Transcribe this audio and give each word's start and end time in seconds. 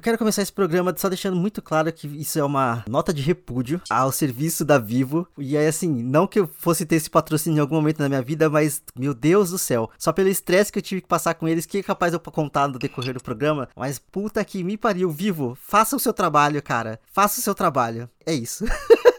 Eu 0.00 0.02
quero 0.02 0.16
começar 0.16 0.40
esse 0.40 0.50
programa 0.50 0.94
só 0.96 1.10
deixando 1.10 1.36
muito 1.36 1.60
claro 1.60 1.92
que 1.92 2.06
isso 2.06 2.38
é 2.38 2.42
uma 2.42 2.82
nota 2.88 3.12
de 3.12 3.20
repúdio 3.20 3.82
ao 3.90 4.10
serviço 4.10 4.64
da 4.64 4.78
Vivo. 4.78 5.28
E 5.36 5.58
é 5.58 5.68
assim, 5.68 5.90
não 5.90 6.26
que 6.26 6.40
eu 6.40 6.48
fosse 6.56 6.86
ter 6.86 6.96
esse 6.96 7.10
patrocínio 7.10 7.58
em 7.58 7.60
algum 7.60 7.74
momento 7.74 7.98
na 7.98 8.08
minha 8.08 8.22
vida, 8.22 8.48
mas, 8.48 8.82
meu 8.96 9.12
Deus 9.12 9.50
do 9.50 9.58
céu, 9.58 9.90
só 9.98 10.10
pelo 10.10 10.30
estresse 10.30 10.72
que 10.72 10.78
eu 10.78 10.82
tive 10.82 11.02
que 11.02 11.06
passar 11.06 11.34
com 11.34 11.46
eles, 11.46 11.66
que 11.66 11.76
é 11.76 11.82
capaz 11.82 12.12
de 12.12 12.16
eu 12.16 12.32
contar 12.32 12.66
no 12.66 12.78
decorrer 12.78 13.12
do 13.12 13.22
programa. 13.22 13.68
Mas 13.76 13.98
puta 13.98 14.42
que 14.42 14.64
me 14.64 14.78
pariu, 14.78 15.10
Vivo, 15.10 15.54
faça 15.60 15.94
o 15.94 16.00
seu 16.00 16.14
trabalho, 16.14 16.62
cara. 16.62 16.98
Faça 17.12 17.38
o 17.38 17.42
seu 17.42 17.54
trabalho. 17.54 18.08
É 18.24 18.32
isso. 18.32 18.64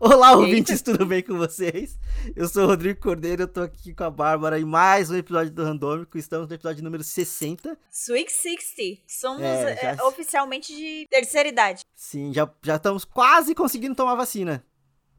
Olá, 0.00 0.32
ouvintes, 0.32 0.82
tudo 0.82 1.06
bem 1.06 1.22
com 1.22 1.36
vocês? 1.38 1.98
Eu 2.34 2.48
sou 2.48 2.64
o 2.64 2.66
Rodrigo 2.66 3.00
Cordeiro, 3.00 3.44
eu 3.44 3.48
tô 3.48 3.62
aqui 3.62 3.94
com 3.94 4.04
a 4.04 4.10
Bárbara 4.10 4.58
em 4.58 4.64
mais 4.64 5.10
um 5.10 5.16
episódio 5.16 5.52
do 5.52 5.64
Randômico. 5.64 6.18
Estamos 6.18 6.48
no 6.48 6.54
episódio 6.54 6.84
número 6.84 7.02
60. 7.02 7.78
Sweet 7.90 8.30
60. 8.30 9.02
Somos 9.06 9.42
é, 9.42 9.76
já... 9.76 9.90
é, 9.90 10.02
oficialmente 10.04 10.74
de 10.74 11.06
terceira 11.10 11.48
idade. 11.48 11.84
Sim, 11.94 12.32
já, 12.32 12.48
já 12.62 12.76
estamos 12.76 13.04
quase 13.04 13.54
conseguindo 13.54 13.94
tomar 13.94 14.14
vacina. 14.14 14.64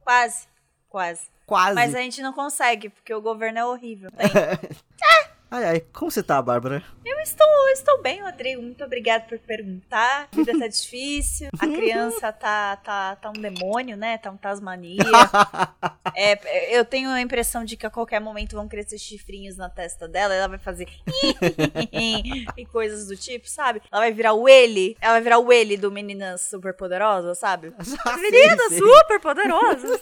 Quase, 0.02 0.48
quase. 0.88 1.28
Quase. 1.46 1.74
Mas 1.74 1.96
a 1.96 2.00
gente 2.00 2.22
não 2.22 2.34
consegue, 2.34 2.90
porque 2.90 3.14
o 3.14 3.22
governo 3.22 3.60
é 3.60 3.66
horrível. 3.66 4.10
é. 4.18 4.98
Ai, 5.50 5.64
ai, 5.64 5.80
como 5.94 6.12
você 6.12 6.22
tá, 6.22 6.42
Bárbara? 6.42 6.84
Eu 7.06 7.20
estou, 7.22 7.48
eu 7.48 7.74
estou 7.74 8.02
bem, 8.02 8.22
Rodrigo. 8.22 8.62
Muito 8.62 8.84
obrigada 8.84 9.24
por 9.30 9.40
perguntar. 9.40 10.28
A 10.30 10.36
vida 10.36 10.60
tá 10.60 10.68
difícil. 10.68 11.48
A 11.58 11.66
criança 11.68 12.34
tá, 12.34 12.76
tá, 12.76 13.16
tá 13.16 13.30
um 13.30 13.34
demônio, 13.42 13.96
né? 13.96 14.18
Tá 14.18 14.30
um 14.30 14.36
tasmania. 14.36 14.98
é, 16.14 16.78
eu 16.78 16.84
tenho 16.84 17.10
a 17.10 17.22
impressão 17.22 17.64
de 17.64 17.78
que 17.78 17.86
a 17.86 17.90
qualquer 17.90 18.20
momento 18.20 18.58
vão 18.58 18.68
crescer 18.68 18.98
chifrinhos 18.98 19.56
na 19.56 19.70
testa 19.70 20.06
dela. 20.06 20.34
Ela 20.34 20.50
vai 20.50 20.58
fazer 20.60 20.90
e 21.94 22.66
coisas 22.66 23.08
do 23.08 23.16
tipo, 23.16 23.48
sabe? 23.48 23.82
Ela 23.90 24.02
vai 24.02 24.12
virar 24.12 24.34
o 24.34 24.50
ele. 24.50 24.98
Ela 25.00 25.14
vai 25.14 25.22
virar 25.22 25.40
o 25.40 25.54
ele 25.54 25.78
do 25.78 25.90
Meninas 25.90 26.42
Super 26.42 26.74
Poderosas, 26.74 27.40
sabe? 27.40 27.74
Meninas 28.20 28.74
super 28.74 29.22
poderosas. 29.22 30.02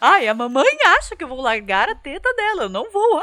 Ai, 0.00 0.28
a 0.28 0.34
mamãe 0.34 0.78
acha 0.98 1.16
que 1.16 1.24
eu 1.24 1.28
vou 1.28 1.40
largar 1.40 1.88
a 1.88 1.94
teta 1.94 2.32
dela. 2.34 2.64
Eu 2.64 2.68
não 2.68 2.90
vou. 2.90 3.22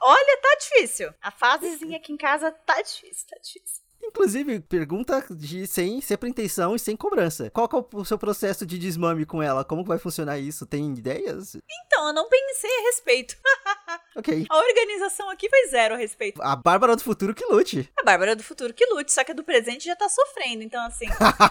Olha, 0.00 0.40
tá 0.40 0.56
difícil. 0.60 1.12
A 1.20 1.30
fasezinha 1.30 1.96
aqui 1.98 2.12
em 2.12 2.16
casa 2.16 2.50
tá 2.50 2.80
difícil, 2.80 3.26
tá 3.28 3.36
difícil. 3.42 3.83
Inclusive, 4.06 4.60
pergunta 4.60 5.24
de 5.30 5.66
sem, 5.66 6.00
sem 6.00 6.16
pretensão 6.16 6.74
e 6.74 6.78
sem 6.78 6.96
cobrança. 6.96 7.50
Qual 7.50 7.68
é 7.72 7.96
o 7.96 8.04
seu 8.04 8.18
processo 8.18 8.64
de 8.64 8.78
desmame 8.78 9.26
com 9.26 9.42
ela? 9.42 9.64
Como 9.64 9.84
vai 9.84 9.98
funcionar 9.98 10.38
isso? 10.38 10.66
Tem 10.66 10.92
ideias? 10.92 11.56
Então, 11.86 12.08
eu 12.08 12.12
não 12.12 12.28
pensei 12.28 12.70
a 12.70 12.82
respeito. 12.82 13.36
ok. 14.16 14.46
A 14.48 14.56
organização 14.56 15.30
aqui 15.30 15.48
foi 15.48 15.68
zero 15.68 15.94
a 15.94 15.98
respeito. 15.98 16.42
A 16.42 16.54
Bárbara 16.56 16.96
do 16.96 17.02
futuro 17.02 17.34
que 17.34 17.44
lute. 17.46 17.90
A 17.98 18.02
Bárbara 18.02 18.36
do 18.36 18.42
futuro 18.42 18.72
que 18.72 18.86
lute, 18.86 19.12
só 19.12 19.24
que 19.24 19.32
a 19.32 19.34
do 19.34 19.44
presente 19.44 19.84
já 19.84 19.96
tá 19.96 20.08
sofrendo. 20.08 20.62
Então, 20.62 20.84
assim. 20.86 21.06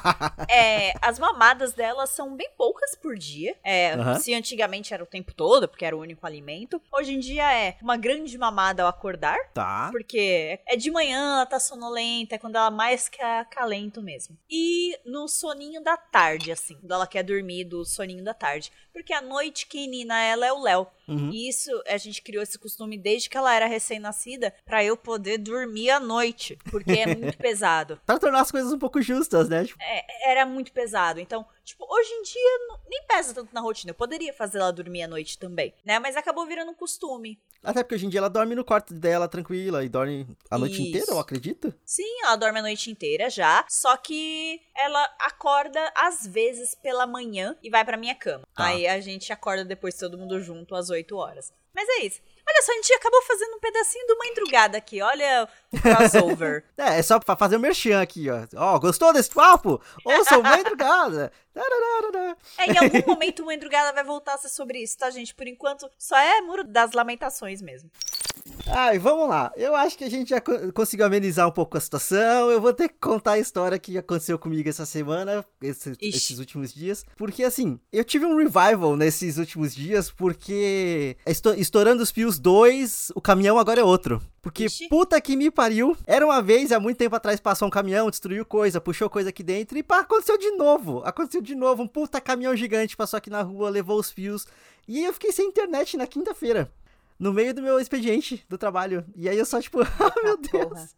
é, 0.49 0.93
as 1.01 1.19
mamadas 1.19 1.73
dela 1.73 2.05
são 2.07 2.35
bem 2.35 2.49
poucas 2.57 2.95
por 2.95 3.15
dia. 3.15 3.55
É, 3.63 3.93
Se 4.19 4.33
antigamente 4.33 4.93
era 4.93 5.03
o 5.03 5.07
tempo 5.07 5.33
todo, 5.33 5.67
porque 5.67 5.85
era 5.85 5.95
o 5.95 5.99
único 5.99 6.25
alimento. 6.25 6.81
Hoje 6.91 7.13
em 7.13 7.19
dia 7.19 7.51
é 7.53 7.77
uma 7.81 7.97
grande 7.97 8.37
mamada 8.37 8.83
ao 8.83 8.89
acordar. 8.89 9.37
Tá. 9.53 9.89
Porque 9.91 10.59
é 10.65 10.75
de 10.75 10.91
manhã, 10.91 11.35
ela 11.35 11.45
tá 11.45 11.59
sonolenta, 11.59 12.35
é 12.35 12.37
quando 12.43 12.57
ela 12.57 12.69
mais 12.69 13.07
quer 13.07 13.39
acalento 13.39 14.01
mesmo. 14.01 14.37
E 14.51 14.99
no 15.05 15.29
soninho 15.29 15.81
da 15.81 15.95
tarde, 15.95 16.51
assim, 16.51 16.75
quando 16.75 16.91
ela 16.91 17.07
quer 17.07 17.23
dormir 17.23 17.63
do 17.63 17.85
soninho 17.85 18.21
da 18.21 18.33
tarde. 18.33 18.69
Porque 18.91 19.13
à 19.13 19.21
noite 19.21 19.65
quem 19.65 19.87
nina 19.87 20.21
ela 20.21 20.45
é 20.45 20.51
o 20.51 20.61
Léo. 20.61 20.85
Uhum. 21.07 21.29
E 21.31 21.47
isso, 21.47 21.71
a 21.87 21.95
gente 21.95 22.21
criou 22.21 22.43
esse 22.43 22.59
costume 22.59 22.97
desde 22.97 23.29
que 23.29 23.37
ela 23.37 23.55
era 23.55 23.65
recém-nascida, 23.65 24.53
para 24.65 24.83
eu 24.83 24.97
poder 24.97 25.37
dormir 25.37 25.89
à 25.89 26.01
noite, 26.01 26.57
porque 26.69 26.91
é 26.91 27.15
muito 27.15 27.37
pesado. 27.39 27.97
Pra 28.05 28.19
tornar 28.19 28.41
as 28.41 28.51
coisas 28.51 28.73
um 28.73 28.79
pouco 28.79 29.01
justas, 29.01 29.47
né? 29.47 29.63
Tipo... 29.63 29.81
É, 29.81 30.31
era 30.31 30.45
muito 30.45 30.73
pesado. 30.73 31.21
Então, 31.21 31.45
tipo, 31.63 31.85
hoje 31.89 32.11
em 32.11 32.23
dia 32.23 32.59
nem 32.89 33.03
pesa 33.07 33.33
tanto 33.33 33.53
na 33.53 33.61
rotina. 33.61 33.91
Eu 33.91 33.95
poderia 33.95 34.33
fazer 34.33 34.59
ela 34.59 34.71
dormir 34.71 35.03
à 35.03 35.07
noite 35.07 35.37
também, 35.37 35.73
né? 35.85 35.99
Mas 35.99 36.15
acabou 36.15 36.45
virando 36.45 36.71
um 36.71 36.75
costume. 36.75 37.39
Até 37.63 37.81
porque 37.81 37.95
hoje 37.95 38.05
em 38.05 38.09
dia 38.09 38.19
ela 38.19 38.29
dorme 38.29 38.55
no 38.55 38.65
quarto 38.65 38.93
dela 38.93 39.27
tranquila 39.27 39.83
e 39.83 39.89
dorme 39.89 40.27
a 40.51 40.57
noite 40.57 40.73
Isso. 40.73 40.89
inteira, 40.89 41.11
eu 41.11 41.19
acredito. 41.19 41.73
Sim, 41.85 42.21
ela 42.23 42.35
dorme 42.35 42.59
a 42.59 42.63
noite 42.63 42.91
inteira 42.91 43.29
já. 43.29 43.65
Só 43.69 43.95
que 43.95 44.59
ela 44.75 45.03
acorda 45.19 45.91
às 45.95 46.27
vezes 46.27 46.75
pela 46.75 47.07
manhã 47.07 47.57
e 47.63 47.69
vai 47.69 47.85
pra 47.85 47.97
minha 47.97 48.15
cama. 48.15 48.43
Tá. 48.53 48.65
Aí 48.65 48.85
a 48.85 48.99
gente 48.99 49.31
acorda 49.31 49.63
depois 49.63 49.97
todo 49.97 50.17
mundo 50.17 50.41
junto 50.41 50.75
às 50.75 50.89
8 50.89 51.15
horas. 51.15 51.53
Mas 51.73 51.87
é 51.89 52.05
isso. 52.05 52.21
Olha 52.53 52.61
só, 52.61 52.71
a 52.71 52.75
gente 52.75 52.93
acabou 52.93 53.21
fazendo 53.23 53.55
um 53.55 53.59
pedacinho 53.59 54.05
de 54.05 54.13
uma 54.13 54.27
endrugada 54.27 54.77
aqui. 54.77 55.01
Olha 55.01 55.49
o 55.71 55.81
crossover. 55.81 56.63
é, 56.77 56.99
é 56.99 57.01
só 57.01 57.19
pra 57.19 57.35
fazer 57.35 57.55
o 57.55 57.57
um 57.57 57.61
merchan 57.61 57.99
aqui, 57.99 58.29
ó. 58.29 58.45
Ó, 58.55 58.77
gostou 58.77 59.11
desse 59.11 59.31
papo? 59.31 59.81
Ouça 60.05 60.37
uma 60.37 60.59
endrugada. 60.59 61.31
é, 62.59 62.65
em 62.71 62.77
algum 62.77 63.11
momento 63.11 63.41
uma 63.41 63.55
endrugada 63.55 63.91
vai 63.91 64.03
voltar 64.03 64.35
a 64.35 64.37
ser 64.37 64.49
sobre 64.49 64.83
isso, 64.83 64.97
tá, 64.99 65.09
gente? 65.09 65.33
Por 65.33 65.47
enquanto, 65.47 65.89
só 65.97 66.15
é 66.15 66.41
muro 66.41 66.63
das 66.63 66.91
lamentações 66.91 67.59
mesmo. 67.59 67.89
Ai, 68.67 68.97
vamos 68.97 69.27
lá. 69.27 69.51
Eu 69.57 69.75
acho 69.75 69.97
que 69.97 70.03
a 70.03 70.09
gente 70.09 70.29
já 70.29 70.41
conseguiu 70.73 71.05
amenizar 71.05 71.47
um 71.47 71.51
pouco 71.51 71.77
a 71.77 71.81
situação. 71.81 72.49
Eu 72.49 72.61
vou 72.61 72.73
ter 72.73 72.87
que 72.89 72.95
contar 72.99 73.33
a 73.33 73.39
história 73.39 73.77
que 73.77 73.97
aconteceu 73.97 74.39
comigo 74.39 74.67
essa 74.67 74.85
semana, 74.85 75.45
esse, 75.61 75.93
esses 76.01 76.39
últimos 76.39 76.73
dias. 76.73 77.05
Porque, 77.17 77.43
assim, 77.43 77.79
eu 77.91 78.03
tive 78.03 78.25
um 78.25 78.37
revival 78.37 78.95
nesses 78.95 79.37
últimos 79.37 79.75
dias, 79.75 80.09
porque 80.09 81.17
estourando 81.57 82.01
os 82.01 82.11
pios 82.11 82.39
2, 82.39 83.11
o 83.15 83.21
caminhão 83.21 83.59
agora 83.59 83.81
é 83.81 83.83
outro. 83.83 84.21
Porque 84.41 84.65
Ixi. 84.65 84.87
puta 84.87 85.19
que 85.19 85.35
me 85.35 85.51
pariu. 85.51 85.95
Era 86.05 86.25
uma 86.25 86.41
vez, 86.41 86.71
há 86.71 86.79
muito 86.79 86.97
tempo 86.97 87.15
atrás, 87.15 87.39
passou 87.39 87.67
um 87.67 87.71
caminhão, 87.71 88.09
destruiu 88.09 88.45
coisa, 88.45 88.81
puxou 88.81 89.09
coisa 89.09 89.29
aqui 89.29 89.43
dentro 89.43 89.77
e 89.77 89.83
pá, 89.83 89.99
aconteceu 89.99 90.37
de 90.37 90.51
novo. 90.51 91.01
Aconteceu 91.05 91.41
de 91.41 91.55
novo. 91.55 91.83
Um 91.83 91.87
puta 91.87 92.19
caminhão 92.21 92.55
gigante 92.55 92.95
passou 92.95 93.17
aqui 93.17 93.29
na 93.29 93.41
rua, 93.41 93.69
levou 93.69 93.99
os 93.99 94.09
fios. 94.09 94.45
E 94.87 95.03
eu 95.03 95.13
fiquei 95.13 95.31
sem 95.31 95.47
internet 95.47 95.95
na 95.95 96.07
quinta-feira 96.07 96.71
no 97.23 97.31
meio 97.31 97.53
do 97.53 97.61
meu 97.61 97.79
expediente 97.79 98.45
do 98.49 98.57
trabalho. 98.57 99.05
E 99.15 99.29
aí 99.29 99.37
eu 99.37 99.45
só, 99.45 99.61
tipo, 99.61 99.79
ah, 99.81 100.13
meu 100.21 100.35
Deus. 100.35 100.51
Porra. 100.51 100.89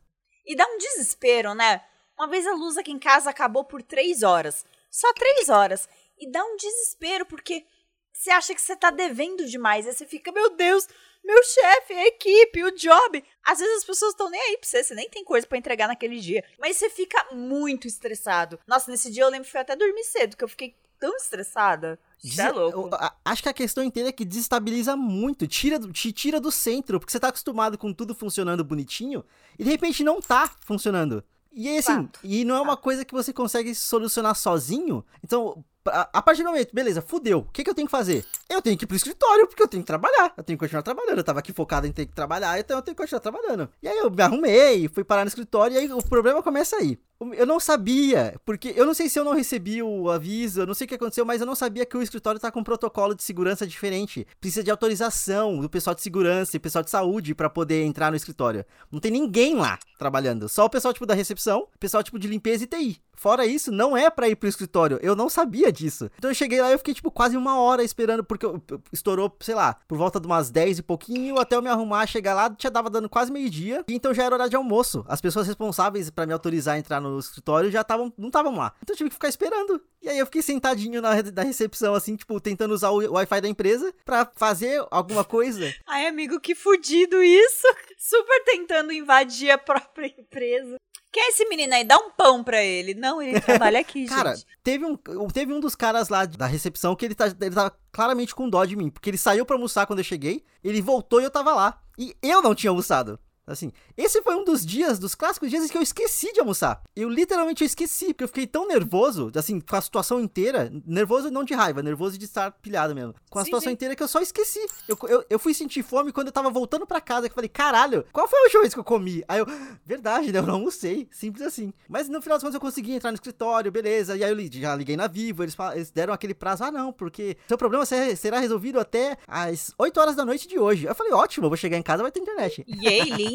E 0.44 0.56
dá 0.56 0.66
um 0.66 0.78
desespero, 0.80 1.54
né? 1.54 1.84
Uma 2.18 2.28
vez 2.28 2.48
a 2.48 2.54
luz 2.54 2.78
aqui 2.78 2.92
em 2.92 2.98
casa 2.98 3.30
acabou 3.30 3.64
por 3.64 3.84
três 3.84 4.24
horas. 4.24 4.66
Só 4.90 5.14
três 5.14 5.50
horas. 5.50 5.88
E 6.18 6.32
dá 6.32 6.44
um 6.44 6.56
desespero, 6.56 7.28
porque 7.28 7.64
você 8.12 8.32
acha 8.32 8.56
que 8.56 8.62
você 8.62 8.76
tá 8.76 8.90
devendo 8.90 9.46
demais. 9.46 9.86
Aí 9.86 9.94
você 9.94 10.08
fica, 10.08 10.32
meu 10.32 10.50
Deus, 10.50 10.88
meu 11.24 11.44
chefe, 11.44 11.94
a 11.94 12.08
equipe, 12.08 12.64
o 12.64 12.72
job. 12.72 13.24
Às 13.44 13.60
vezes 13.60 13.78
as 13.78 13.84
pessoas 13.84 14.14
estão 14.14 14.28
nem 14.28 14.42
aí 14.42 14.58
pra 14.58 14.68
você, 14.68 14.84
você 14.84 14.96
nem 14.96 15.08
tem 15.08 15.24
coisa 15.24 15.46
para 15.46 15.60
entregar 15.60 15.88
naquele 15.88 16.20
dia. 16.20 16.44
Mas 16.58 16.78
você 16.78 16.90
fica 16.90 17.24
muito 17.34 17.86
estressado. 17.86 18.60
Nossa, 18.66 18.90
nesse 18.90 19.12
dia 19.12 19.24
eu 19.24 19.30
lembro 19.30 19.46
que 19.46 19.52
foi 19.52 19.62
até 19.62 19.76
dormir 19.76 20.04
cedo, 20.06 20.36
que 20.36 20.44
eu 20.44 20.50
fiquei 20.50 20.76
tão 21.00 21.16
estressada. 21.18 22.00
Isso 22.24 22.42
é 22.42 22.52
louco. 22.52 22.90
Acho 23.24 23.44
que 23.44 23.50
a 23.50 23.54
questão 23.54 23.84
inteira 23.84 24.10
é 24.10 24.12
que 24.12 24.26
desestabiliza 24.26 24.96
muito, 24.96 25.48
tira, 25.48 25.80
te 25.80 26.12
tira 26.12 26.40
do 26.40 26.52
centro, 26.52 27.00
porque 27.00 27.12
você 27.12 27.20
tá 27.20 27.28
acostumado 27.28 27.78
com 27.78 27.94
tudo 27.94 28.16
funcionando 28.16 28.64
bonitinho 28.64 29.24
e 29.60 29.64
de 29.64 29.70
repente 29.70 30.04
não 30.04 30.20
tá 30.22 30.50
funcionando. 30.62 31.24
E 31.54 31.78
assim, 31.78 31.94
Fato. 31.94 32.20
e 32.24 32.44
não 32.44 32.56
é 32.56 32.62
uma 32.62 32.76
coisa 32.76 33.06
que 33.06 33.14
você 33.14 33.32
consegue 33.32 33.74
solucionar 33.74 34.36
sozinho. 34.36 35.06
Então, 35.24 35.64
a, 35.86 36.22
partir 36.22 36.44
do 36.44 36.50
momento, 36.50 36.74
beleza, 36.74 37.02
fudeu. 37.02 37.40
O 37.40 37.52
que, 37.52 37.64
que 37.64 37.70
eu 37.70 37.74
tenho 37.76 37.88
que 37.88 37.92
fazer? 37.92 38.26
Eu 38.50 38.62
tenho 38.62 38.78
que 38.78 38.86
ir 38.86 38.88
pro 38.88 38.96
escritório, 38.96 39.48
porque 39.48 39.62
eu 39.62 39.68
tenho 39.68 39.84
que 39.84 39.88
trabalhar. 39.88 40.34
Eu 40.36 40.44
tenho 40.44 40.58
que 40.58 40.66
continuar 40.66 40.82
trabalhando. 40.82 41.18
Eu 41.18 41.24
tava 41.24 41.40
aqui 41.40 41.54
focado 41.54 41.88
em 41.88 41.92
ter 41.92 42.06
que 42.06 42.14
trabalhar, 42.14 42.60
então 42.60 42.78
eu 42.78 42.82
tenho 42.82 42.96
que 42.96 43.02
continuar 43.02 43.20
trabalhando. 43.20 43.70
E 43.82 43.88
aí 43.88 43.98
eu 43.98 44.10
me 44.10 44.22
arrumei, 44.22 44.88
fui 44.88 45.04
parar 45.04 45.24
no 45.24 45.28
escritório, 45.28 45.76
e 45.76 45.78
aí 45.80 45.92
o 45.92 46.02
problema 46.02 46.42
começa 46.42 46.76
aí. 46.78 46.98
Eu 47.34 47.46
não 47.46 47.62
sabia, 47.62 48.36
porque 48.46 48.74
eu 48.76 48.86
não 48.86 48.94
sei 48.94 49.08
se 49.08 49.18
eu 49.18 49.24
não 49.24 49.34
recebi 49.34 49.82
o 49.82 50.10
aviso, 50.10 50.62
eu 50.62 50.68
não 50.68 50.74
sei 50.74 50.84
o 50.84 50.88
que 50.88 50.96
aconteceu, 50.96 51.26
mas 51.26 51.40
eu 51.40 51.48
não 51.48 51.56
sabia 51.56 51.86
que 51.86 51.96
o 51.96 52.02
escritório 52.02 52.42
tá 52.42 52.52
com 52.52 52.60
um 52.60 52.64
protocolo 52.64 53.16
de 53.16 53.24
segurança 53.24 53.66
diferente. 53.66 54.28
Precisa 54.40 54.62
de 54.62 54.70
autorização 54.70 55.62
do 55.62 55.70
pessoal 55.70 55.96
de 55.96 56.02
segurança 56.02 56.58
e 56.58 56.60
pessoal 56.60 56.84
de 56.84 56.90
saúde 56.90 57.34
para 57.34 57.50
poder 57.50 57.84
entrar 57.84 58.12
no 58.12 58.18
escritório. 58.18 58.66
Não 58.92 59.00
tem 59.00 59.12
ninguém 59.12 59.56
lá 59.56 59.80
trabalhando, 59.98 60.50
só 60.50 60.66
o 60.66 60.70
pessoal 60.70 60.94
tipo 60.94 61.06
da 61.06 61.14
recepção, 61.14 61.70
pessoal 61.80 62.04
tipo 62.04 62.20
de 62.20 62.28
limpeza 62.28 62.66
e 62.66 62.68
TI. 62.68 63.02
Fora 63.16 63.46
isso, 63.46 63.72
não 63.72 63.96
é 63.96 64.10
para 64.10 64.28
ir 64.28 64.36
pro 64.36 64.50
escritório. 64.50 65.00
Eu 65.02 65.16
não 65.16 65.30
sabia 65.30 65.72
disso. 65.76 66.10
Então 66.18 66.32
eu 66.32 66.36
cheguei 66.36 66.62
lá 66.62 66.70
e 66.70 66.74
eu 66.74 66.78
fiquei, 66.78 66.94
tipo, 66.94 67.12
quase 67.12 67.38
uma 67.38 67.60
hora 67.60 67.84
esperando, 67.84 68.24
porque 68.24 68.46
estourou, 68.92 69.36
sei 69.40 69.56
lá, 69.56 69.76
por 69.88 69.98
volta 69.98 70.20
de 70.20 70.26
umas 70.26 70.50
10 70.50 70.80
e 70.80 70.84
pouquinho, 70.84 71.40
até 71.40 71.56
eu 71.56 71.62
me 71.62 71.70
arrumar, 71.70 72.08
chegar 72.08 72.34
lá, 72.34 72.56
já 72.60 72.70
dava 72.70 72.90
dando 72.90 73.10
quase 73.10 73.32
meio-dia. 73.32 73.84
Então 73.88 74.14
já 74.14 74.24
era 74.24 74.36
hora 74.36 74.50
de 74.50 74.56
almoço. 74.56 75.06
As 75.08 75.22
pessoas 75.22 75.48
responsáveis 75.48 76.10
para 76.10 76.26
me 76.26 76.34
autorizar 76.34 76.76
a 76.76 76.80
entrar 76.80 77.00
no 77.00 77.20
escritório 77.20 77.70
já 77.70 77.82
estavam, 77.82 78.12
não 78.18 78.28
estavam 78.28 78.56
lá. 78.56 78.74
Então 78.82 78.94
eu 78.94 78.98
tive 78.98 79.10
que 79.10 79.16
ficar 79.16 79.30
esperando. 79.30 79.82
E 80.02 80.10
aí 80.10 80.20
eu 80.20 80.26
fiquei 80.26 80.42
sentadinho 80.42 81.02
na, 81.02 81.10
na 81.22 81.42
recepção, 81.42 81.96
assim, 81.96 82.16
tipo, 82.16 82.40
tentando 82.40 82.74
usar 82.74 82.92
o 82.92 83.14
Wi-Fi 83.14 83.42
da 83.42 83.50
empresa 83.50 83.94
para 84.06 84.30
fazer 84.36 84.86
alguma 84.92 85.24
coisa. 85.24 85.74
Ai, 85.88 86.08
amigo, 86.08 86.40
que 86.40 86.54
fudido 86.54 87.24
isso! 87.24 87.68
Super 87.98 88.44
tentando 88.44 88.92
invadir 88.92 89.50
a 89.50 89.58
própria 89.58 90.14
empresa. 90.18 90.76
Quem 91.16 91.24
é 91.24 91.30
esse 91.30 91.48
menino 91.48 91.74
aí? 91.74 91.86
Dá 91.86 91.98
um 91.98 92.12
pão 92.12 92.44
pra 92.44 92.62
ele. 92.62 92.94
Não, 92.94 93.22
ele 93.22 93.40
trabalha 93.40 93.80
aqui, 93.80 94.04
Cara, 94.06 94.36
gente. 94.36 94.46
teve 94.62 94.84
um, 94.84 94.98
teve 95.32 95.54
um 95.54 95.62
dos 95.62 95.74
caras 95.74 96.10
lá 96.10 96.26
da 96.26 96.46
recepção 96.46 96.94
que 96.94 97.06
ele 97.06 97.16
tá, 97.16 97.28
ele 97.28 97.56
tá 97.56 97.72
claramente 97.90 98.36
com 98.36 98.50
dó 98.50 98.66
de 98.66 98.76
mim. 98.76 98.90
Porque 98.90 99.12
ele 99.12 99.18
saiu 99.18 99.46
pra 99.46 99.56
almoçar 99.56 99.88
quando 99.88 100.00
eu 100.00 100.04
cheguei, 100.04 100.44
ele 100.62 100.82
voltou 100.82 101.22
e 101.22 101.24
eu 101.24 101.32
tava 101.32 101.54
lá. 101.54 101.80
E 101.98 102.14
eu 102.22 102.42
não 102.42 102.54
tinha 102.54 102.70
almoçado. 102.70 103.18
Assim, 103.48 103.72
esse 103.96 104.22
foi 104.24 104.36
um 104.36 104.44
dos 104.44 104.66
dias, 104.66 104.98
dos 104.98 105.14
clássicos 105.14 105.50
dias 105.50 105.64
em 105.64 105.68
que 105.68 105.78
eu 105.78 105.82
esqueci 105.82 106.34
de 106.34 106.40
almoçar. 106.40 106.82
Eu 106.96 107.08
literalmente 107.10 107.64
eu 107.64 107.66
esqueci, 107.66 108.08
porque 108.08 108.24
eu 108.24 108.28
fiquei 108.28 108.48
tão 108.48 108.68
nervoso, 108.68 109.32
assim, 109.36 109.60
com 109.60 109.76
a 109.76 109.82
situação 109.82 110.20
inteira. 110.20 110.72
Nervoso 110.86 111.30
não 111.30 111.44
de 111.44 111.54
raiva, 111.54 111.84
nervoso 111.84 112.18
de 112.18 112.26
estar 112.26 112.52
pilhado 112.52 112.96
mesmo. 112.96 113.14
Com 113.30 113.38
a 113.38 113.44
sim, 113.44 113.46
situação 113.46 113.70
sim. 113.70 113.74
inteira 113.74 113.96
que 113.96 114.02
eu 114.02 114.08
só 114.08 114.20
esqueci. 114.20 114.60
Eu, 114.88 114.98
eu, 115.04 115.26
eu, 115.30 115.40
fui 115.40 115.54
sentir 115.54 115.84
fome 115.84 116.12
quando 116.12 116.28
eu 116.28 116.34
tava 116.34 116.50
voltando 116.50 116.88
pra 116.88 117.00
casa, 117.00 117.28
que 117.28 117.34
eu 117.34 117.36
falei, 117.36 117.50
caralho, 117.50 118.04
qual 118.12 118.28
foi 118.28 118.40
a 118.40 118.44
última 118.44 118.62
vez 118.62 118.74
que 118.74 118.80
eu 118.80 118.84
comi? 118.84 119.24
Aí 119.28 119.40
eu, 119.40 119.48
verdade, 119.86 120.32
né? 120.32 120.40
Eu 120.40 120.44
não 120.44 120.56
almocei. 120.56 121.08
Simples 121.12 121.46
assim. 121.46 121.72
Mas 121.88 122.10
no 122.10 122.22
final 122.22 122.38
das 122.38 122.44
contas 122.44 122.56
eu 122.56 122.62
consegui 122.62 122.94
entrar 122.94 123.12
no 123.12 123.16
escritório, 123.16 123.72
beleza. 123.72 124.18
E 124.18 124.24
aí 124.24 124.32
eu 124.32 124.62
já 124.62 124.76
liguei 124.76 124.98
na 124.98 125.08
Vivo, 125.08 125.44
eles, 125.44 125.56
eles 125.74 125.92
deram 125.92 126.14
aquele 126.14 126.34
prazo, 126.34 126.64
ah, 126.64 126.72
não, 126.72 126.92
porque 126.92 127.38
seu 127.48 127.58
problema 127.58 127.86
será 127.86 128.40
resolvido 128.40 128.80
até 128.80 129.18
às 129.28 129.72
8 129.78 130.00
horas 130.00 130.16
da 130.16 130.26
noite 130.26 130.48
de 130.48 130.58
hoje. 130.58 130.86
Eu 130.86 130.96
falei, 130.96 131.14
ótimo, 131.14 131.46
eu 131.46 131.50
vou 131.50 131.58
chegar 131.58 131.78
em 131.78 131.84
casa 131.84 132.02
vai 132.02 132.12
ter 132.12 132.20
internet. 132.20 132.66
Yay, 132.68 133.04
lindo! 133.12 133.35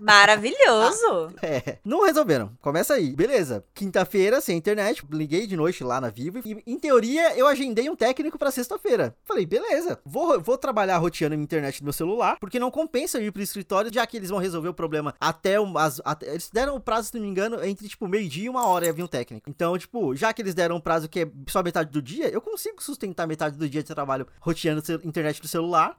Maravilhoso! 0.00 1.32
Ah, 1.36 1.46
é, 1.46 1.78
não 1.84 2.04
resolveram. 2.04 2.52
Começa 2.60 2.94
aí. 2.94 3.14
Beleza. 3.14 3.64
Quinta-feira, 3.74 4.40
sem 4.40 4.56
internet, 4.56 5.04
liguei 5.10 5.46
de 5.46 5.56
noite 5.56 5.84
lá 5.84 6.00
na 6.00 6.10
Vivo 6.10 6.40
e, 6.44 6.62
em 6.66 6.78
teoria, 6.78 7.36
eu 7.36 7.46
agendei 7.46 7.88
um 7.88 7.96
técnico 7.96 8.38
para 8.38 8.50
sexta-feira. 8.50 9.14
Falei, 9.24 9.46
beleza, 9.46 9.98
vou, 10.04 10.40
vou 10.40 10.58
trabalhar 10.58 10.98
roteando 10.98 11.34
a 11.34 11.38
internet 11.38 11.80
do 11.80 11.84
meu 11.84 11.92
celular, 11.92 12.36
porque 12.40 12.58
não 12.58 12.70
compensa 12.70 13.20
ir 13.20 13.32
pro 13.32 13.42
escritório, 13.42 13.92
já 13.92 14.06
que 14.06 14.16
eles 14.16 14.30
vão 14.30 14.38
resolver 14.38 14.68
o 14.68 14.74
problema 14.74 15.14
até, 15.20 15.56
as, 15.76 16.00
até 16.04 16.30
eles 16.30 16.50
deram 16.52 16.76
o 16.76 16.80
prazo, 16.80 17.08
se 17.08 17.14
não 17.14 17.22
me 17.22 17.28
engano, 17.28 17.64
entre, 17.64 17.88
tipo, 17.88 18.08
meio-dia 18.08 18.46
e 18.46 18.48
uma 18.48 18.66
hora 18.66 18.86
ia 18.86 18.92
vir 18.92 19.02
um 19.02 19.08
técnico. 19.08 19.48
Então, 19.48 19.76
tipo, 19.78 20.14
já 20.14 20.32
que 20.32 20.42
eles 20.42 20.54
deram 20.54 20.76
um 20.76 20.80
prazo 20.80 21.08
que 21.08 21.20
é 21.20 21.30
só 21.48 21.62
metade 21.62 21.90
do 21.90 22.02
dia, 22.02 22.28
eu 22.28 22.40
consigo 22.40 22.82
sustentar 22.82 23.26
metade 23.26 23.56
do 23.56 23.68
dia 23.68 23.82
de 23.82 23.94
trabalho 23.94 24.26
roteando 24.40 24.82
a 24.88 25.06
internet 25.06 25.40
do 25.40 25.48
celular. 25.48 25.96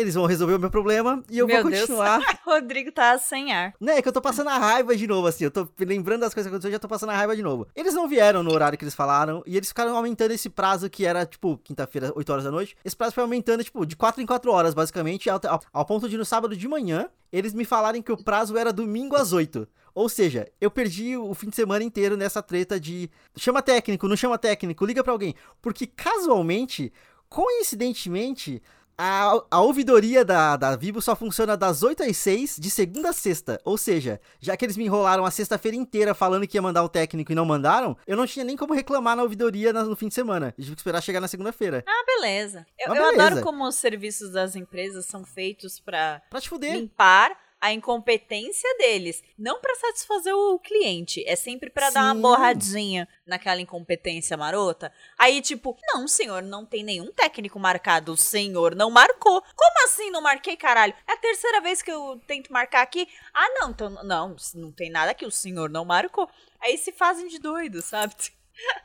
Eles 0.00 0.14
vão 0.14 0.26
resolver 0.26 0.54
o 0.54 0.58
meu 0.58 0.70
problema 0.70 1.22
e 1.30 1.38
eu 1.38 1.46
meu 1.46 1.62
vou 1.62 1.70
continuar. 1.70 2.18
Deus. 2.18 2.38
Rodrigo 2.44 2.90
tá 2.92 3.18
sem 3.18 3.52
ar. 3.52 3.74
Né, 3.80 3.98
é 3.98 4.02
que 4.02 4.08
eu 4.08 4.12
tô 4.12 4.20
passando 4.20 4.48
a 4.48 4.58
raiva 4.58 4.96
de 4.96 5.06
novo, 5.06 5.26
assim. 5.26 5.44
Eu 5.44 5.50
tô 5.50 5.68
lembrando 5.78 6.20
das 6.20 6.34
coisas 6.34 6.48
que 6.48 6.54
aconteceram, 6.54 6.72
já 6.72 6.78
tô 6.78 6.88
passando 6.88 7.10
a 7.10 7.16
raiva 7.16 7.36
de 7.36 7.42
novo. 7.42 7.66
Eles 7.74 7.94
não 7.94 8.08
vieram 8.08 8.42
no 8.42 8.52
horário 8.52 8.78
que 8.78 8.84
eles 8.84 8.94
falaram 8.94 9.42
e 9.46 9.56
eles 9.56 9.68
ficaram 9.68 9.96
aumentando 9.96 10.32
esse 10.32 10.48
prazo 10.48 10.88
que 10.88 11.04
era, 11.04 11.26
tipo, 11.26 11.58
quinta-feira, 11.58 12.12
8 12.14 12.30
horas 12.32 12.44
da 12.44 12.50
noite. 12.50 12.76
Esse 12.84 12.96
prazo 12.96 13.14
foi 13.14 13.22
aumentando, 13.22 13.62
tipo, 13.62 13.84
de 13.84 13.96
4 13.96 14.22
em 14.22 14.26
4 14.26 14.50
horas, 14.50 14.74
basicamente, 14.74 15.28
ao, 15.28 15.40
ao, 15.46 15.60
ao 15.72 15.84
ponto 15.84 16.08
de 16.08 16.16
no 16.16 16.24
sábado 16.24 16.56
de 16.56 16.68
manhã 16.68 17.08
eles 17.32 17.54
me 17.54 17.64
falarem 17.64 18.02
que 18.02 18.12
o 18.12 18.22
prazo 18.22 18.56
era 18.56 18.72
domingo 18.72 19.16
às 19.16 19.32
8. 19.32 19.66
Ou 19.94 20.08
seja, 20.08 20.50
eu 20.60 20.70
perdi 20.70 21.16
o 21.16 21.32
fim 21.34 21.48
de 21.48 21.56
semana 21.56 21.84
inteiro 21.84 22.16
nessa 22.16 22.42
treta 22.42 22.78
de 22.78 23.10
chama 23.36 23.62
técnico, 23.62 24.08
não 24.08 24.16
chama 24.16 24.38
técnico, 24.38 24.84
liga 24.84 25.02
para 25.02 25.12
alguém. 25.12 25.34
Porque 25.60 25.86
casualmente, 25.86 26.92
coincidentemente, 27.28 28.62
a, 29.02 29.42
a 29.50 29.60
ouvidoria 29.62 30.22
da, 30.22 30.56
da 30.56 30.76
Vivo 30.76 31.00
só 31.00 31.16
funciona 31.16 31.56
das 31.56 31.82
8 31.82 32.02
às 32.02 32.18
6, 32.18 32.58
de 32.58 32.68
segunda 32.68 33.08
a 33.08 33.12
sexta. 33.14 33.58
Ou 33.64 33.78
seja, 33.78 34.20
já 34.38 34.54
que 34.58 34.64
eles 34.64 34.76
me 34.76 34.84
enrolaram 34.84 35.24
a 35.24 35.30
sexta-feira 35.30 35.74
inteira 35.74 36.12
falando 36.14 36.46
que 36.46 36.58
ia 36.58 36.60
mandar 36.60 36.84
o 36.84 36.88
técnico 36.88 37.32
e 37.32 37.34
não 37.34 37.46
mandaram, 37.46 37.96
eu 38.06 38.14
não 38.14 38.26
tinha 38.26 38.44
nem 38.44 38.58
como 38.58 38.74
reclamar 38.74 39.16
na 39.16 39.22
ouvidoria 39.22 39.72
no, 39.72 39.96
fim 39.96 40.08
de 40.08 40.14
semana. 40.14 40.54
Eu 40.58 40.64
tive 40.64 40.76
que 40.76 40.80
esperar 40.80 41.00
chegar 41.00 41.18
na 41.18 41.28
segunda-feira. 41.28 41.82
Ah, 41.88 42.04
beleza. 42.06 42.66
Eu, 42.78 42.92
ah, 42.92 42.94
beleza. 42.94 43.14
eu 43.14 43.20
adoro 43.22 43.42
como 43.42 43.66
os 43.66 43.76
serviços 43.76 44.32
das 44.32 44.54
empresas 44.54 45.06
são 45.06 45.24
feitos 45.24 45.80
para 45.80 46.20
limpar 46.60 47.34
a 47.60 47.72
incompetência 47.72 48.68
deles, 48.78 49.22
não 49.38 49.60
para 49.60 49.74
satisfazer 49.74 50.34
o 50.34 50.58
cliente, 50.58 51.22
é 51.26 51.36
sempre 51.36 51.68
para 51.68 51.90
dar 51.90 52.04
uma 52.04 52.14
borradinha 52.14 53.06
naquela 53.26 53.60
incompetência 53.60 54.36
marota. 54.36 54.92
Aí 55.18 55.42
tipo, 55.42 55.76
não, 55.92 56.08
senhor, 56.08 56.42
não 56.42 56.64
tem 56.64 56.82
nenhum 56.82 57.12
técnico 57.12 57.58
marcado, 57.58 58.12
o 58.12 58.16
senhor 58.16 58.74
não 58.74 58.90
marcou. 58.90 59.42
Como 59.54 59.84
assim 59.84 60.10
não 60.10 60.22
marquei, 60.22 60.56
caralho? 60.56 60.94
É 61.06 61.12
a 61.12 61.16
terceira 61.18 61.60
vez 61.60 61.82
que 61.82 61.92
eu 61.92 62.20
tento 62.26 62.52
marcar 62.52 62.82
aqui. 62.82 63.06
Ah, 63.34 63.48
não, 63.60 63.70
então 63.70 63.90
não, 63.90 64.36
não 64.54 64.72
tem 64.72 64.90
nada 64.90 65.14
que 65.14 65.26
o 65.26 65.30
senhor 65.30 65.68
não 65.68 65.84
marcou. 65.84 66.28
Aí 66.60 66.78
se 66.78 66.92
fazem 66.92 67.28
de 67.28 67.38
doido, 67.38 67.82
sabe? 67.82 68.14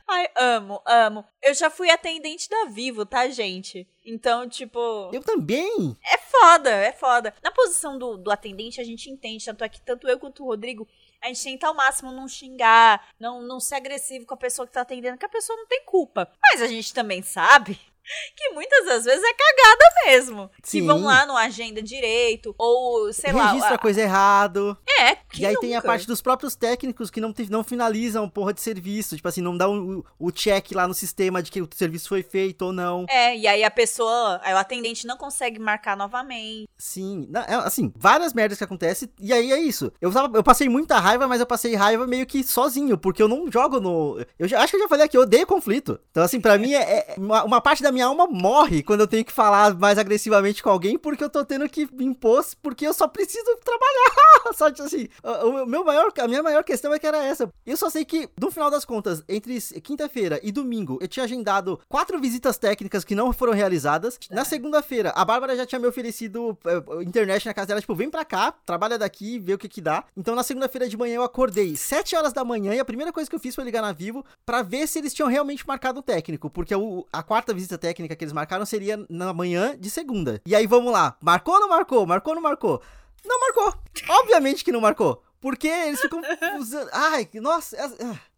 Ai, 0.08 0.28
amo, 0.36 0.80
amo. 0.86 1.24
Eu 1.42 1.54
já 1.54 1.68
fui 1.68 1.90
atendente 1.90 2.48
da 2.48 2.66
Vivo, 2.66 3.04
tá, 3.04 3.28
gente? 3.28 3.88
Então, 4.04 4.48
tipo. 4.48 4.78
Eu 5.12 5.22
também! 5.22 5.96
É 6.04 6.18
foda, 6.18 6.70
é 6.70 6.92
foda. 6.92 7.34
Na 7.42 7.50
posição 7.50 7.98
do, 7.98 8.16
do 8.16 8.30
atendente, 8.30 8.80
a 8.80 8.84
gente 8.84 9.10
entende, 9.10 9.44
tanto 9.44 9.64
é 9.64 9.68
que 9.68 9.80
tanto 9.80 10.08
eu 10.08 10.18
quanto 10.18 10.44
o 10.44 10.46
Rodrigo, 10.46 10.88
a 11.22 11.28
gente 11.28 11.42
tenta 11.42 11.66
ao 11.66 11.74
máximo 11.74 12.12
não 12.12 12.28
xingar, 12.28 13.08
não, 13.18 13.42
não 13.42 13.58
ser 13.58 13.74
agressivo 13.76 14.26
com 14.26 14.34
a 14.34 14.38
pessoa 14.38 14.66
que 14.66 14.72
tá 14.72 14.82
atendendo, 14.82 15.18
que 15.18 15.26
a 15.26 15.30
pessoa 15.30 15.56
não 15.56 15.66
tem 15.66 15.84
culpa. 15.84 16.30
Mas 16.40 16.62
a 16.62 16.66
gente 16.68 16.94
também 16.94 17.22
sabe 17.22 17.78
que 18.36 18.50
muitas 18.50 18.86
das 18.86 19.04
vezes 19.04 19.22
é 19.22 19.34
cagada 19.34 19.84
mesmo. 20.06 20.50
Sim. 20.62 20.80
Se 20.80 20.86
vão 20.86 21.02
lá 21.02 21.26
no 21.26 21.36
agenda 21.36 21.82
direito, 21.82 22.54
ou 22.56 23.12
sei 23.12 23.32
Registra 23.32 23.44
lá. 23.44 23.52
Registra 23.52 23.78
coisa 23.78 24.00
errado. 24.00 24.78
É, 24.98 25.18
E 25.36 25.44
aí 25.44 25.54
nunca? 25.54 25.66
tem 25.66 25.76
a 25.76 25.82
parte 25.82 26.06
dos 26.06 26.22
próprios 26.22 26.54
técnicos 26.54 27.10
que 27.10 27.20
não, 27.20 27.34
não 27.50 27.64
finalizam 27.64 28.28
porra 28.28 28.52
de 28.52 28.60
serviço. 28.60 29.16
Tipo 29.16 29.28
assim, 29.28 29.40
não 29.40 29.56
dá 29.56 29.68
o, 29.68 30.04
o 30.18 30.30
check 30.30 30.72
lá 30.72 30.86
no 30.86 30.94
sistema 30.94 31.42
de 31.42 31.50
que 31.50 31.60
o 31.60 31.68
serviço 31.74 32.08
foi 32.08 32.22
feito 32.22 32.62
ou 32.62 32.72
não. 32.72 33.06
É, 33.08 33.36
e 33.36 33.46
aí 33.46 33.62
a 33.64 33.70
pessoa, 33.70 34.40
aí 34.42 34.54
o 34.54 34.56
atendente 34.56 35.06
não 35.06 35.16
consegue 35.16 35.58
marcar 35.58 35.96
novamente. 35.96 36.68
Sim, 36.78 37.28
é, 37.46 37.54
assim, 37.56 37.92
várias 37.96 38.32
merdas 38.32 38.58
que 38.58 38.64
acontecem. 38.64 39.08
E 39.20 39.32
aí 39.32 39.52
é 39.52 39.58
isso. 39.58 39.92
Eu, 40.00 40.12
tava, 40.12 40.36
eu 40.36 40.42
passei 40.42 40.68
muita 40.68 40.98
raiva, 40.98 41.26
mas 41.28 41.40
eu 41.40 41.46
passei 41.46 41.74
raiva 41.74 42.06
meio 42.06 42.26
que 42.26 42.42
sozinho, 42.42 42.96
porque 42.96 43.22
eu 43.22 43.28
não 43.28 43.50
jogo 43.50 43.80
no. 43.80 44.24
Eu 44.38 44.48
já, 44.48 44.60
acho 44.60 44.70
que 44.70 44.76
eu 44.76 44.80
já 44.80 44.88
falei 44.88 45.04
aqui, 45.06 45.16
eu 45.16 45.22
odeio 45.22 45.46
conflito. 45.46 46.00
Então, 46.10 46.22
assim, 46.22 46.40
para 46.40 46.58
mim 46.58 46.72
é, 46.72 46.82
é 46.82 47.14
uma, 47.18 47.44
uma 47.44 47.60
parte 47.60 47.82
da 47.82 47.92
minha 47.92 48.06
alma 48.06 48.26
morre 48.26 48.82
quando 48.82 49.00
eu 49.00 49.06
tenho 49.06 49.24
que 49.24 49.32
falar 49.32 49.74
mais 49.74 49.98
agressivamente 49.98 50.62
com 50.62 50.70
alguém 50.70 50.98
porque 50.98 51.22
eu 51.22 51.30
tô 51.30 51.44
tendo 51.44 51.68
que 51.68 51.88
me 51.92 52.04
impor 52.04 52.36
porque 52.62 52.86
eu 52.86 52.92
só 52.92 53.08
preciso 53.08 53.56
trabalhar. 53.64 54.52
só 54.54 54.70
assim, 54.86 55.08
o 55.22 55.66
meu 55.66 55.84
maior, 55.84 56.12
a 56.18 56.28
minha 56.28 56.42
maior 56.42 56.64
questão 56.64 56.92
é 56.92 56.98
que 56.98 57.06
era 57.06 57.24
essa. 57.24 57.50
Eu 57.64 57.76
só 57.76 57.90
sei 57.90 58.04
que, 58.04 58.28
no 58.40 58.50
final 58.50 58.70
das 58.70 58.84
contas, 58.84 59.22
entre 59.28 59.60
quinta-feira 59.80 60.40
e 60.42 60.52
domingo, 60.52 60.98
eu 61.00 61.08
tinha 61.08 61.24
agendado 61.24 61.80
quatro 61.88 62.18
visitas 62.20 62.58
técnicas 62.58 63.04
que 63.04 63.14
não 63.14 63.32
foram 63.32 63.52
realizadas. 63.52 64.18
Na 64.30 64.44
segunda-feira, 64.44 65.10
a 65.10 65.24
Bárbara 65.24 65.56
já 65.56 65.66
tinha 65.66 65.78
me 65.78 65.86
oferecido 65.86 66.58
uh, 66.64 67.02
internet 67.02 67.46
na 67.46 67.54
casa 67.54 67.68
dela, 67.68 67.80
tipo, 67.80 67.94
vem 67.94 68.10
pra 68.10 68.24
cá, 68.24 68.52
trabalha 68.64 68.98
daqui, 68.98 69.38
vê 69.38 69.54
o 69.54 69.58
que 69.58 69.68
que 69.68 69.80
dá. 69.80 70.04
Então, 70.16 70.34
na 70.34 70.42
segunda-feira 70.42 70.88
de 70.88 70.96
manhã, 70.96 71.16
eu 71.16 71.22
acordei 71.22 71.76
sete 71.76 72.14
horas 72.16 72.32
da 72.32 72.44
manhã 72.44 72.74
e 72.74 72.80
a 72.80 72.84
primeira 72.84 73.12
coisa 73.12 73.28
que 73.28 73.36
eu 73.36 73.40
fiz 73.40 73.54
foi 73.54 73.64
ligar 73.64 73.82
na 73.82 73.92
Vivo 73.92 74.24
para 74.44 74.62
ver 74.62 74.86
se 74.86 74.98
eles 74.98 75.14
tinham 75.14 75.28
realmente 75.28 75.66
marcado 75.66 76.00
o 76.00 76.02
técnico, 76.02 76.50
porque 76.50 76.74
a, 76.74 76.78
a 77.12 77.22
quarta 77.22 77.54
visita 77.54 77.78
técnica 77.78 78.14
que 78.14 78.24
eles 78.24 78.32
marcaram 78.32 78.66
seria 78.66 79.04
na 79.08 79.32
manhã 79.32 79.76
de 79.78 79.90
segunda. 79.90 80.40
E 80.46 80.54
aí 80.54 80.66
vamos 80.66 80.92
lá, 80.92 81.16
marcou 81.20 81.54
ou 81.54 81.60
não 81.60 81.68
marcou? 81.68 82.06
Marcou 82.06 82.32
ou 82.32 82.34
não 82.36 82.42
marcou? 82.42 82.82
Não 83.24 83.40
marcou. 83.40 83.74
Obviamente 84.08 84.64
que 84.64 84.72
não 84.72 84.80
marcou. 84.80 85.22
Porque 85.40 85.68
eles 85.68 86.00
ficam 86.00 86.20
usando. 86.58 86.88
Ai, 86.92 87.28
nossa. 87.34 87.76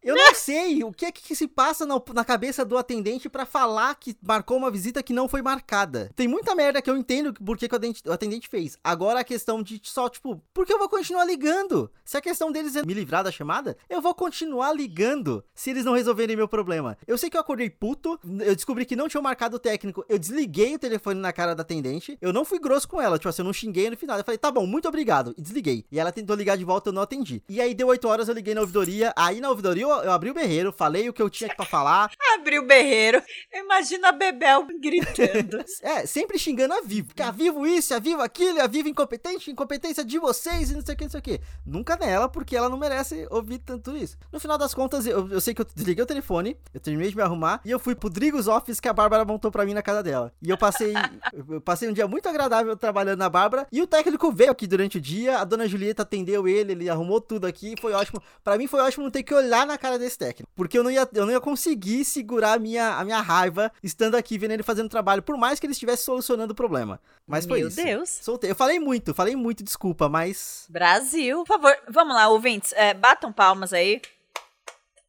Eu 0.01 0.15
não 0.15 0.33
sei 0.33 0.83
o 0.83 0.93
que 0.93 1.05
é 1.05 1.11
que 1.11 1.35
se 1.35 1.47
passa 1.47 1.85
na, 1.85 2.01
na 2.13 2.23
cabeça 2.23 2.63
do 2.63 2.77
atendente 2.77 3.29
para 3.29 3.45
falar 3.45 3.93
que 3.95 4.15
marcou 4.21 4.57
uma 4.57 4.71
visita 4.71 5.03
que 5.03 5.11
não 5.11 5.27
foi 5.27 5.41
marcada. 5.41 6.09
Tem 6.15 6.27
muita 6.27 6.55
merda 6.55 6.81
que 6.81 6.89
eu 6.89 6.95
entendo 6.95 7.33
por 7.33 7.57
que, 7.57 7.67
que 7.67 7.75
o, 7.75 7.77
atendente, 7.77 8.01
o, 8.05 8.11
atendente, 8.11 8.47
fez. 8.47 8.77
Agora 8.81 9.19
a 9.19 9.23
questão 9.23 9.61
de 9.61 9.79
só, 9.83 10.07
tipo, 10.07 10.41
por 10.53 10.65
que 10.65 10.73
eu 10.73 10.79
vou 10.79 10.87
continuar 10.87 11.25
ligando? 11.25 11.91
Se 12.05 12.15
a 12.15 12.21
questão 12.21 12.51
deles 12.51 12.75
é 12.75 12.85
me 12.85 12.93
livrar 12.93 13.23
da 13.23 13.31
chamada, 13.31 13.77
eu 13.89 14.01
vou 14.01 14.15
continuar 14.15 14.71
ligando 14.73 15.43
se 15.53 15.69
eles 15.69 15.83
não 15.83 15.93
resolverem 15.93 16.35
meu 16.35 16.47
problema. 16.47 16.97
Eu 17.05 17.17
sei 17.17 17.29
que 17.29 17.35
eu 17.35 17.41
acordei 17.41 17.69
puto, 17.69 18.17
eu 18.39 18.55
descobri 18.55 18.85
que 18.85 18.95
não 18.95 19.09
tinha 19.09 19.21
marcado 19.21 19.57
o 19.57 19.59
técnico, 19.59 20.05
eu 20.07 20.17
desliguei 20.17 20.75
o 20.75 20.79
telefone 20.79 21.19
na 21.19 21.33
cara 21.33 21.53
da 21.53 21.61
atendente, 21.61 22.17
eu 22.21 22.31
não 22.31 22.45
fui 22.45 22.59
grosso 22.59 22.87
com 22.87 23.01
ela, 23.01 23.17
tipo 23.17 23.27
assim, 23.27 23.41
eu 23.41 23.45
não 23.45 23.53
xinguei 23.53 23.89
no 23.89 23.97
final. 23.97 24.17
Eu 24.17 24.23
falei, 24.23 24.37
tá 24.37 24.49
bom, 24.49 24.65
muito 24.65 24.87
obrigado, 24.87 25.33
e 25.37 25.41
desliguei. 25.41 25.85
E 25.91 25.99
ela 25.99 26.11
tentou 26.11 26.35
ligar 26.37 26.57
de 26.57 26.63
volta, 26.63 26.89
eu 26.89 26.93
não 26.93 27.01
atendi. 27.01 27.43
E 27.49 27.59
aí 27.59 27.73
deu 27.73 27.87
8 27.87 28.07
horas, 28.07 28.29
eu 28.29 28.33
liguei 28.33 28.55
na 28.55 28.61
ouvidoria, 28.61 29.13
aí 29.17 29.41
na 29.41 29.49
ouvidoria 29.49 29.88
eu, 29.91 30.03
eu 30.03 30.11
abri 30.11 30.29
o 30.29 30.33
berreiro, 30.33 30.71
falei 30.71 31.09
o 31.09 31.13
que 31.13 31.21
eu 31.21 31.29
tinha 31.29 31.53
pra 31.55 31.65
falar. 31.65 32.11
abri 32.39 32.59
o 32.59 32.65
berreiro. 32.65 33.21
Imagina 33.53 34.09
a 34.09 34.11
Bebel 34.11 34.67
gritando. 34.79 35.63
é, 35.81 36.05
sempre 36.05 36.37
xingando 36.37 36.73
a 36.73 36.81
Vivo. 36.81 37.13
Que 37.13 37.21
a 37.21 37.31
Vivo 37.31 37.65
isso, 37.65 37.93
a 37.93 37.99
Vivo 37.99 38.21
aquilo, 38.21 38.61
a 38.61 38.67
Vivo 38.67 38.89
incompetente, 38.89 39.51
incompetência 39.51 40.03
de 40.03 40.17
vocês 40.19 40.71
e 40.71 40.75
não 40.75 40.81
sei 40.81 40.95
o 40.95 40.97
que, 40.97 41.03
não 41.03 41.11
sei 41.11 41.19
o 41.19 41.23
que. 41.23 41.41
Nunca 41.65 41.97
nela, 41.97 42.29
porque 42.29 42.55
ela 42.55 42.69
não 42.69 42.77
merece 42.77 43.27
ouvir 43.29 43.59
tanto 43.59 43.95
isso. 43.95 44.17
No 44.31 44.39
final 44.39 44.57
das 44.57 44.73
contas, 44.73 45.05
eu, 45.05 45.27
eu 45.29 45.41
sei 45.41 45.53
que 45.53 45.61
eu 45.61 45.65
desliguei 45.65 46.03
o 46.03 46.07
telefone, 46.07 46.57
eu 46.73 46.79
terminei 46.79 47.09
de 47.09 47.15
me 47.15 47.21
arrumar 47.21 47.61
e 47.65 47.71
eu 47.71 47.79
fui 47.79 47.95
pro 47.95 48.09
Drigos 48.09 48.47
Office 48.47 48.79
que 48.79 48.87
a 48.87 48.93
Bárbara 48.93 49.25
montou 49.25 49.51
pra 49.51 49.65
mim 49.65 49.73
na 49.73 49.81
casa 49.81 50.03
dela. 50.03 50.31
E 50.41 50.49
eu 50.49 50.57
passei, 50.57 50.93
eu 51.49 51.61
passei 51.61 51.89
um 51.89 51.93
dia 51.93 52.07
muito 52.07 52.27
agradável 52.29 52.75
trabalhando 52.75 53.19
na 53.19 53.29
Bárbara 53.29 53.67
e 53.71 53.81
o 53.81 53.87
técnico 53.87 54.31
veio 54.31 54.51
aqui 54.51 54.67
durante 54.67 54.97
o 54.97 55.01
dia, 55.01 55.39
a 55.39 55.43
dona 55.43 55.67
Julieta 55.67 56.03
atendeu 56.03 56.47
ele, 56.47 56.73
ele 56.73 56.89
arrumou 56.89 57.19
tudo 57.19 57.47
aqui, 57.47 57.75
foi 57.79 57.93
ótimo. 57.93 58.21
Para 58.43 58.57
mim 58.57 58.67
foi 58.67 58.81
ótimo 58.81 59.03
não 59.03 59.11
ter 59.11 59.23
que 59.23 59.33
olhar 59.33 59.65
na 59.65 59.77
cara 59.79 59.97
desse 59.97 60.17
técnico, 60.17 60.51
porque 60.55 60.77
eu 60.77 60.83
não 60.83 60.91
ia, 60.91 61.07
eu 61.13 61.25
não 61.25 61.31
ia 61.31 61.41
conseguir 61.41 62.05
segurar 62.05 62.53
a 62.53 62.59
minha, 62.59 62.95
a 62.95 63.03
minha 63.03 63.21
raiva 63.21 63.71
estando 63.81 64.15
aqui 64.15 64.37
vendo 64.37 64.51
ele 64.51 64.63
fazendo 64.63 64.89
trabalho, 64.89 65.23
por 65.23 65.37
mais 65.37 65.59
que 65.59 65.65
ele 65.65 65.73
estivesse 65.73 66.03
solucionando 66.03 66.53
o 66.53 66.55
problema. 66.55 66.99
Mas 67.25 67.45
Meu 67.45 67.55
foi 67.55 67.67
isso. 67.67 67.77
Meu 67.77 67.97
Deus. 67.97 68.09
Soltei. 68.09 68.51
Eu 68.51 68.55
falei 68.55 68.79
muito, 68.79 69.13
falei 69.13 69.35
muito, 69.35 69.63
desculpa, 69.63 70.07
mas. 70.07 70.65
Brasil. 70.69 71.43
Por 71.45 71.47
favor, 71.47 71.75
vamos 71.89 72.15
lá, 72.15 72.27
ouvintes, 72.27 72.73
é, 72.73 72.93
batam 72.93 73.31
palmas 73.31 73.73
aí. 73.73 74.01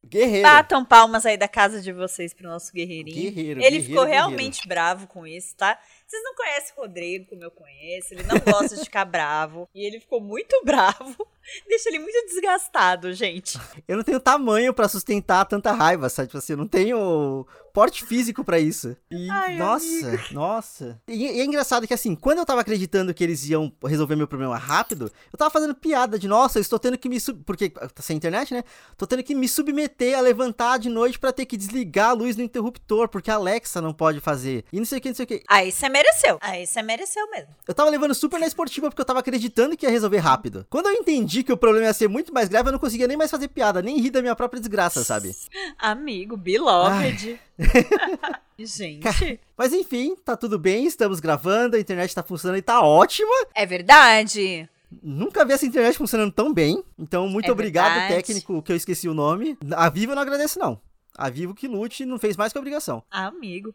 Guerreiro. 0.04 0.48
Batam 0.48 0.84
palmas 0.84 1.26
aí 1.26 1.36
da 1.36 1.46
casa 1.46 1.82
de 1.82 1.92
vocês 1.92 2.32
pro 2.32 2.48
nosso 2.48 2.72
guerreirinho. 2.72 3.14
Guerreiro. 3.14 3.60
Ele 3.60 3.70
guerreiro, 3.70 3.84
ficou 3.84 4.04
guerreiro. 4.04 4.28
realmente 4.28 4.66
bravo 4.66 5.06
com 5.06 5.26
isso, 5.26 5.54
tá? 5.54 5.78
Vocês 6.06 6.22
não 6.24 6.34
conhecem 6.34 6.74
o 6.76 6.80
Rodrigo 6.80 7.26
como 7.28 7.44
eu 7.44 7.50
conheço, 7.50 8.14
ele 8.14 8.24
não 8.24 8.38
gosta 8.38 8.76
de 8.76 8.84
ficar 8.84 9.04
bravo. 9.04 9.68
E 9.74 9.86
ele 9.86 10.00
ficou 10.00 10.20
muito 10.20 10.60
bravo. 10.64 11.16
Deixa 11.68 11.88
ele 11.88 11.98
muito 11.98 12.26
desgastado, 12.26 13.12
gente. 13.12 13.58
Eu 13.86 13.96
não 13.96 14.04
tenho 14.04 14.20
tamanho 14.20 14.72
para 14.72 14.88
sustentar 14.88 15.44
tanta 15.44 15.72
raiva, 15.72 16.08
sabe? 16.08 16.28
Tipo 16.28 16.38
assim, 16.38 16.52
eu 16.52 16.56
não 16.56 16.66
tenho 16.66 17.46
porte 17.72 18.04
físico 18.04 18.44
para 18.44 18.58
isso. 18.58 18.96
E, 19.10 19.30
Ai, 19.30 19.56
nossa, 19.56 20.08
amigo. 20.08 20.22
nossa. 20.32 21.00
E, 21.06 21.26
e, 21.26 21.40
é 21.40 21.44
engraçado 21.44 21.86
que 21.86 21.94
assim, 21.94 22.14
quando 22.14 22.38
eu 22.38 22.46
tava 22.46 22.60
acreditando 22.60 23.14
que 23.14 23.22
eles 23.22 23.48
iam 23.48 23.72
resolver 23.84 24.16
meu 24.16 24.26
problema 24.26 24.56
rápido, 24.56 25.10
eu 25.32 25.38
tava 25.38 25.50
fazendo 25.50 25.74
piada 25.74 26.18
de, 26.18 26.26
nossa, 26.26 26.58
eu 26.58 26.62
estou 26.62 26.78
tendo 26.78 26.98
que 26.98 27.08
me 27.08 27.20
sub... 27.20 27.42
porque 27.44 27.70
tá 27.70 28.02
sem 28.02 28.16
internet, 28.16 28.52
né? 28.52 28.64
Tô 28.96 29.06
tendo 29.06 29.22
que 29.22 29.34
me 29.34 29.48
submeter 29.48 30.18
a 30.18 30.20
levantar 30.20 30.78
de 30.78 30.88
noite 30.88 31.18
para 31.18 31.32
ter 31.32 31.46
que 31.46 31.56
desligar 31.56 32.10
a 32.10 32.12
luz 32.12 32.36
no 32.36 32.42
interruptor, 32.42 33.08
porque 33.08 33.30
a 33.30 33.34
Alexa 33.34 33.80
não 33.80 33.92
pode 33.92 34.20
fazer. 34.20 34.64
E 34.72 34.78
não 34.78 34.84
sei 34.84 34.98
o 34.98 35.00
que, 35.00 35.08
não 35.08 35.14
sei 35.14 35.24
o 35.24 35.28
que. 35.28 35.42
Aí 35.48 35.70
você 35.70 35.88
mereceu. 35.88 36.38
Aí 36.40 36.66
você 36.66 36.82
mereceu 36.82 37.30
mesmo. 37.30 37.54
Eu 37.66 37.74
tava 37.74 37.90
levando 37.90 38.14
super 38.14 38.40
na 38.40 38.46
esportiva 38.46 38.88
porque 38.88 39.00
eu 39.00 39.06
tava 39.06 39.20
acreditando 39.20 39.76
que 39.76 39.86
ia 39.86 39.90
resolver 39.90 40.18
rápido. 40.18 40.66
Quando 40.68 40.86
eu 40.86 40.94
entendi 40.94 41.29
que 41.44 41.52
o 41.52 41.56
problema 41.56 41.86
ia 41.86 41.92
ser 41.92 42.08
muito 42.08 42.32
mais 42.34 42.48
grave, 42.48 42.68
eu 42.68 42.72
não 42.72 42.78
conseguia 42.78 43.06
nem 43.06 43.16
mais 43.16 43.30
fazer 43.30 43.48
piada, 43.48 43.80
nem 43.80 44.00
rir 44.00 44.10
da 44.10 44.20
minha 44.20 44.34
própria 44.34 44.60
desgraça, 44.60 45.04
sabe? 45.04 45.34
Amigo, 45.78 46.36
beloved. 46.36 47.40
Gente. 48.58 49.40
Mas 49.56 49.72
enfim, 49.72 50.14
tá 50.16 50.36
tudo 50.36 50.58
bem, 50.58 50.84
estamos 50.86 51.20
gravando, 51.20 51.76
a 51.76 51.80
internet 51.80 52.14
tá 52.14 52.22
funcionando 52.22 52.58
e 52.58 52.62
tá 52.62 52.82
ótima. 52.82 53.32
É 53.54 53.64
verdade. 53.64 54.68
Nunca 55.02 55.44
vi 55.44 55.52
essa 55.52 55.64
internet 55.64 55.96
funcionando 55.96 56.32
tão 56.32 56.52
bem. 56.52 56.82
Então, 56.98 57.28
muito 57.28 57.48
é 57.48 57.52
obrigado, 57.52 57.92
verdade. 57.92 58.14
técnico, 58.14 58.60
que 58.60 58.72
eu 58.72 58.76
esqueci 58.76 59.08
o 59.08 59.14
nome. 59.14 59.56
A 59.72 59.88
Vivo 59.88 60.12
eu 60.12 60.16
não 60.16 60.22
agradeço, 60.22 60.58
não. 60.58 60.80
A 61.16 61.30
Vivo 61.30 61.54
que 61.54 61.68
lute 61.68 62.04
não 62.04 62.18
fez 62.18 62.36
mais 62.36 62.52
que 62.52 62.58
obrigação. 62.58 63.02
Amigo. 63.10 63.72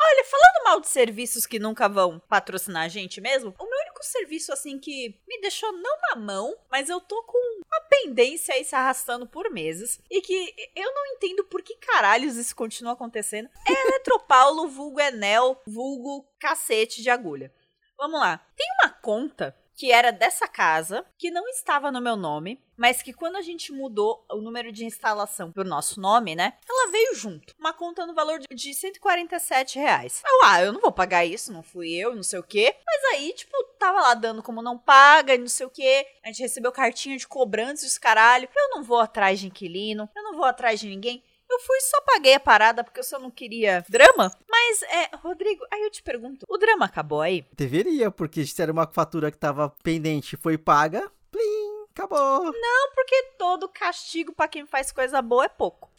Olha, 0.00 0.24
falando 0.24 0.64
mal 0.64 0.80
de 0.80 0.88
serviços 0.88 1.46
que 1.46 1.58
nunca 1.58 1.88
vão 1.88 2.20
patrocinar 2.28 2.84
a 2.84 2.88
gente 2.88 3.20
mesmo, 3.20 3.54
o 3.58 3.64
único 4.02 4.04
serviço, 4.04 4.52
assim, 4.52 4.78
que 4.78 5.20
me 5.26 5.40
deixou 5.40 5.72
não 5.72 5.96
na 6.10 6.16
mão, 6.16 6.56
mas 6.70 6.88
eu 6.88 7.00
tô 7.00 7.22
com 7.22 7.38
uma 7.38 7.80
pendência 7.88 8.54
aí 8.54 8.64
se 8.64 8.74
arrastando 8.74 9.26
por 9.26 9.50
meses, 9.50 10.00
e 10.10 10.20
que 10.20 10.54
eu 10.74 10.92
não 10.92 11.06
entendo 11.14 11.44
por 11.44 11.62
que 11.62 11.76
caralhos 11.76 12.36
isso 12.36 12.54
continua 12.54 12.92
acontecendo, 12.92 13.48
é 13.66 13.88
Eletropaulo, 13.88 14.68
vulgo 14.68 15.00
Enel, 15.00 15.60
vulgo 15.66 16.26
cacete 16.38 17.02
de 17.02 17.10
agulha. 17.10 17.52
Vamos 17.96 18.18
lá. 18.18 18.38
Tem 18.56 18.66
uma 18.82 18.90
conta 18.90 19.56
que 19.76 19.90
era 19.90 20.12
dessa 20.12 20.46
casa, 20.46 21.04
que 21.18 21.30
não 21.30 21.48
estava 21.48 21.90
no 21.90 22.00
meu 22.00 22.16
nome, 22.16 22.62
mas 22.76 23.02
que 23.02 23.12
quando 23.12 23.36
a 23.36 23.42
gente 23.42 23.72
mudou 23.72 24.24
o 24.30 24.38
número 24.38 24.72
de 24.72 24.84
instalação 24.84 25.52
pro 25.52 25.64
nosso 25.64 26.00
nome, 26.00 26.34
né? 26.34 26.54
Ela 26.68 26.90
veio 26.90 27.14
junto. 27.14 27.54
Uma 27.58 27.72
conta 27.72 28.06
no 28.06 28.14
valor 28.14 28.40
de 28.40 28.74
147 28.74 29.78
reais. 29.78 30.22
Eu, 30.26 30.44
ah, 30.44 30.62
eu 30.62 30.72
não 30.72 30.80
vou 30.80 30.92
pagar 30.92 31.24
isso, 31.24 31.52
não 31.52 31.62
fui 31.62 31.92
eu, 31.92 32.14
não 32.14 32.22
sei 32.22 32.38
o 32.38 32.42
quê. 32.42 32.74
Mas 32.84 33.04
aí, 33.14 33.32
tipo, 33.32 33.52
tava 33.78 34.00
lá 34.00 34.14
dando 34.14 34.42
como 34.42 34.62
não 34.62 34.78
paga 34.78 35.34
e 35.34 35.38
não 35.38 35.48
sei 35.48 35.66
o 35.66 35.70
quê. 35.70 36.06
A 36.24 36.28
gente 36.28 36.42
recebeu 36.42 36.72
cartinha 36.72 37.16
de 37.16 37.28
cobrança 37.28 37.84
dos 37.84 37.98
caralho. 37.98 38.48
Eu 38.54 38.70
não 38.70 38.82
vou 38.82 38.98
atrás 38.98 39.38
de 39.40 39.46
inquilino, 39.46 40.08
eu 40.14 40.22
não 40.22 40.34
vou 40.34 40.44
atrás 40.44 40.80
de 40.80 40.88
ninguém. 40.88 41.22
Eu 41.52 41.60
fui 41.60 41.80
só 41.82 42.00
paguei 42.00 42.34
a 42.34 42.40
parada 42.40 42.82
porque 42.82 42.98
eu 42.98 43.04
só 43.04 43.18
não 43.18 43.30
queria 43.30 43.84
drama. 43.86 44.32
Mas, 44.48 44.82
é, 44.84 45.10
Rodrigo, 45.16 45.62
aí 45.70 45.82
eu 45.82 45.90
te 45.90 46.02
pergunto, 46.02 46.46
o 46.48 46.56
drama 46.56 46.86
acabou 46.86 47.20
aí? 47.20 47.44
Deveria, 47.52 48.10
porque 48.10 48.46
se 48.46 48.62
era 48.62 48.72
uma 48.72 48.90
fatura 48.90 49.30
que 49.30 49.36
tava 49.36 49.68
pendente 49.82 50.34
foi 50.38 50.56
paga, 50.56 51.12
plim, 51.30 51.84
acabou. 51.90 52.52
Não, 52.52 52.90
porque 52.94 53.22
todo 53.36 53.68
castigo 53.68 54.32
para 54.32 54.48
quem 54.48 54.64
faz 54.64 54.90
coisa 54.90 55.20
boa 55.20 55.44
é 55.44 55.48
pouco. 55.48 55.90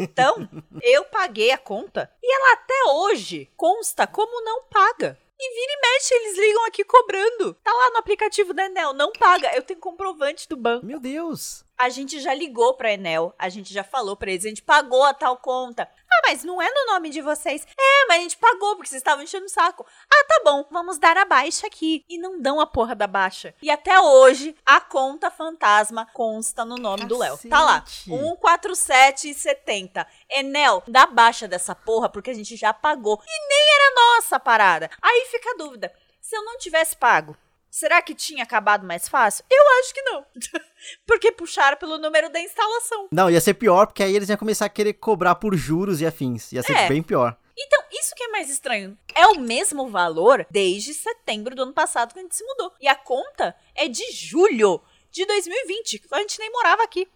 Então, 0.00 0.48
eu 0.82 1.04
paguei 1.04 1.50
a 1.50 1.58
conta 1.58 2.10
e 2.22 2.34
ela 2.34 2.54
até 2.54 2.84
hoje 2.92 3.50
consta 3.54 4.06
como 4.06 4.42
não 4.42 4.62
paga. 4.64 5.18
E 5.38 5.54
vira 5.54 5.72
e 5.72 5.80
mexe, 5.80 6.14
eles 6.14 6.38
ligam 6.38 6.64
aqui 6.66 6.84
cobrando. 6.84 7.54
Tá 7.54 7.72
lá 7.72 7.90
no 7.90 7.98
aplicativo 7.98 8.54
da 8.54 8.64
Enel, 8.64 8.94
não 8.94 9.12
paga. 9.12 9.50
Eu 9.54 9.62
tenho 9.62 9.80
comprovante 9.80 10.48
do 10.48 10.56
banco. 10.56 10.86
Meu 10.86 11.00
Deus. 11.00 11.64
A 11.82 11.88
gente 11.88 12.20
já 12.20 12.32
ligou 12.32 12.74
pra 12.74 12.92
Enel, 12.92 13.34
a 13.36 13.48
gente 13.48 13.74
já 13.74 13.82
falou 13.82 14.14
pra 14.14 14.30
eles, 14.30 14.44
a 14.44 14.48
gente 14.48 14.62
pagou 14.62 15.02
a 15.02 15.12
tal 15.12 15.36
conta. 15.36 15.82
Ah, 15.82 16.20
mas 16.28 16.44
não 16.44 16.62
é 16.62 16.70
no 16.70 16.92
nome 16.92 17.10
de 17.10 17.20
vocês. 17.20 17.66
É, 17.76 18.06
mas 18.06 18.18
a 18.18 18.22
gente 18.22 18.36
pagou 18.36 18.76
porque 18.76 18.88
vocês 18.88 19.00
estavam 19.00 19.24
enchendo 19.24 19.46
o 19.46 19.48
saco. 19.48 19.84
Ah, 20.08 20.24
tá 20.28 20.42
bom, 20.44 20.64
vamos 20.70 20.96
dar 20.96 21.16
a 21.16 21.24
baixa 21.24 21.66
aqui. 21.66 22.04
E 22.08 22.18
não 22.18 22.40
dão 22.40 22.60
a 22.60 22.68
porra 22.68 22.94
da 22.94 23.08
baixa. 23.08 23.52
E 23.60 23.68
até 23.68 23.98
hoje, 23.98 24.54
a 24.64 24.80
conta 24.80 25.28
fantasma 25.28 26.06
consta 26.12 26.64
no 26.64 26.76
nome 26.76 26.98
Cacete. 26.98 27.08
do 27.08 27.18
Léo. 27.18 27.36
Tá 27.50 27.64
lá, 27.64 27.84
14770. 28.06 30.06
Enel, 30.30 30.84
dá 30.86 31.04
baixa 31.04 31.48
dessa 31.48 31.74
porra 31.74 32.08
porque 32.08 32.30
a 32.30 32.34
gente 32.34 32.54
já 32.54 32.72
pagou. 32.72 33.20
E 33.26 33.48
nem 33.48 33.74
era 33.74 33.94
nossa 33.96 34.38
parada. 34.38 34.88
Aí 35.02 35.26
fica 35.32 35.50
a 35.50 35.56
dúvida. 35.56 35.92
Se 36.20 36.36
eu 36.36 36.44
não 36.44 36.58
tivesse 36.58 36.96
pago, 36.96 37.36
Será 37.72 38.02
que 38.02 38.14
tinha 38.14 38.42
acabado 38.42 38.86
mais 38.86 39.08
fácil? 39.08 39.46
Eu 39.50 39.62
acho 39.80 39.94
que 39.94 40.02
não. 40.02 40.26
porque 41.06 41.32
puxaram 41.32 41.78
pelo 41.78 41.96
número 41.96 42.28
da 42.28 42.38
instalação. 42.38 43.08
Não, 43.10 43.30
ia 43.30 43.40
ser 43.40 43.54
pior, 43.54 43.86
porque 43.86 44.02
aí 44.02 44.14
eles 44.14 44.28
iam 44.28 44.36
começar 44.36 44.66
a 44.66 44.68
querer 44.68 44.92
cobrar 44.92 45.36
por 45.36 45.56
juros 45.56 46.02
e 46.02 46.06
afins. 46.06 46.52
Ia 46.52 46.62
ser 46.62 46.76
é. 46.76 46.86
bem 46.86 47.02
pior. 47.02 47.34
Então, 47.56 47.82
isso 47.90 48.14
que 48.14 48.24
é 48.24 48.28
mais 48.28 48.50
estranho. 48.50 48.98
É 49.14 49.26
o 49.26 49.40
mesmo 49.40 49.88
valor 49.88 50.46
desde 50.50 50.92
setembro 50.92 51.54
do 51.54 51.62
ano 51.62 51.72
passado 51.72 52.12
que 52.12 52.18
a 52.18 52.22
gente 52.22 52.36
se 52.36 52.44
mudou. 52.44 52.74
E 52.78 52.86
a 52.86 52.94
conta 52.94 53.56
é 53.74 53.88
de 53.88 54.12
julho 54.12 54.78
de 55.10 55.24
2020, 55.24 56.02
a 56.10 56.18
gente 56.18 56.38
nem 56.38 56.52
morava 56.52 56.82
aqui. 56.82 57.08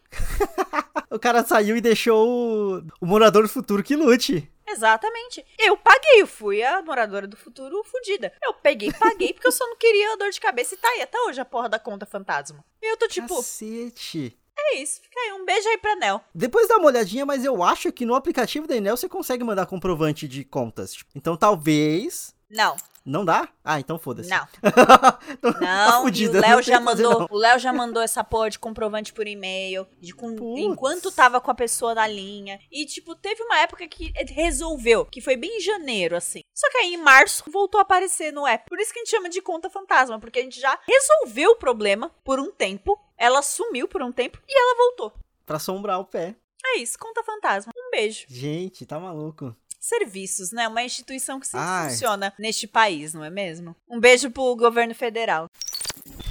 o 1.11 1.19
cara 1.19 1.45
saiu 1.45 1.77
e 1.77 1.83
deixou 1.83 2.27
o, 2.27 2.83
o 2.99 3.07
morador 3.07 3.43
do 3.43 3.49
futuro 3.49 3.83
que 3.83 3.95
lute. 3.95 4.51
Exatamente. 4.67 5.45
Eu 5.59 5.77
paguei, 5.77 6.23
eu 6.23 6.27
fui 6.27 6.63
a 6.63 6.83
moradora 6.83 7.27
do 7.27 7.37
futuro 7.37 7.83
fudida. 7.85 8.33
Eu 8.43 8.55
peguei, 8.55 8.93
paguei, 8.93 9.33
porque 9.33 9.47
eu 9.47 9.53
só 9.53 9.67
não 9.67 9.77
queria 9.77 10.17
dor 10.17 10.31
de 10.31 10.41
cabeça 10.41 10.75
e 10.75 10.79
tá 10.79 10.89
aí 10.89 11.03
até 11.03 11.19
hoje 11.23 11.41
a 11.41 11.45
porra 11.45 11.69
da 11.69 11.79
conta 11.79 12.05
fantasma. 12.05 12.65
E 12.83 12.91
eu 12.91 12.97
tô 12.97 13.07
tipo. 13.09 13.37
Cacete. 13.37 14.37
É 14.59 14.79
isso, 14.79 15.01
fica 15.03 15.21
aí. 15.21 15.33
Um 15.33 15.45
beijo 15.45 15.69
aí 15.69 15.79
pra 15.79 15.95
Nel. 15.97 16.21
Depois 16.35 16.67
dá 16.67 16.77
uma 16.79 16.87
olhadinha, 16.87 17.27
mas 17.27 17.45
eu 17.45 17.63
acho 17.63 17.93
que 17.93 18.07
no 18.07 18.15
aplicativo 18.15 18.67
da 18.67 18.77
Enel 18.77 18.97
você 18.97 19.09
consegue 19.09 19.45
mandar 19.45 19.67
comprovante 19.67 20.27
de 20.27 20.45
contas. 20.45 20.97
Então 21.15 21.37
talvez. 21.37 22.35
Não, 22.49 22.77
não 23.07 23.25
dá? 23.25 23.49
Ah, 23.65 23.79
então 23.79 23.99
foda-se. 23.99 24.29
Não. 24.29 24.47
Tá 25.41 25.51
não, 25.61 25.61
tá 25.61 26.01
o 26.03 26.41
Léo 26.41 26.63
já 26.63 26.81
mandou, 26.81 27.27
o 27.31 27.37
Léo 27.37 27.59
já 27.59 27.73
mandou 27.73 28.03
essa 28.03 28.25
porra 28.25 28.51
de 28.51 28.59
comprovante 28.59 29.13
por 29.13 29.27
e-mail, 29.27 29.87
de 30.01 30.13
com, 30.13 30.35
enquanto 30.59 31.11
tava 31.13 31.41
com 31.41 31.51
a 31.51 31.55
pessoa 31.55 31.95
na 31.95 32.07
linha. 32.07 32.59
E 32.71 32.85
tipo, 32.87 33.15
teve 33.15 33.43
uma 33.43 33.59
época 33.61 33.87
que 33.87 34.13
resolveu, 34.29 35.05
que 35.05 35.21
foi 35.21 35.37
bem 35.37 35.59
em 35.59 35.61
janeiro 35.61 36.17
assim. 36.17 36.41
Só 36.55 36.69
que 36.71 36.79
aí 36.79 36.95
em 36.95 36.97
março 36.97 37.45
voltou 37.51 37.79
a 37.79 37.83
aparecer 37.83 38.33
no 38.33 38.47
app. 38.47 38.69
Por 38.69 38.81
isso 38.81 38.93
que 38.93 38.99
a 38.99 39.05
gente 39.05 39.11
chama 39.11 39.29
de 39.29 39.41
conta 39.41 39.71
fantasma, 39.71 40.19
porque 40.19 40.39
a 40.39 40.43
gente 40.43 40.61
já 40.61 40.79
resolveu 40.87 41.53
o 41.53 41.57
problema 41.57 42.11
por 42.25 42.41
um 42.41 42.51
tempo. 42.51 42.99
Ela 43.17 43.43
sumiu 43.43 43.87
por 43.89 44.03
um 44.03 44.13
tempo 44.13 44.39
e 44.49 44.59
ela 44.59 44.77
voltou. 44.77 45.13
Pra 45.45 45.57
assombrar 45.57 46.01
o 46.01 46.05
pé. 46.05 46.35
É 46.65 46.79
isso, 46.79 46.99
conta 46.99 47.23
fantasma. 47.23 47.73
Um 47.77 47.91
beijo. 47.91 48.27
Gente, 48.29 48.85
tá 48.85 48.99
maluco 48.99 49.55
serviços, 49.87 50.51
né? 50.53 50.67
Uma 50.69 50.83
instituição 50.83 51.39
que 51.39 51.47
sempre 51.47 51.67
Ai. 51.67 51.91
funciona 51.91 52.33
neste 52.39 52.67
país, 52.67 53.15
não 53.15 53.25
é 53.25 53.31
mesmo? 53.31 53.75
Um 53.89 54.01
beijo 54.01 54.31
pro 54.31 54.57
governo 54.57 54.95
federal. 54.95 55.49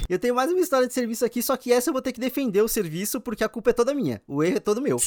Eu 0.08 0.18
tenho 0.18 0.34
mais 0.34 0.50
uma 0.50 0.60
história 0.60 0.86
de 0.86 0.94
serviço 0.94 1.24
aqui, 1.24 1.42
só 1.42 1.56
que 1.56 1.72
essa 1.72 1.90
eu 1.90 1.92
vou 1.92 2.02
ter 2.02 2.12
que 2.12 2.20
defender 2.20 2.62
o 2.62 2.68
serviço 2.68 3.20
porque 3.20 3.42
a 3.42 3.48
culpa 3.48 3.70
é 3.70 3.72
toda 3.72 3.94
minha. 3.94 4.22
O 4.26 4.42
erro 4.42 4.56
é 4.56 4.60
todo 4.60 4.80
meu. 4.80 4.98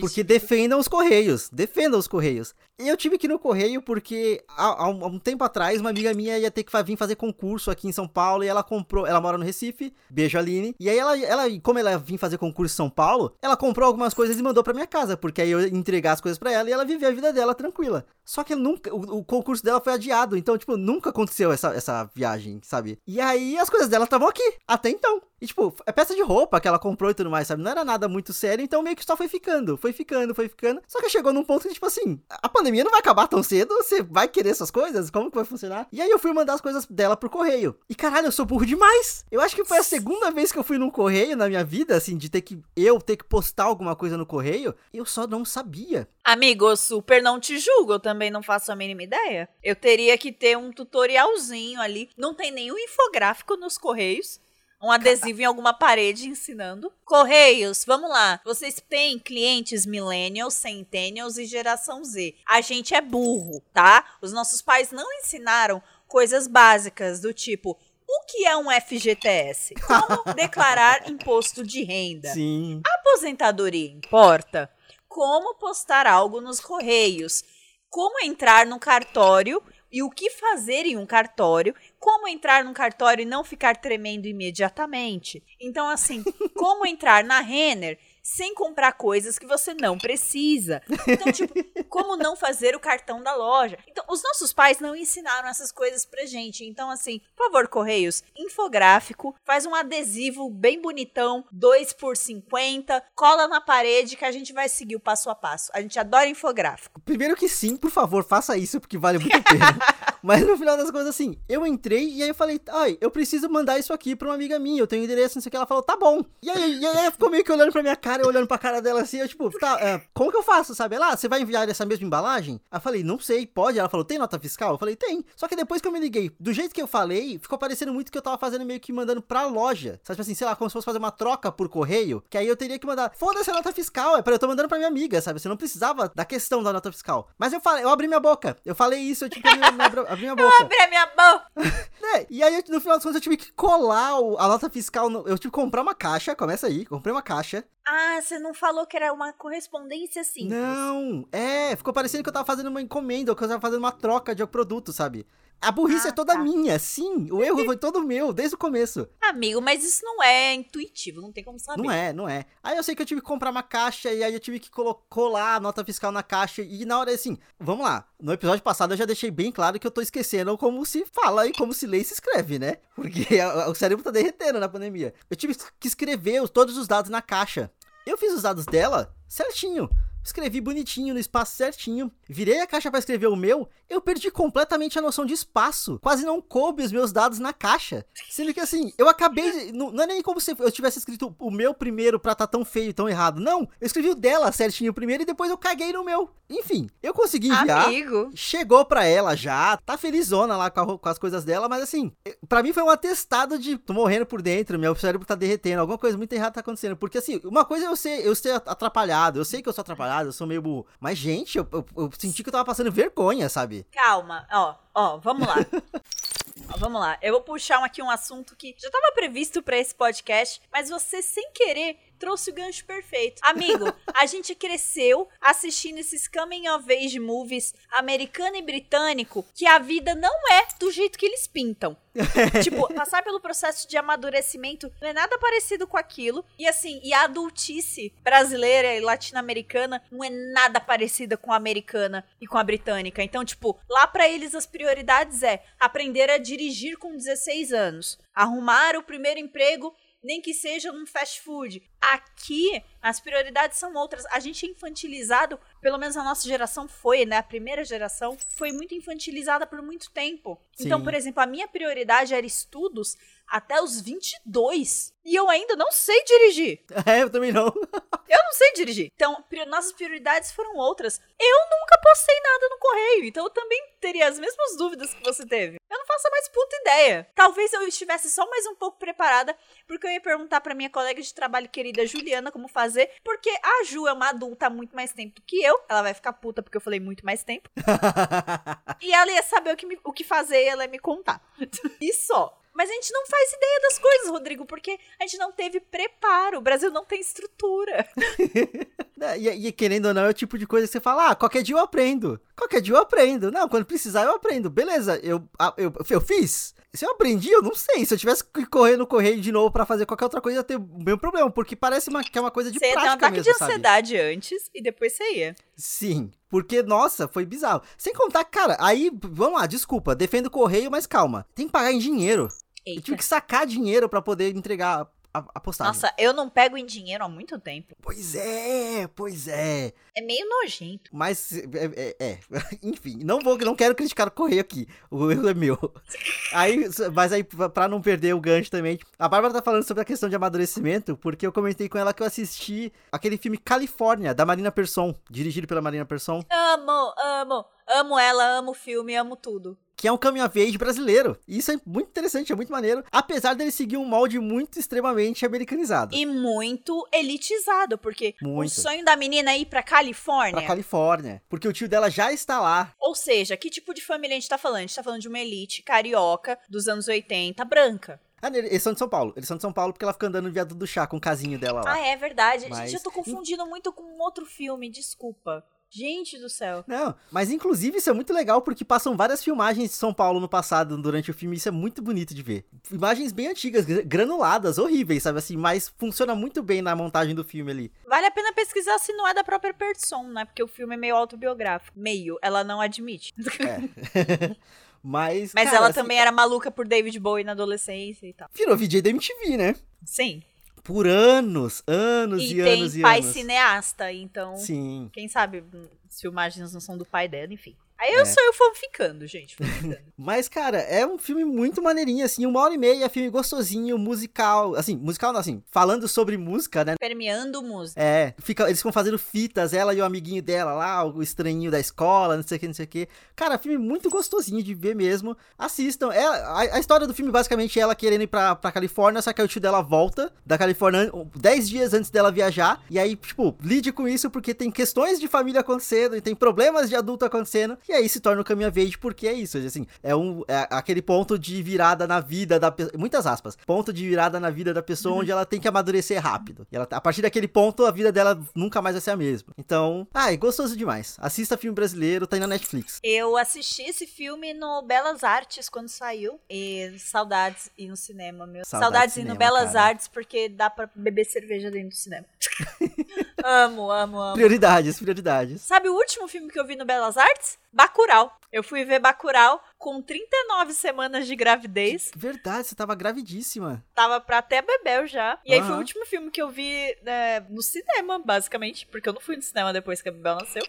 Porque 0.00 0.24
defendam 0.24 0.78
os 0.78 0.88
Correios. 0.88 1.48
Defendam 1.52 1.98
os 1.98 2.08
Correios. 2.08 2.54
E 2.78 2.86
eu 2.88 2.96
tive 2.96 3.16
que 3.16 3.26
ir 3.26 3.28
no 3.28 3.38
Correio 3.38 3.80
porque 3.80 4.44
há, 4.48 4.84
há, 4.84 4.88
um, 4.88 5.18
tempo 5.18 5.42
atrás 5.42 5.80
uma 5.80 5.88
amiga 5.88 6.12
minha 6.12 6.38
ia 6.38 6.50
ter 6.50 6.62
que 6.62 6.82
vir 6.82 6.96
fazer 6.96 7.16
concurso 7.16 7.70
aqui 7.70 7.88
em 7.88 7.92
São 7.92 8.06
Paulo 8.06 8.44
e 8.44 8.48
ela 8.48 8.62
comprou. 8.62 9.06
Ela 9.06 9.20
mora 9.20 9.38
no 9.38 9.44
Recife. 9.44 9.94
Beijo, 10.10 10.38
Aline. 10.38 10.74
E 10.78 10.90
aí 10.90 10.98
ela, 10.98 11.18
ela 11.18 11.60
como 11.62 11.78
ela 11.78 11.96
vinha 11.96 12.18
fazer 12.18 12.36
concurso 12.36 12.74
em 12.74 12.76
São 12.76 12.90
Paulo, 12.90 13.34
ela 13.40 13.56
comprou 13.56 13.86
algumas 13.86 14.12
coisas 14.12 14.38
e 14.38 14.42
mandou 14.42 14.62
pra 14.62 14.74
minha 14.74 14.86
casa. 14.86 15.16
Porque 15.16 15.40
aí 15.40 15.50
eu 15.50 15.66
entregar 15.66 16.12
as 16.12 16.20
coisas 16.20 16.38
para 16.38 16.52
ela 16.52 16.68
e 16.68 16.72
ela 16.72 16.84
vivia 16.84 17.08
a 17.08 17.12
vida 17.12 17.32
dela 17.32 17.54
tranquila. 17.54 18.04
Só 18.24 18.44
que 18.44 18.54
nunca. 18.54 18.94
O, 18.94 19.18
o, 19.18 19.24
concurso 19.24 19.64
dela 19.64 19.80
foi 19.80 19.94
adiado. 19.94 20.36
Então, 20.36 20.58
tipo, 20.58 20.76
nunca 20.76 21.10
aconteceu 21.10 21.52
essa, 21.52 21.68
essa 21.68 22.04
viagem, 22.14 22.60
sabe? 22.62 22.98
E 23.06 23.20
aí 23.20 23.56
as 23.56 23.70
coisas 23.70 23.88
dela 23.88 24.04
estavam 24.04 24.28
aqui. 24.28 24.54
Até 24.68 24.90
então. 24.90 25.22
E, 25.40 25.46
tipo, 25.46 25.74
é 25.84 25.92
peça 25.92 26.14
de 26.14 26.22
roupa 26.22 26.60
que 26.60 26.66
ela 26.66 26.78
comprou 26.78 27.10
e 27.10 27.14
tudo 27.14 27.30
mais, 27.30 27.46
sabe? 27.46 27.62
Não 27.62 27.70
era 27.70 27.84
nada 27.84 28.08
muito 28.08 28.32
sério, 28.32 28.64
então 28.64 28.82
meio 28.82 28.96
que 28.96 29.04
só 29.04 29.16
foi 29.16 29.28
ficando, 29.28 29.65
foi 29.74 29.94
ficando, 29.94 30.34
foi 30.34 30.50
ficando. 30.50 30.82
Só 30.86 31.00
que 31.00 31.08
chegou 31.08 31.32
num 31.32 31.42
ponto 31.42 31.66
que, 31.66 31.72
tipo 31.72 31.86
assim, 31.86 32.20
a 32.28 32.48
pandemia 32.50 32.84
não 32.84 32.90
vai 32.90 33.00
acabar 33.00 33.26
tão 33.26 33.42
cedo, 33.42 33.74
você 33.76 34.02
vai 34.02 34.28
querer 34.28 34.50
essas 34.50 34.70
coisas? 34.70 35.08
Como 35.08 35.30
que 35.30 35.36
vai 35.36 35.46
funcionar? 35.46 35.88
E 35.90 36.02
aí 36.02 36.10
eu 36.10 36.18
fui 36.18 36.30
mandar 36.34 36.52
as 36.52 36.60
coisas 36.60 36.84
dela 36.84 37.16
pro 37.16 37.30
correio. 37.30 37.78
E 37.88 37.94
caralho, 37.94 38.26
eu 38.26 38.32
sou 38.32 38.44
burro 38.44 38.66
demais! 38.66 39.24
Eu 39.30 39.40
acho 39.40 39.56
que 39.56 39.64
foi 39.64 39.78
a 39.78 39.82
segunda 39.82 40.30
vez 40.30 40.52
que 40.52 40.58
eu 40.58 40.64
fui 40.64 40.76
num 40.76 40.90
correio 40.90 41.36
na 41.36 41.48
minha 41.48 41.64
vida, 41.64 41.96
assim, 41.96 42.18
de 42.18 42.28
ter 42.28 42.42
que. 42.42 42.60
Eu 42.76 43.00
ter 43.00 43.16
que 43.16 43.24
postar 43.24 43.64
alguma 43.64 43.96
coisa 43.96 44.18
no 44.18 44.26
correio, 44.26 44.74
eu 44.92 45.06
só 45.06 45.26
não 45.26 45.44
sabia. 45.44 46.06
Amigo, 46.22 46.68
eu 46.68 46.76
super 46.76 47.22
não 47.22 47.40
te 47.40 47.58
julgo, 47.58 47.94
eu 47.94 48.00
também 48.00 48.30
não 48.30 48.42
faço 48.42 48.70
a 48.70 48.76
mínima 48.76 49.04
ideia. 49.04 49.48
Eu 49.62 49.76
teria 49.76 50.18
que 50.18 50.32
ter 50.32 50.58
um 50.58 50.72
tutorialzinho 50.72 51.80
ali. 51.80 52.10
Não 52.18 52.34
tem 52.34 52.50
nenhum 52.50 52.76
infográfico 52.76 53.56
nos 53.56 53.78
correios 53.78 54.40
um 54.82 54.90
adesivo 54.90 55.40
em 55.40 55.44
alguma 55.44 55.72
parede 55.72 56.28
ensinando. 56.28 56.92
Correios, 57.04 57.84
vamos 57.86 58.10
lá. 58.10 58.40
Vocês 58.44 58.82
têm 58.88 59.18
clientes 59.18 59.86
millennials, 59.86 60.54
centennials 60.54 61.38
e 61.38 61.46
geração 61.46 62.04
Z. 62.04 62.34
A 62.46 62.60
gente 62.60 62.94
é 62.94 63.00
burro, 63.00 63.62
tá? 63.72 64.04
Os 64.20 64.32
nossos 64.32 64.60
pais 64.60 64.90
não 64.90 65.06
ensinaram 65.20 65.82
coisas 66.06 66.46
básicas 66.46 67.20
do 67.20 67.32
tipo 67.32 67.78
o 68.08 68.24
que 68.26 68.46
é 68.46 68.56
um 68.56 68.70
FGTS? 68.70 69.74
Como 69.74 70.22
declarar 70.34 71.08
imposto 71.10 71.64
de 71.64 71.82
renda? 71.82 72.32
Sim. 72.32 72.80
Aposentadoria 72.86 73.90
importa? 73.90 74.70
Como 75.08 75.56
postar 75.56 76.06
algo 76.06 76.40
nos 76.40 76.60
correios? 76.60 77.42
Como 77.90 78.22
entrar 78.24 78.64
no 78.66 78.78
cartório 78.78 79.62
e 79.90 80.02
o 80.02 80.10
que 80.10 80.30
fazer 80.30 80.86
em 80.86 80.96
um 80.96 81.06
cartório? 81.06 81.74
Como 81.98 82.28
entrar 82.28 82.64
num 82.64 82.72
cartório 82.72 83.22
e 83.22 83.26
não 83.26 83.44
ficar 83.44 83.76
tremendo 83.76 84.26
imediatamente? 84.26 85.42
Então, 85.60 85.88
assim, 85.88 86.22
como 86.54 86.86
entrar 86.86 87.24
na 87.24 87.40
Renner 87.40 87.98
sem 88.26 88.54
comprar 88.54 88.92
coisas 88.94 89.38
que 89.38 89.46
você 89.46 89.72
não 89.72 89.96
precisa. 89.96 90.82
Então, 91.06 91.30
tipo, 91.30 91.54
como 91.88 92.16
não 92.16 92.34
fazer 92.34 92.74
o 92.74 92.80
cartão 92.80 93.22
da 93.22 93.36
loja? 93.36 93.78
Então, 93.86 94.04
os 94.08 94.20
nossos 94.20 94.52
pais 94.52 94.80
não 94.80 94.96
ensinaram 94.96 95.48
essas 95.48 95.70
coisas 95.70 96.04
pra 96.04 96.26
gente. 96.26 96.64
Então, 96.64 96.90
assim, 96.90 97.20
por 97.36 97.44
favor, 97.46 97.68
Correios, 97.68 98.24
infográfico, 98.36 99.36
faz 99.44 99.64
um 99.64 99.74
adesivo 99.74 100.50
bem 100.50 100.82
bonitão, 100.82 101.44
2 101.52 101.92
por 101.92 102.16
50, 102.16 103.00
cola 103.14 103.46
na 103.46 103.60
parede 103.60 104.16
que 104.16 104.24
a 104.24 104.32
gente 104.32 104.52
vai 104.52 104.68
seguir 104.68 104.96
o 104.96 105.00
passo 105.00 105.30
a 105.30 105.34
passo. 105.34 105.70
A 105.72 105.80
gente 105.80 105.96
adora 105.96 106.28
infográfico. 106.28 107.00
Primeiro 107.02 107.36
que 107.36 107.48
sim, 107.48 107.76
por 107.76 107.92
favor, 107.92 108.24
faça 108.24 108.56
isso, 108.56 108.80
porque 108.80 108.98
vale 108.98 109.18
muito 109.18 109.36
a 109.36 109.42
pena. 109.42 109.78
Mas 110.26 110.44
no 110.44 110.56
final 110.56 110.76
das 110.76 110.90
contas, 110.90 111.06
assim, 111.06 111.38
eu 111.48 111.64
entrei 111.64 112.08
e 112.08 112.22
aí 112.24 112.28
eu 112.30 112.34
falei, 112.34 112.60
ai, 112.70 112.98
eu 113.00 113.12
preciso 113.12 113.48
mandar 113.48 113.78
isso 113.78 113.92
aqui 113.92 114.16
pra 114.16 114.26
uma 114.26 114.34
amiga 114.34 114.58
minha, 114.58 114.80
eu 114.80 114.86
tenho 114.86 115.04
endereço, 115.04 115.36
não 115.36 115.42
sei 115.42 115.48
o 115.48 115.50
que. 115.52 115.56
Ela 115.56 115.66
falou, 115.66 115.84
tá 115.84 115.96
bom. 115.96 116.24
E 116.42 116.50
aí, 116.50 116.78
e 116.80 116.84
aí 116.84 116.96
ela 116.96 117.12
ficou 117.12 117.30
meio 117.30 117.44
que 117.44 117.52
olhando 117.52 117.70
pra 117.70 117.82
minha 117.82 117.94
cara, 117.94 118.15
eu 118.22 118.28
olhando 118.28 118.46
pra 118.46 118.58
cara 118.58 118.80
dela 118.80 119.00
assim, 119.00 119.18
eu 119.18 119.28
tipo, 119.28 119.50
tá, 119.58 119.78
é, 119.80 120.02
como 120.14 120.30
que 120.30 120.36
eu 120.36 120.42
faço, 120.42 120.74
sabe? 120.74 120.96
Ela, 120.96 121.12
ah, 121.12 121.16
você 121.16 121.28
vai 121.28 121.40
enviar 121.40 121.68
essa 121.68 121.84
mesma 121.84 122.06
embalagem? 122.06 122.60
Aí 122.70 122.78
eu 122.78 122.80
falei, 122.80 123.02
não 123.02 123.18
sei, 123.18 123.46
pode? 123.46 123.78
Ela 123.78 123.88
falou, 123.88 124.04
tem 124.04 124.18
nota 124.18 124.38
fiscal? 124.38 124.72
Eu 124.72 124.78
falei, 124.78 124.96
tem. 124.96 125.24
Só 125.34 125.48
que 125.48 125.56
depois 125.56 125.80
que 125.80 125.88
eu 125.88 125.92
me 125.92 126.00
liguei, 126.00 126.30
do 126.38 126.52
jeito 126.52 126.74
que 126.74 126.80
eu 126.80 126.86
falei, 126.86 127.38
ficou 127.38 127.58
parecendo 127.58 127.92
muito 127.92 128.10
que 128.10 128.18
eu 128.18 128.22
tava 128.22 128.38
fazendo 128.38 128.64
meio 128.64 128.80
que 128.80 128.92
mandando 128.92 129.22
pra 129.22 129.46
loja. 129.46 130.00
Sabe 130.02 130.16
tipo 130.16 130.22
assim, 130.22 130.34
sei 130.34 130.46
lá, 130.46 130.56
como 130.56 130.68
se 130.68 130.74
fosse 130.74 130.84
fazer 130.84 130.98
uma 130.98 131.10
troca 131.10 131.50
por 131.50 131.68
correio, 131.68 132.22
que 132.28 132.38
aí 132.38 132.46
eu 132.46 132.56
teria 132.56 132.78
que 132.78 132.86
mandar, 132.86 133.12
foda-se 133.16 133.50
a 133.50 133.54
nota 133.54 133.72
fiscal, 133.72 134.16
é 134.16 134.22
pra 134.22 134.34
eu 134.34 134.38
tô 134.38 134.46
mandando 134.46 134.68
pra 134.68 134.78
minha 134.78 134.88
amiga, 134.88 135.20
sabe? 135.20 135.40
Você 135.40 135.48
não 135.48 135.56
precisava 135.56 136.10
da 136.14 136.24
questão 136.24 136.62
da 136.62 136.72
nota 136.72 136.90
fiscal. 136.90 137.28
Mas 137.38 137.52
eu 137.52 137.60
falei, 137.60 137.84
eu 137.84 137.88
abri 137.88 138.06
minha 138.06 138.20
boca. 138.20 138.56
Eu 138.64 138.74
falei 138.74 139.00
isso, 139.00 139.24
eu 139.24 139.28
tipo, 139.28 139.46
abri, 139.48 140.00
abri 140.00 140.20
minha 140.22 140.34
boca. 140.36 140.42
Eu 140.42 140.64
abri 140.64 140.78
a 140.80 140.88
minha 140.88 141.06
boca. 141.06 141.46
é, 142.16 142.26
e 142.28 142.42
aí, 142.42 142.62
no 142.68 142.80
final 142.80 142.96
das 142.96 143.04
contas, 143.04 143.16
eu 143.16 143.20
tive 143.20 143.36
que 143.36 143.52
colar 143.52 144.18
o, 144.20 144.38
a 144.38 144.48
nota 144.48 144.68
fiscal. 144.70 145.08
No, 145.08 145.20
eu 145.26 145.38
tive 145.38 145.50
que 145.52 145.60
comprar 145.60 145.82
uma 145.82 145.94
caixa, 145.94 146.34
começa 146.34 146.66
aí, 146.66 146.84
comprei 146.84 147.12
uma 147.12 147.22
caixa. 147.22 147.64
Ah, 147.86 148.20
você 148.20 148.38
não 148.38 148.52
falou 148.52 148.84
que 148.84 148.96
era 148.96 149.12
uma 149.12 149.32
correspondência 149.32 150.24
simples. 150.24 150.50
Não, 150.50 151.26
é, 151.30 151.76
ficou 151.76 151.92
parecendo 151.94 152.24
que 152.24 152.28
eu 152.28 152.32
tava 152.32 152.44
fazendo 152.44 152.66
uma 152.66 152.82
encomenda, 152.82 153.30
ou 153.30 153.36
que 153.36 153.44
eu 153.44 153.48
tava 153.48 153.60
fazendo 153.60 153.78
uma 153.78 153.92
troca 153.92 154.34
de 154.34 154.44
produto, 154.46 154.92
sabe? 154.92 155.24
A 155.60 155.72
burrice 155.72 156.06
ah, 156.06 156.10
é 156.10 156.12
toda 156.12 156.34
tá. 156.34 156.38
minha, 156.38 156.78
sim. 156.78 157.28
O 157.30 157.42
erro 157.42 157.64
foi 157.64 157.76
todo 157.76 158.02
meu, 158.02 158.32
desde 158.32 158.54
o 158.54 158.58
começo. 158.58 159.08
Amigo, 159.20 159.60
mas 159.60 159.84
isso 159.84 160.04
não 160.04 160.22
é 160.22 160.54
intuitivo, 160.54 161.20
não 161.20 161.32
tem 161.32 161.42
como 161.42 161.58
saber. 161.58 161.82
Não 161.82 161.90
é, 161.90 162.12
não 162.12 162.28
é. 162.28 162.44
Aí 162.62 162.76
eu 162.76 162.82
sei 162.82 162.94
que 162.94 163.02
eu 163.02 163.06
tive 163.06 163.20
que 163.20 163.26
comprar 163.26 163.50
uma 163.50 163.62
caixa 163.62 164.12
e 164.12 164.22
aí 164.22 164.34
eu 164.34 164.40
tive 164.40 164.60
que 164.60 164.70
colar 164.70 165.56
a 165.56 165.60
nota 165.60 165.84
fiscal 165.84 166.12
na 166.12 166.22
caixa. 166.22 166.62
E 166.62 166.84
na 166.84 166.98
hora 166.98 167.10
assim, 167.10 167.38
vamos 167.58 167.84
lá. 167.84 168.06
No 168.20 168.32
episódio 168.32 168.62
passado 168.62 168.92
eu 168.92 168.96
já 168.96 169.04
deixei 169.04 169.30
bem 169.30 169.50
claro 169.50 169.78
que 169.80 169.86
eu 169.86 169.90
tô 169.90 170.00
esquecendo 170.00 170.56
como 170.58 170.84
se 170.84 171.04
fala 171.12 171.46
e 171.46 171.52
como 171.52 171.72
se 171.72 171.86
lê 171.86 171.98
e 171.98 172.04
se 172.04 172.14
escreve, 172.14 172.58
né? 172.58 172.76
Porque 172.94 173.26
o 173.68 173.74
cérebro 173.74 174.04
tá 174.04 174.10
derretendo 174.10 174.60
na 174.60 174.68
pandemia. 174.68 175.14
Eu 175.28 175.36
tive 175.36 175.56
que 175.80 175.88
escrever 175.88 176.46
todos 176.48 176.76
os 176.76 176.86
dados 176.86 177.10
na 177.10 177.22
caixa. 177.22 177.70
Eu 178.06 178.16
fiz 178.16 178.32
os 178.32 178.42
dados 178.42 178.64
dela 178.64 179.12
certinho 179.26 179.90
escrevi 180.26 180.60
bonitinho 180.60 181.14
no 181.14 181.20
espaço 181.20 181.56
certinho. 181.56 182.10
Virei 182.28 182.60
a 182.60 182.66
caixa 182.66 182.90
para 182.90 182.98
escrever 182.98 183.28
o 183.28 183.36
meu, 183.36 183.68
eu 183.88 184.00
perdi 184.00 184.30
completamente 184.30 184.98
a 184.98 185.02
noção 185.02 185.24
de 185.24 185.32
espaço. 185.32 185.98
Quase 186.02 186.24
não 186.24 186.40
coube 186.40 186.82
os 186.82 186.92
meus 186.92 187.12
dados 187.12 187.38
na 187.38 187.52
caixa. 187.52 188.04
Sendo 188.28 188.52
que 188.52 188.60
assim, 188.60 188.92
eu 188.98 189.08
acabei. 189.08 189.50
De, 189.50 189.72
não, 189.72 189.90
não, 189.90 190.04
é 190.04 190.06
nem 190.06 190.22
como 190.22 190.40
se 190.40 190.54
eu 190.58 190.70
tivesse 190.70 190.98
escrito 190.98 191.34
o 191.38 191.50
meu 191.50 191.72
primeiro 191.72 192.18
pra 192.18 192.34
tá 192.34 192.46
tão 192.46 192.64
feio, 192.64 192.92
tão 192.92 193.08
errado. 193.08 193.40
Não, 193.40 193.60
eu 193.80 193.86
escrevi 193.86 194.10
o 194.10 194.14
dela 194.14 194.50
certinho 194.50 194.92
primeiro 194.92 195.22
e 195.22 195.26
depois 195.26 195.50
eu 195.50 195.58
caguei 195.58 195.92
no 195.92 196.04
meu. 196.04 196.30
Enfim, 196.48 196.88
eu 197.02 197.12
consegui 197.12 197.48
enviar. 197.48 197.86
Amigo. 197.86 198.30
Chegou 198.34 198.84
pra 198.84 199.04
ela 199.04 199.36
já, 199.36 199.76
tá 199.78 199.96
felizona 199.96 200.56
lá 200.56 200.70
com, 200.70 200.80
a, 200.80 200.98
com 200.98 201.08
as 201.08 201.18
coisas 201.18 201.44
dela, 201.44 201.68
mas 201.68 201.82
assim, 201.82 202.12
para 202.48 202.62
mim 202.62 202.72
foi 202.72 202.82
um 202.82 202.90
atestado 202.90 203.58
de 203.58 203.76
tô 203.76 203.92
morrendo 203.92 204.26
por 204.26 204.40
dentro, 204.40 204.78
meu 204.78 204.94
cérebro 204.94 205.26
tá 205.26 205.34
derretendo, 205.34 205.80
alguma 205.80 205.98
coisa 205.98 206.16
muito 206.16 206.32
errada 206.32 206.52
tá 206.52 206.60
acontecendo. 206.60 206.96
Porque 206.96 207.18
assim, 207.18 207.40
uma 207.44 207.64
coisa 207.64 207.86
é 207.86 207.88
eu 207.88 207.96
ser, 207.96 208.24
eu 208.24 208.34
ser 208.34 208.54
atrapalhado, 208.54 209.40
eu 209.40 209.44
sei 209.44 209.60
que 209.60 209.68
eu 209.68 209.72
sou 209.72 209.82
atrapalhado 209.82 210.15
eu 210.24 210.32
sou 210.32 210.46
meio 210.46 210.62
burro. 210.62 210.86
Mas, 210.98 211.18
gente, 211.18 211.58
eu, 211.58 211.68
eu, 211.72 211.86
eu 211.96 212.10
senti 212.18 212.42
que 212.42 212.48
eu 212.48 212.52
tava 212.52 212.64
passando 212.64 212.90
vergonha, 212.90 213.48
sabe? 213.48 213.86
Calma, 213.92 214.46
ó, 214.50 214.74
ó, 214.94 215.18
vamos 215.18 215.46
lá. 215.46 215.56
ó, 216.72 216.78
vamos 216.78 217.00
lá. 217.00 217.18
Eu 217.20 217.32
vou 217.34 217.42
puxar 217.42 217.84
aqui 217.84 218.02
um 218.02 218.10
assunto 218.10 218.56
que 218.56 218.74
já 218.78 218.88
estava 218.88 219.12
previsto 219.14 219.62
para 219.62 219.76
esse 219.76 219.94
podcast, 219.94 220.60
mas 220.72 220.88
você, 220.88 221.20
sem 221.22 221.50
querer, 221.52 221.98
trouxe 222.18 222.50
o 222.50 222.54
gancho 222.54 222.84
perfeito. 222.84 223.40
Amigo, 223.42 223.92
a 224.14 224.26
gente 224.26 224.54
cresceu 224.54 225.28
assistindo 225.40 225.98
esses 225.98 226.28
coming 226.28 226.68
of 226.68 226.92
age 226.92 227.18
movies 227.18 227.74
americano 227.92 228.56
e 228.56 228.62
britânico 228.62 229.44
que 229.54 229.66
a 229.66 229.78
vida 229.78 230.14
não 230.14 230.34
é 230.52 230.66
do 230.78 230.90
jeito 230.90 231.18
que 231.18 231.26
eles 231.26 231.46
pintam. 231.46 231.96
tipo, 232.62 232.92
passar 232.94 233.22
pelo 233.22 233.40
processo 233.40 233.88
de 233.88 233.96
amadurecimento 233.96 234.90
não 235.00 235.08
é 235.08 235.12
nada 235.12 235.38
parecido 235.38 235.86
com 235.86 235.96
aquilo. 235.96 236.44
E 236.58 236.66
assim, 236.66 237.00
e 237.02 237.12
a 237.12 237.24
adultice 237.24 238.12
brasileira 238.22 238.94
e 238.94 239.00
latino-americana 239.00 240.02
não 240.10 240.24
é 240.24 240.30
nada 240.30 240.80
parecida 240.80 241.36
com 241.36 241.52
a 241.52 241.56
americana 241.56 242.26
e 242.40 242.46
com 242.46 242.58
a 242.58 242.64
britânica. 242.64 243.22
Então, 243.22 243.44
tipo, 243.44 243.78
lá 243.88 244.06
para 244.06 244.28
eles 244.28 244.54
as 244.54 244.66
prioridades 244.66 245.42
é 245.42 245.62
aprender 245.78 246.30
a 246.30 246.38
dirigir 246.38 246.96
com 246.98 247.16
16 247.16 247.72
anos, 247.72 248.18
arrumar 248.34 248.96
o 248.96 249.02
primeiro 249.02 249.40
emprego 249.40 249.94
nem 250.26 250.40
que 250.40 250.52
seja 250.52 250.90
num 250.90 251.06
fast 251.06 251.40
food. 251.40 251.80
Aqui, 252.00 252.82
as 253.02 253.20
prioridades 253.20 253.78
são 253.78 253.94
outras. 253.94 254.24
A 254.26 254.38
gente 254.38 254.66
é 254.66 254.68
infantilizado, 254.68 255.58
pelo 255.80 255.98
menos 255.98 256.16
a 256.16 256.22
nossa 256.22 256.46
geração 256.46 256.86
foi, 256.86 257.24
né? 257.24 257.38
A 257.38 257.42
primeira 257.42 257.84
geração 257.84 258.36
foi 258.54 258.70
muito 258.72 258.94
infantilizada 258.94 259.66
por 259.66 259.82
muito 259.82 260.10
tempo. 260.10 260.58
Então, 260.74 260.76
Sim. 260.76 260.86
Então, 260.86 261.02
por 261.02 261.14
exemplo, 261.14 261.42
a 261.42 261.46
minha 261.46 261.66
prioridade 261.66 262.34
era 262.34 262.46
estudos 262.46 263.16
até 263.46 263.80
os 263.80 264.00
22. 264.00 265.12
E 265.24 265.34
eu 265.34 265.48
ainda 265.48 265.74
não 265.76 265.90
sei 265.90 266.22
dirigir. 266.24 266.84
É, 267.06 267.22
eu 267.22 267.30
também 267.30 267.52
não. 267.52 267.66
eu 268.28 268.44
não 268.44 268.52
sei 268.52 268.72
dirigir. 268.72 269.12
Então, 269.14 269.44
nossas 269.68 269.92
prioridades 269.92 270.50
foram 270.50 270.76
outras. 270.76 271.20
Eu 271.38 271.58
nunca 271.70 272.00
postei 272.02 272.34
nada 272.40 272.68
no 272.68 272.78
correio, 272.78 273.24
então 273.24 273.44
eu 273.44 273.50
também 273.50 273.80
teria 274.00 274.28
as 274.28 274.38
mesmas 274.38 274.76
dúvidas 274.76 275.14
que 275.14 275.22
você 275.22 275.46
teve. 275.46 275.76
Eu 275.88 275.98
não 275.98 276.06
faço 276.06 276.28
mais 276.30 276.48
puta 276.48 276.76
ideia. 276.76 277.28
Talvez 277.34 277.72
eu 277.72 277.86
estivesse 277.86 278.30
só 278.30 278.48
mais 278.48 278.66
um 278.66 278.74
pouco 278.74 278.98
preparada, 278.98 279.56
porque 279.86 280.06
eu 280.06 280.10
ia 280.10 280.20
perguntar 280.20 280.60
para 280.60 280.74
minha 280.74 280.90
colega 280.90 281.20
de 281.20 281.32
trabalho 281.32 281.68
querida 281.86 282.06
Juliana 282.06 282.50
como 282.50 282.68
fazer, 282.68 283.10
porque 283.22 283.50
a 283.50 283.84
Ju 283.84 284.06
é 284.06 284.12
uma 284.12 284.30
adulta 284.30 284.66
há 284.66 284.70
muito 284.70 284.94
mais 284.94 285.12
tempo 285.12 285.36
do 285.36 285.42
que 285.42 285.62
eu. 285.62 285.78
Ela 285.88 286.02
vai 286.02 286.14
ficar 286.14 286.32
puta 286.32 286.62
porque 286.62 286.76
eu 286.76 286.80
falei 286.80 287.00
muito 287.00 287.24
mais 287.24 287.44
tempo. 287.44 287.68
e 289.00 289.12
ela 289.12 289.30
ia 289.30 289.42
saber 289.42 289.72
o 289.72 289.76
que, 289.76 289.86
me, 289.86 289.98
o 290.04 290.12
que 290.12 290.24
fazer 290.24 290.62
e 290.64 290.68
ela 290.68 290.84
ia 290.84 290.90
me 290.90 290.98
contar. 290.98 291.40
e 292.00 292.12
só. 292.12 292.58
Mas 292.74 292.90
a 292.90 292.92
gente 292.92 293.10
não 293.10 293.26
faz 293.26 293.52
ideia 293.54 293.80
das 293.82 293.98
coisas, 293.98 294.28
Rodrigo, 294.28 294.66
porque 294.66 294.98
a 295.18 295.26
gente 295.26 295.38
não 295.38 295.50
teve 295.50 295.80
preparo. 295.80 296.58
O 296.58 296.60
Brasil 296.60 296.90
não 296.90 297.04
tem 297.04 297.20
estrutura. 297.20 298.06
E, 299.38 299.48
e, 299.48 299.72
querendo 299.72 300.08
ou 300.08 300.14
não, 300.14 300.26
é 300.26 300.28
o 300.28 300.34
tipo 300.34 300.58
de 300.58 300.66
coisa 300.66 300.86
que 300.86 300.92
você 300.92 301.00
fala: 301.00 301.30
ah, 301.30 301.34
qualquer 301.34 301.62
dia 301.62 301.74
eu 301.74 301.78
aprendo. 301.78 302.38
Qualquer 302.54 302.82
dia 302.82 302.94
eu 302.94 303.00
aprendo. 303.00 303.50
Não, 303.50 303.66
quando 303.66 303.86
precisar 303.86 304.24
eu 304.24 304.32
aprendo. 304.32 304.68
Beleza, 304.68 305.18
eu, 305.22 305.42
eu, 305.78 305.90
eu 306.10 306.20
fiz. 306.20 306.74
Se 306.96 307.04
eu 307.04 307.10
aprendi, 307.10 307.50
eu 307.50 307.62
não 307.62 307.74
sei. 307.74 308.04
Se 308.04 308.14
eu 308.14 308.18
tivesse 308.18 308.42
que 308.44 308.66
correr 308.66 308.96
no 308.96 309.06
correio 309.06 309.40
de 309.40 309.52
novo 309.52 309.70
para 309.70 309.84
fazer 309.86 310.06
qualquer 310.06 310.24
outra 310.24 310.40
coisa, 310.40 310.58
ia 310.58 310.64
ter 310.64 310.76
o 310.76 311.04
mesmo 311.04 311.18
problema, 311.18 311.50
porque 311.50 311.76
parece 311.76 312.08
uma, 312.08 312.24
que 312.24 312.36
é 312.36 312.40
uma 312.40 312.50
coisa 312.50 312.70
de 312.70 312.78
você 312.78 312.92
prática 312.92 313.30
mesmo, 313.30 313.44
Você 313.44 313.50
ia 313.50 313.54
ter 313.54 313.60
um 313.60 313.64
ataque 313.64 313.68
de 313.68 313.74
ansiedade 313.74 314.16
sabe? 314.16 314.34
antes 314.34 314.70
e 314.74 314.82
depois 314.82 315.12
você 315.12 315.32
ia. 315.34 315.56
Sim, 315.76 316.30
porque, 316.48 316.82
nossa, 316.82 317.28
foi 317.28 317.44
bizarro. 317.44 317.82
Sem 317.98 318.14
contar, 318.14 318.44
cara, 318.44 318.76
aí, 318.80 319.10
vamos 319.22 319.60
lá, 319.60 319.66
desculpa, 319.66 320.14
defendo 320.14 320.46
o 320.46 320.50
correio, 320.50 320.90
mas 320.90 321.06
calma. 321.06 321.46
Tem 321.54 321.66
que 321.66 321.72
pagar 321.72 321.92
em 321.92 321.98
dinheiro. 321.98 322.48
Eita. 322.86 323.00
Eu 323.00 323.02
tive 323.02 323.16
que 323.16 323.24
sacar 323.24 323.66
dinheiro 323.66 324.08
para 324.08 324.22
poder 324.22 324.54
entregar 324.56 325.06
a, 325.36 325.44
a 325.54 325.60
postagem. 325.60 325.92
Nossa, 325.92 326.14
eu 326.18 326.32
não 326.32 326.48
pego 326.48 326.76
em 326.76 326.86
dinheiro 326.86 327.24
há 327.24 327.28
muito 327.28 327.58
tempo. 327.58 327.94
Pois 328.00 328.34
é, 328.34 329.06
pois 329.14 329.46
é. 329.48 329.92
É 330.14 330.22
meio 330.22 330.48
nojento. 330.48 331.10
Mas, 331.12 331.52
é, 331.52 331.66
é, 331.96 332.16
é. 332.18 332.38
enfim, 332.82 333.20
não 333.22 333.40
vou, 333.40 333.58
não 333.58 333.76
quero 333.76 333.94
criticar 333.94 334.28
o 334.28 334.30
correio 334.30 334.60
aqui. 334.60 334.88
O 335.10 335.30
erro 335.30 335.48
é 335.48 335.54
meu. 335.54 335.76
Aí, 336.52 336.88
mas 337.12 337.32
aí, 337.32 337.44
pra 337.44 337.88
não 337.88 338.00
perder 338.00 338.34
o 338.34 338.40
gancho 338.40 338.70
também, 338.70 338.98
a 339.18 339.28
Bárbara 339.28 339.52
tá 339.52 339.60
falando 339.60 339.82
sobre 339.82 340.02
a 340.02 340.04
questão 340.04 340.28
de 340.28 340.36
amadurecimento, 340.36 341.16
porque 341.16 341.46
eu 341.46 341.52
comentei 341.52 341.88
com 341.88 341.98
ela 341.98 342.14
que 342.14 342.22
eu 342.22 342.26
assisti 342.26 342.92
aquele 343.10 343.36
filme 343.36 343.58
Califórnia, 343.58 344.32
da 344.32 344.46
Marina 344.46 344.70
Persson, 344.70 345.14
dirigido 345.28 345.66
pela 345.66 345.82
Marina 345.82 346.06
Persson. 346.06 346.42
Amo, 346.50 347.14
amo. 347.18 347.66
Amo 347.88 348.18
ela, 348.18 348.58
amo 348.58 348.72
o 348.72 348.74
filme, 348.74 349.14
amo 349.14 349.36
tudo 349.36 349.78
que 349.96 350.06
é 350.06 350.12
um 350.12 350.18
coming 350.18 350.42
of 350.42 350.62
age 350.62 350.76
brasileiro. 350.76 351.38
E 351.48 351.58
isso 351.58 351.72
é 351.72 351.80
muito 351.86 352.08
interessante, 352.08 352.52
é 352.52 352.54
muito 352.54 352.70
maneiro. 352.70 353.02
Apesar 353.10 353.54
dele 353.54 353.70
seguir 353.70 353.96
um 353.96 354.04
molde 354.04 354.38
muito 354.38 354.78
extremamente 354.78 355.46
americanizado. 355.46 356.14
E 356.14 356.26
muito 356.26 357.08
elitizado, 357.12 357.96
porque 357.96 358.34
muito. 358.42 358.68
o 358.68 358.70
sonho 358.70 359.04
da 359.04 359.16
menina 359.16 359.52
é 359.52 359.58
ir 359.58 359.66
pra 359.66 359.82
Califórnia. 359.82 360.52
Pra 360.52 360.66
Califórnia. 360.66 361.42
Porque 361.48 361.66
o 361.66 361.72
tio 361.72 361.88
dela 361.88 362.10
já 362.10 362.30
está 362.30 362.60
lá. 362.60 362.92
Ou 363.00 363.14
seja, 363.14 363.56
que 363.56 363.70
tipo 363.70 363.94
de 363.94 364.02
família 364.02 364.36
a 364.36 364.38
gente 364.38 364.48
tá 364.48 364.58
falando? 364.58 364.78
A 364.78 364.80
gente 364.82 364.94
tá 364.94 365.02
falando 365.02 365.22
de 365.22 365.28
uma 365.28 365.38
elite 365.38 365.82
carioca 365.82 366.58
dos 366.68 366.86
anos 366.88 367.08
80, 367.08 367.64
branca. 367.64 368.20
Ah, 368.42 368.48
eles 368.48 368.82
são 368.82 368.92
de 368.92 368.98
São 368.98 369.08
Paulo. 369.08 369.32
Eles 369.34 369.48
são 369.48 369.56
de 369.56 369.62
São 369.62 369.72
Paulo 369.72 369.94
porque 369.94 370.04
ela 370.04 370.12
fica 370.12 370.26
andando 370.26 370.44
no 370.44 370.52
viaduto 370.52 370.78
do 370.78 370.86
chá 370.86 371.06
com 371.06 371.16
o 371.16 371.20
casinho 371.20 371.58
dela 371.58 371.80
lá. 371.82 371.94
Ah, 371.94 372.06
é 372.06 372.16
verdade. 372.16 372.66
Mas... 372.68 372.90
Gente, 372.90 372.94
eu 372.94 373.02
tô 373.02 373.10
confundindo 373.10 373.66
muito 373.66 373.90
com 373.92 374.02
um 374.02 374.20
outro 374.20 374.44
filme, 374.44 374.90
desculpa. 374.90 375.64
Gente 375.90 376.38
do 376.38 376.48
céu. 376.48 376.84
Não, 376.86 377.14
mas 377.30 377.50
inclusive 377.50 377.98
isso 377.98 378.10
é 378.10 378.12
muito 378.12 378.32
legal 378.32 378.60
porque 378.60 378.84
passam 378.84 379.16
várias 379.16 379.42
filmagens 379.42 379.90
de 379.90 379.96
São 379.96 380.12
Paulo 380.12 380.40
no 380.40 380.48
passado 380.48 381.00
durante 381.00 381.30
o 381.30 381.34
filme, 381.34 381.56
isso 381.56 381.68
é 381.68 381.72
muito 381.72 382.02
bonito 382.02 382.34
de 382.34 382.42
ver. 382.42 382.66
Imagens 382.90 383.32
bem 383.32 383.48
antigas, 383.48 383.84
granuladas, 383.84 384.78
horríveis, 384.78 385.22
sabe 385.22 385.38
assim, 385.38 385.56
mas 385.56 385.92
funciona 385.96 386.34
muito 386.34 386.62
bem 386.62 386.82
na 386.82 386.94
montagem 386.96 387.34
do 387.34 387.44
filme 387.44 387.70
ali. 387.70 387.92
Vale 388.06 388.26
a 388.26 388.30
pena 388.30 388.52
pesquisar 388.52 388.98
se 388.98 389.12
não 389.12 389.26
é 389.26 389.34
da 389.34 389.44
própria 389.44 389.74
Person, 389.74 390.24
né? 390.24 390.44
Porque 390.44 390.62
o 390.62 390.68
filme 390.68 390.94
é 390.94 390.98
meio 390.98 391.16
autobiográfico. 391.16 391.98
Meio, 391.98 392.38
ela 392.40 392.64
não 392.64 392.80
admite. 392.80 393.34
É. 393.60 394.56
Mas, 395.02 395.52
Mas 395.54 395.66
cara, 395.66 395.76
ela 395.76 395.86
assim, 395.88 396.00
também 396.00 396.18
era 396.18 396.32
maluca 396.32 396.70
por 396.70 396.86
David 396.86 397.20
Bowie 397.20 397.44
na 397.44 397.52
adolescência 397.52 398.26
e 398.26 398.32
tal. 398.32 398.48
Virou 398.52 398.76
VJ 398.76 399.02
da 399.02 399.10
MTV, 399.10 399.56
né? 399.56 399.76
Sim 400.04 400.42
por 400.86 401.04
anos, 401.06 401.82
anos 401.84 402.42
e, 402.42 402.54
e 402.54 402.60
anos 402.60 402.70
e 402.70 402.70
anos. 402.70 402.90
E 402.90 402.94
tem 402.94 403.02
pai 403.02 403.22
cineasta, 403.22 404.12
então. 404.12 404.56
Sim. 404.56 405.10
Quem 405.12 405.26
sabe 405.26 405.64
as 406.08 406.20
filmagens 406.20 406.72
não 406.72 406.80
são 406.80 406.96
do 406.96 407.04
pai 407.04 407.26
dela, 407.26 407.52
enfim. 407.52 407.74
Aí 407.98 408.12
eu 408.12 408.20
é. 408.20 408.24
sou 408.24 408.42
eu 408.44 408.52
fanficando, 408.52 409.26
gente. 409.26 409.56
Mas, 410.16 410.48
cara, 410.48 410.78
é 410.78 411.06
um 411.06 411.18
filme 411.18 411.44
muito 411.44 411.82
maneirinho, 411.82 412.24
assim, 412.24 412.44
uma 412.44 412.60
hora 412.60 412.74
e 412.74 412.78
meia, 412.78 413.08
filme 413.08 413.30
gostosinho, 413.30 413.98
musical. 413.98 414.74
Assim, 414.74 414.96
musical 414.96 415.32
não, 415.32 415.40
assim, 415.40 415.62
falando 415.70 416.06
sobre 416.06 416.36
música, 416.36 416.84
né? 416.84 416.94
Permeando 416.98 417.62
música. 417.62 418.00
É, 418.00 418.34
fica, 418.38 418.64
eles 418.64 418.78
ficam 418.78 418.92
fazendo 418.92 419.18
fitas, 419.18 419.72
ela 419.72 419.94
e 419.94 420.00
o 420.00 420.04
amiguinho 420.04 420.42
dela 420.42 420.74
lá, 420.74 421.04
o 421.04 421.22
estranhinho 421.22 421.70
da 421.70 421.80
escola, 421.80 422.36
não 422.36 422.42
sei 422.42 422.56
o 422.56 422.60
que, 422.60 422.66
não 422.66 422.74
sei 422.74 422.84
o 422.84 422.88
que. 422.88 423.08
Cara, 423.34 423.58
filme 423.58 423.78
muito 423.78 424.10
gostosinho 424.10 424.62
de 424.62 424.74
ver 424.74 424.94
mesmo. 424.94 425.36
Assistam. 425.58 426.12
É, 426.12 426.24
a, 426.24 426.58
a 426.76 426.78
história 426.78 427.06
do 427.06 427.14
filme, 427.14 427.32
basicamente, 427.32 427.78
é 427.78 427.82
ela 427.82 427.94
querendo 427.94 428.22
ir 428.22 428.26
pra, 428.26 428.54
pra 428.54 428.72
Califórnia, 428.72 429.22
só 429.22 429.32
que 429.32 429.42
o 429.42 429.48
tio 429.48 429.60
dela 429.60 429.80
volta 429.80 430.32
da 430.44 430.58
Califórnia 430.58 431.10
10 431.34 431.68
dias 431.68 431.94
antes 431.94 432.10
dela 432.10 432.30
viajar. 432.30 432.82
E 432.90 432.98
aí, 432.98 433.16
tipo, 433.16 433.56
lide 433.62 433.92
com 433.92 434.06
isso 434.06 434.30
porque 434.30 434.52
tem 434.52 434.70
questões 434.70 435.18
de 435.18 435.28
família 435.28 435.60
acontecendo 435.60 436.16
e 436.16 436.20
tem 436.20 436.34
problemas 436.34 436.88
de 436.88 436.96
adulto 436.96 437.24
acontecendo. 437.24 437.78
E 437.88 437.92
aí 437.92 438.08
se 438.08 438.20
torna 438.20 438.42
o 438.42 438.44
caminho 438.44 438.70
verde 438.70 438.98
porque 438.98 439.28
é 439.28 439.32
isso, 439.32 439.58
assim, 439.58 439.86
é 440.02 440.14
um 440.14 440.42
é 440.48 440.66
aquele 440.70 441.00
ponto 441.00 441.38
de 441.38 441.62
virada 441.62 442.06
na 442.06 442.20
vida 442.20 442.58
da 442.58 442.70
pessoa, 442.70 442.98
muitas 442.98 443.26
aspas, 443.26 443.56
ponto 443.64 443.92
de 443.92 444.06
virada 444.06 444.40
na 444.40 444.50
vida 444.50 444.74
da 444.74 444.82
pessoa 444.82 445.14
uhum. 445.14 445.20
onde 445.20 445.30
ela 445.30 445.46
tem 445.46 445.60
que 445.60 445.68
amadurecer 445.68 446.20
rápido. 446.20 446.66
E 446.70 446.76
ela, 446.76 446.86
a 446.90 447.00
partir 447.00 447.22
daquele 447.22 447.48
ponto 447.48 447.84
a 447.84 447.90
vida 447.90 448.10
dela 448.10 448.40
nunca 448.54 448.82
mais 448.82 448.94
vai 448.94 449.00
ser 449.00 449.10
a 449.10 449.16
mesma. 449.16 449.52
Então, 449.56 450.06
ai, 450.12 450.36
gostoso 450.36 450.76
demais. 450.76 451.16
Assista 451.18 451.56
filme 451.56 451.74
brasileiro, 451.74 452.26
tá 452.26 452.36
aí 452.36 452.40
na 452.40 452.46
Netflix. 452.46 452.98
Eu 453.02 453.36
assisti 453.36 453.82
esse 453.82 454.06
filme 454.06 454.52
no 454.52 454.82
Belas 454.82 455.22
Artes 455.22 455.68
quando 455.68 455.88
saiu 455.88 456.40
e 456.50 456.94
saudades 456.98 457.70
ir 457.78 457.88
no 457.88 457.96
cinema, 457.96 458.46
meu. 458.46 458.64
Saudades, 458.64 458.94
saudades 458.94 459.16
ir 459.16 459.24
no 459.24 459.36
Belas 459.36 459.72
cara. 459.72 459.88
Artes 459.88 460.08
porque 460.08 460.48
dá 460.48 460.68
para 460.68 460.90
beber 460.94 461.24
cerveja 461.24 461.70
dentro 461.70 461.90
do 461.90 461.96
cinema. 461.96 462.26
amo, 463.44 463.90
amo, 463.90 464.20
amo. 464.20 464.34
Prioridades, 464.34 464.98
prioridades. 464.98 465.62
Sabe 465.62 465.88
o 465.88 465.94
último 465.94 466.26
filme 466.28 466.50
que 466.50 466.58
eu 466.58 466.66
vi 466.66 466.76
no 466.76 466.84
Belas 466.84 467.16
Artes? 467.16 467.58
Bacurau. 467.72 468.32
Eu 468.52 468.62
fui 468.62 468.84
ver 468.84 468.98
Bacurau 468.98 469.62
com 469.76 470.00
39 470.00 470.72
semanas 470.72 471.26
de 471.26 471.36
gravidez. 471.36 472.10
Verdade, 472.16 472.66
você 472.66 472.74
tava 472.74 472.94
gravidíssima. 472.94 473.84
Tava 473.94 474.20
pra 474.20 474.38
até 474.38 474.62
bebel 474.62 475.06
já. 475.06 475.38
E 475.44 475.54
uhum. 475.54 475.60
aí 475.60 475.66
foi 475.66 475.76
o 475.76 475.78
último 475.78 476.06
filme 476.06 476.30
que 476.30 476.40
eu 476.40 476.48
vi 476.48 476.96
né, 477.02 477.40
no 477.50 477.62
cinema, 477.62 478.18
basicamente. 478.18 478.86
Porque 478.86 479.08
eu 479.08 479.12
não 479.12 479.20
fui 479.20 479.36
no 479.36 479.42
cinema 479.42 479.72
depois 479.72 480.00
que 480.00 480.08
a 480.08 480.12
Bebel 480.12 480.36
nasceu. 480.36 480.62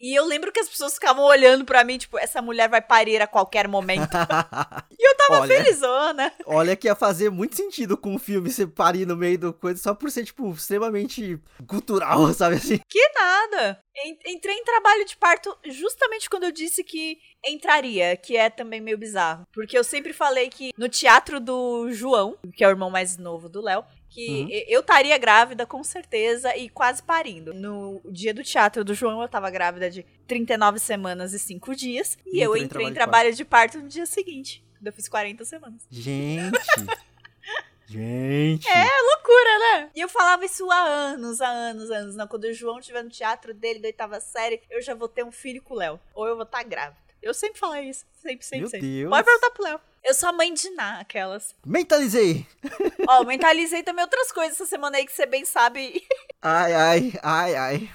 E 0.00 0.16
eu 0.16 0.24
lembro 0.24 0.52
que 0.52 0.60
as 0.60 0.68
pessoas 0.68 0.94
ficavam 0.94 1.24
olhando 1.24 1.64
para 1.64 1.82
mim, 1.82 1.98
tipo, 1.98 2.18
essa 2.18 2.40
mulher 2.40 2.68
vai 2.68 2.80
parir 2.80 3.20
a 3.20 3.26
qualquer 3.26 3.66
momento. 3.66 4.08
e 4.98 5.08
eu 5.08 5.16
tava 5.16 5.40
olha, 5.40 5.56
felizona. 5.56 6.32
Olha 6.46 6.76
que 6.76 6.86
ia 6.86 6.94
fazer 6.94 7.30
muito 7.30 7.56
sentido 7.56 7.96
com 7.96 8.14
o 8.14 8.18
filme 8.18 8.50
você 8.50 8.66
parir 8.66 9.06
no 9.06 9.16
meio 9.16 9.38
do 9.38 9.52
coisa 9.52 9.80
só 9.82 9.94
por 9.94 10.10
ser, 10.10 10.24
tipo, 10.24 10.50
extremamente 10.52 11.40
cultural, 11.66 12.32
sabe 12.34 12.56
assim? 12.56 12.78
Que 12.88 13.08
nada! 13.14 13.82
Entrei 14.26 14.54
em 14.54 14.64
trabalho 14.64 15.04
de 15.04 15.16
parto 15.16 15.56
justamente 15.64 16.30
quando 16.30 16.44
eu 16.44 16.52
disse 16.52 16.84
que 16.84 17.18
entraria, 17.44 18.16
que 18.16 18.36
é 18.36 18.48
também 18.48 18.80
meio 18.80 18.96
bizarro. 18.96 19.46
Porque 19.52 19.76
eu 19.76 19.82
sempre 19.82 20.12
falei 20.12 20.48
que 20.48 20.70
no 20.78 20.88
teatro 20.88 21.40
do 21.40 21.90
João, 21.90 22.36
que 22.54 22.62
é 22.62 22.68
o 22.68 22.70
irmão 22.70 22.90
mais 22.90 23.16
novo 23.16 23.48
do 23.48 23.60
Léo, 23.60 23.84
que 24.08 24.42
uhum. 24.42 24.48
eu 24.66 24.80
estaria 24.80 25.16
grávida 25.18 25.66
com 25.66 25.82
certeza 25.84 26.56
e 26.56 26.68
quase 26.68 27.02
parindo. 27.02 27.52
No 27.52 28.00
dia 28.06 28.32
do 28.32 28.42
teatro 28.42 28.84
do 28.84 28.94
João, 28.94 29.22
eu 29.22 29.28
tava 29.28 29.50
grávida 29.50 29.90
de 29.90 30.04
39 30.26 30.78
semanas 30.78 31.32
e 31.32 31.38
5 31.38 31.74
dias. 31.74 32.18
E, 32.26 32.38
e 32.38 32.42
eu 32.42 32.56
entrei 32.56 32.86
em 32.86 32.94
trabalho, 32.94 33.34
de, 33.34 33.44
parto. 33.44 33.72
de 33.72 33.78
parto 33.78 33.84
no 33.84 33.88
dia 33.88 34.06
seguinte. 34.06 34.64
Eu 34.84 34.92
fiz 34.92 35.08
40 35.08 35.44
semanas. 35.44 35.86
Gente! 35.90 36.58
Gente! 37.86 38.68
É 38.68 38.84
loucura, 38.84 39.58
né? 39.58 39.90
E 39.94 40.00
eu 40.00 40.08
falava 40.10 40.44
isso 40.44 40.70
há 40.70 40.78
anos, 40.78 41.40
há 41.40 41.48
anos, 41.48 41.90
anos. 41.90 42.16
Não, 42.16 42.28
quando 42.28 42.44
o 42.44 42.52
João 42.52 42.78
estiver 42.78 43.02
no 43.02 43.08
teatro 43.08 43.54
dele, 43.54 43.78
da 43.78 43.88
oitava 43.88 44.20
série, 44.20 44.60
eu 44.68 44.82
já 44.82 44.94
vou 44.94 45.08
ter 45.08 45.24
um 45.24 45.32
filho 45.32 45.62
com 45.62 45.72
o 45.72 45.76
Léo. 45.78 45.98
Ou 46.14 46.26
eu 46.26 46.34
vou 46.34 46.44
estar 46.44 46.58
tá 46.58 46.64
grávida. 46.64 46.98
Eu 47.22 47.32
sempre 47.32 47.58
falo 47.58 47.76
isso. 47.76 48.04
Sempre, 48.22 48.44
sempre, 48.44 48.60
Meu 48.60 48.68
sempre. 48.68 48.86
Deus. 48.86 49.10
Pode 49.10 49.24
perguntar 49.24 49.50
pro 49.50 49.64
Léo. 49.64 49.80
Eu 50.04 50.14
sou 50.14 50.28
a 50.28 50.32
mãe 50.32 50.52
de 50.54 50.70
Ná, 50.70 51.00
aquelas. 51.00 51.54
Mentalizei! 51.64 52.46
Ó, 53.08 53.20
oh, 53.20 53.24
mentalizei 53.24 53.82
também 53.82 54.04
outras 54.04 54.32
coisas 54.32 54.54
essa 54.54 54.66
semana 54.66 54.96
aí 54.96 55.04
que 55.04 55.12
você 55.12 55.26
bem 55.26 55.44
sabe. 55.44 56.06
Ai, 56.40 56.72
ai, 56.72 57.12
ai, 57.22 57.54
ai. 57.56 57.90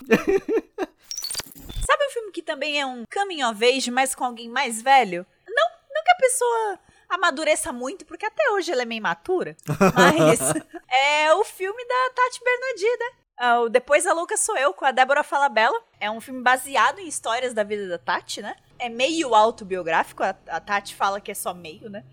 Sabe 1.86 2.06
um 2.06 2.12
filme 2.12 2.32
que 2.32 2.42
também 2.42 2.80
é 2.80 2.86
um 2.86 3.06
coming 3.12 3.44
of 3.44 3.66
age, 3.66 3.90
mas 3.90 4.14
com 4.14 4.26
alguém 4.26 4.50
mais 4.50 4.82
velho? 4.82 5.26
Não, 5.48 5.70
não 5.94 6.04
que 6.04 6.12
a 6.12 6.18
pessoa 6.18 6.80
amadureça 7.10 7.72
muito, 7.72 8.06
porque 8.06 8.26
até 8.26 8.52
hoje 8.52 8.72
ela 8.72 8.82
é 8.82 8.86
meio 8.86 9.00
imatura. 9.00 9.56
Mas 9.96 10.40
é 10.92 11.34
o 11.34 11.44
filme 11.44 11.86
da 11.86 12.14
Tati 12.16 12.42
Bernardi, 12.44 12.98
né? 13.00 13.24
Uh, 13.40 13.70
Depois 13.70 14.06
a 14.06 14.14
Louca 14.14 14.38
Sou 14.38 14.58
Eu, 14.58 14.74
com 14.74 14.86
a 14.86 14.92
Débora 14.92 15.24
Falabella. 15.24 15.80
É 16.00 16.10
um 16.10 16.22
filme 16.22 16.42
baseado 16.42 17.00
em 17.00 17.08
histórias 17.08 17.54
da 17.54 17.64
vida 17.64 17.88
da 17.88 17.98
Tati, 17.98 18.42
né? 18.42 18.56
É 18.86 18.90
meio 18.90 19.34
autobiográfico, 19.34 20.24
a, 20.24 20.36
a 20.48 20.60
Tati 20.60 20.94
fala 20.94 21.22
que 21.22 21.32
é 21.32 21.34
só 21.34 21.54
meio, 21.54 21.90
né? 21.90 22.04